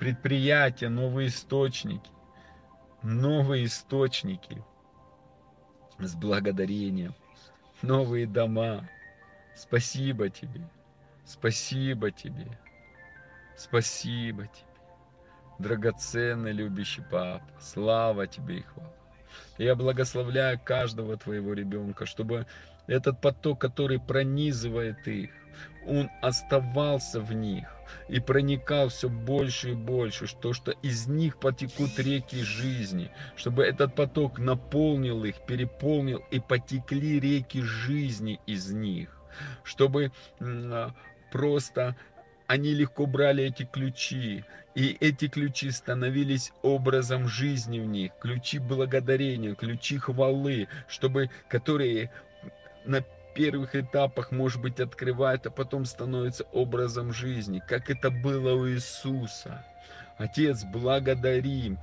[0.00, 2.10] предприятия, новые источники
[3.02, 4.62] новые источники.
[5.98, 7.14] С благодарением,
[7.82, 8.88] новые дома.
[9.54, 10.68] Спасибо тебе,
[11.24, 12.58] спасибо тебе,
[13.56, 14.66] спасибо тебе,
[15.58, 18.92] драгоценный любящий папа, слава тебе и хвала.
[19.58, 22.46] Я благословляю каждого твоего ребенка, чтобы
[22.86, 25.30] этот поток, который пронизывает их,
[25.86, 27.66] он оставался в них
[28.08, 33.94] и проникал все больше и больше, что, что из них потекут реки жизни, чтобы этот
[33.94, 39.10] поток наполнил их, переполнил и потекли реки жизни из них,
[39.62, 40.92] чтобы а,
[41.30, 41.96] просто
[42.46, 44.44] они легко брали эти ключи,
[44.74, 52.10] и эти ключи становились образом жизни в них, ключи благодарения, ключи хвалы, чтобы, которые
[53.34, 59.64] первых этапах, может быть, открывает, а потом становится образом жизни, как это было у Иисуса.
[60.18, 61.78] Отец, благодарим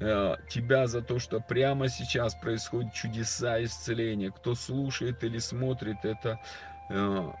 [0.00, 4.30] э, Тебя за то, что прямо сейчас происходят чудеса исцеления.
[4.30, 6.38] Кто слушает или смотрит это
[6.90, 7.32] э,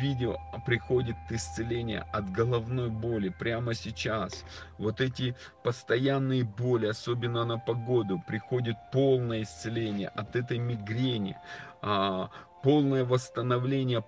[0.00, 4.44] видео, приходит исцеление от головной боли прямо сейчас.
[4.78, 11.36] Вот эти постоянные боли, особенно на погоду, приходит полное исцеление от этой мигрени,
[11.80, 12.30] а,
[12.62, 14.04] полное восстановление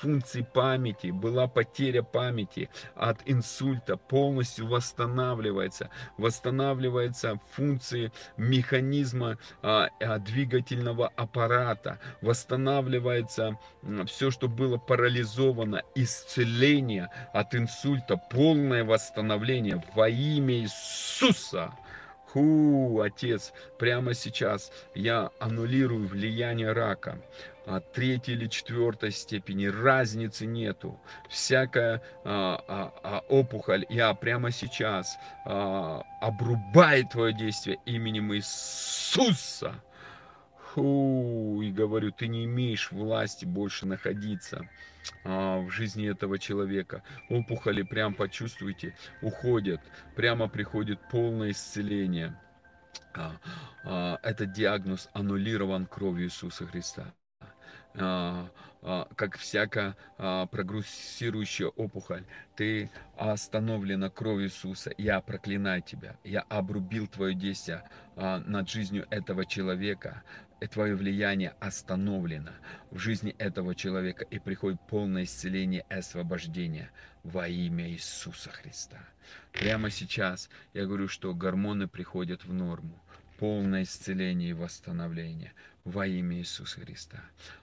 [0.00, 11.08] функций памяти, была потеря памяти от инсульта, полностью восстанавливается, восстанавливается функции механизма а, а, двигательного
[11.16, 13.58] аппарата, восстанавливается
[14.06, 21.72] все, что было парализовано, исцеление от инсульта, полное восстановление во имя Иисуса.
[22.34, 27.20] Ху, отец, прямо сейчас я аннулирую влияние рака
[27.64, 30.98] а, третьей или четвертой степени, разницы нету.
[31.28, 35.16] Всякая а, а, а, опухоль, я прямо сейчас
[35.46, 39.76] а, обрубаю твое действие именем Иисуса.
[40.72, 44.68] Фу, и говорю, ты не имеешь власти больше находиться
[45.24, 47.02] в жизни этого человека.
[47.28, 49.80] Опухоли прям почувствуйте, уходят,
[50.16, 52.38] прямо приходит полное исцеление.
[53.14, 53.36] А,
[53.84, 57.12] а, этот диагноз аннулирован кровью Иисуса Христа.
[57.96, 58.50] А,
[58.82, 62.24] а, как всякая а, прогрессирующая опухоль,
[62.56, 64.92] ты остановлена кровью Иисуса.
[64.98, 66.16] Я проклинаю тебя.
[66.24, 67.82] Я обрубил твое действие
[68.16, 70.22] над жизнью этого человека.
[70.70, 72.52] Твое влияние остановлено
[72.90, 74.24] в жизни этого человека.
[74.24, 76.90] И приходит полное исцеление и освобождение
[77.22, 78.98] во имя Иисуса Христа.
[79.52, 82.98] Прямо сейчас я говорю, что гормоны приходят в норму
[83.38, 85.52] полное исцеление и восстановление
[85.84, 87.22] во имя Иисуса Христа.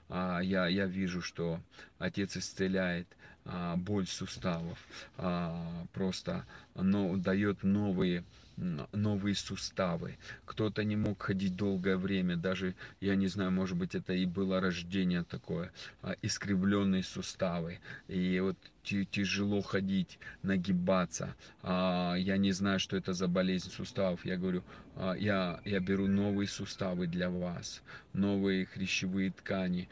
[0.09, 1.59] А, я, я вижу, что
[1.97, 3.07] Отец исцеляет
[3.45, 4.77] а, боль суставов,
[5.18, 6.45] а, просто
[6.76, 8.23] но, дает новые
[8.57, 10.18] новые суставы.
[10.45, 14.60] Кто-то не мог ходить долгое время, даже, я не знаю, может быть, это и было
[14.60, 15.72] рождение такое,
[16.02, 17.80] а, искривленные суставы.
[18.07, 21.36] И вот тяжело ходить, нагибаться.
[21.61, 24.26] А, я не знаю, что это за болезнь суставов.
[24.26, 24.64] Я говорю,
[24.95, 27.82] а, я, я беру новые суставы для вас,
[28.14, 29.88] новые хрящевые ткани,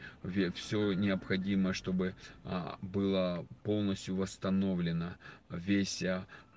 [0.54, 2.14] все необходимое, чтобы
[2.82, 5.14] было полностью восстановлено
[5.48, 6.02] весь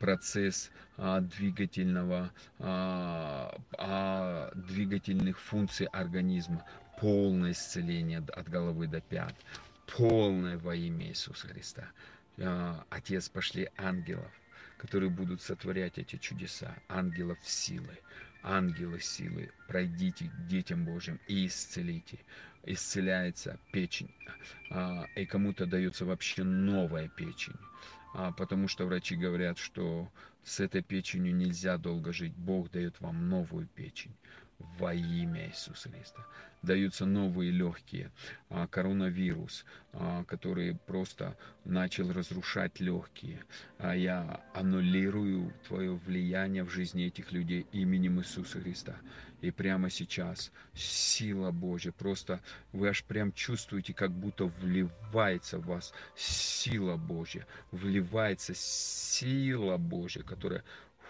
[0.03, 6.65] процесс а, двигательного, а, а, двигательных функций организма,
[6.99, 9.33] полное исцеление от головы до пят,
[9.87, 11.87] полное во имя Иисуса Христа.
[12.37, 14.29] А, Отец, пошли ангелов,
[14.77, 17.97] которые будут сотворять эти чудеса, ангелов силы,
[18.43, 22.19] ангелы силы, пройдите к детям Божьим и исцелите.
[22.65, 24.13] Исцеляется печень,
[24.69, 27.55] а, и кому-то дается вообще новая печень
[28.37, 30.09] потому что врачи говорят, что
[30.43, 32.33] с этой печенью нельзя долго жить.
[32.35, 34.15] Бог дает вам новую печень
[34.77, 36.25] во имя Иисуса Христа.
[36.61, 38.11] Даются новые легкие.
[38.49, 43.43] А, коронавирус, а, который просто начал разрушать легкие.
[43.77, 48.95] А я аннулирую твое влияние в жизни этих людей именем Иисуса Христа.
[49.43, 52.39] И прямо сейчас сила Божья, просто
[52.71, 60.63] вы аж прям чувствуете, как будто вливается в вас сила Божья, вливается сила Божья, которая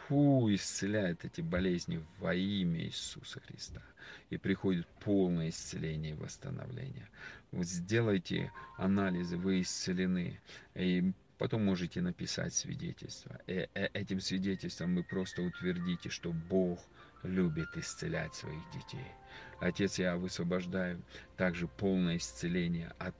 [0.07, 3.83] фу, исцеляет эти болезни во имя Иисуса Христа.
[4.31, 7.09] И приходит полное исцеление и восстановление.
[7.51, 10.39] Вот сделайте анализы, вы исцелены.
[10.73, 13.39] И потом можете написать свидетельство.
[13.45, 16.79] И э, этим свидетельством вы просто утвердите, что Бог
[17.23, 19.07] любит исцелять своих детей.
[19.59, 21.01] Отец, я высвобождаю
[21.37, 23.15] также полное исцеление от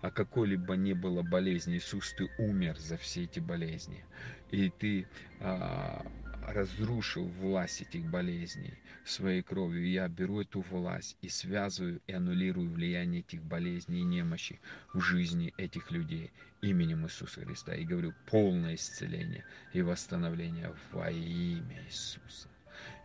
[0.00, 1.76] а какой-либо не было болезни.
[1.76, 4.04] Иисус, ты умер за все эти болезни.
[4.50, 5.06] И ты
[5.40, 6.04] а,
[6.46, 8.74] разрушил власть этих болезней
[9.04, 9.88] своей кровью.
[9.88, 14.60] Я беру эту власть и связываю и аннулирую влияние этих болезней и немощи
[14.92, 16.30] в жизни этих людей
[16.60, 17.74] именем Иисуса Христа.
[17.74, 22.51] И говорю полное исцеление и восстановление во имя Иисуса.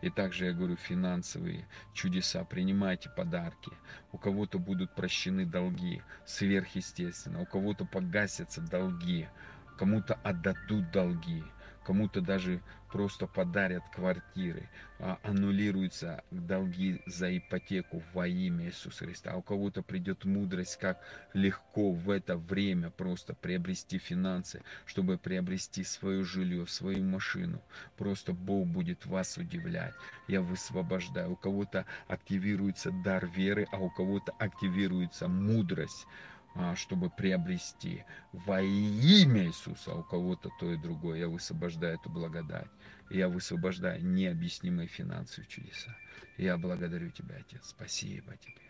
[0.00, 3.72] И также я говорю, финансовые чудеса, принимайте подарки.
[4.12, 9.28] У кого-то будут прощены долги сверхъестественно, у кого-то погасятся долги,
[9.76, 11.44] кому-то отдадут долги
[11.88, 19.32] кому-то даже просто подарят квартиры, а, аннулируются долги за ипотеку во имя Иисуса Христа.
[19.32, 21.00] А у кого-то придет мудрость, как
[21.34, 27.62] легко в это время просто приобрести финансы, чтобы приобрести свое жилье, свою машину.
[27.96, 29.94] Просто Бог будет вас удивлять.
[30.26, 31.32] Я высвобождаю.
[31.32, 36.06] У кого-то активируется дар веры, а у кого-то активируется мудрость
[36.54, 41.20] а, чтобы приобрести во имя Иисуса, а у кого-то то и другое.
[41.20, 42.66] Я высвобождаю эту благодать.
[43.10, 45.96] Я высвобождаю необъяснимые финансовые чудеса.
[46.36, 47.68] Я благодарю Тебя, Отец.
[47.68, 48.62] Спасибо Тебе.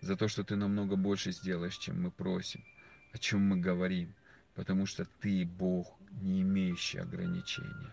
[0.00, 2.64] За то, что Ты намного больше сделаешь, чем мы просим,
[3.12, 4.14] о чем мы говорим.
[4.54, 7.92] Потому что Ты Бог, не имеющий ограничения.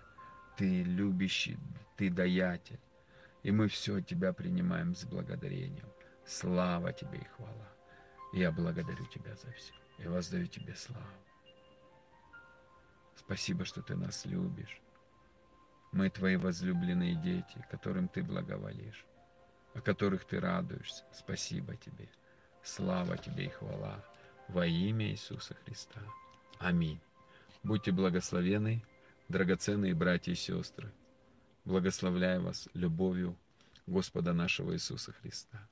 [0.58, 1.58] Ты любящий,
[1.98, 2.80] Ты даятель.
[3.41, 5.88] И мы все Тебя принимаем с благодарением.
[6.26, 7.70] Слава Тебе и хвала.
[8.32, 9.74] Я благодарю Тебя за все.
[9.98, 11.04] Я воздаю Тебе славу.
[13.16, 14.80] Спасибо, что Ты нас любишь.
[15.94, 19.06] Мы Твои возлюбленные дети, которым Ты благоволишь,
[19.76, 21.03] о которых Ты радуешься.
[21.14, 22.10] Спасибо Тебе.
[22.64, 24.03] Слава Тебе и хвала
[24.48, 26.02] во имя Иисуса Христа.
[26.57, 26.99] Аминь.
[27.61, 28.84] Будьте благословены,
[29.30, 30.91] драгоценные братья и сестры.
[31.64, 33.38] Благословляю вас любовью
[33.86, 35.68] Господа нашего Иисуса Христа.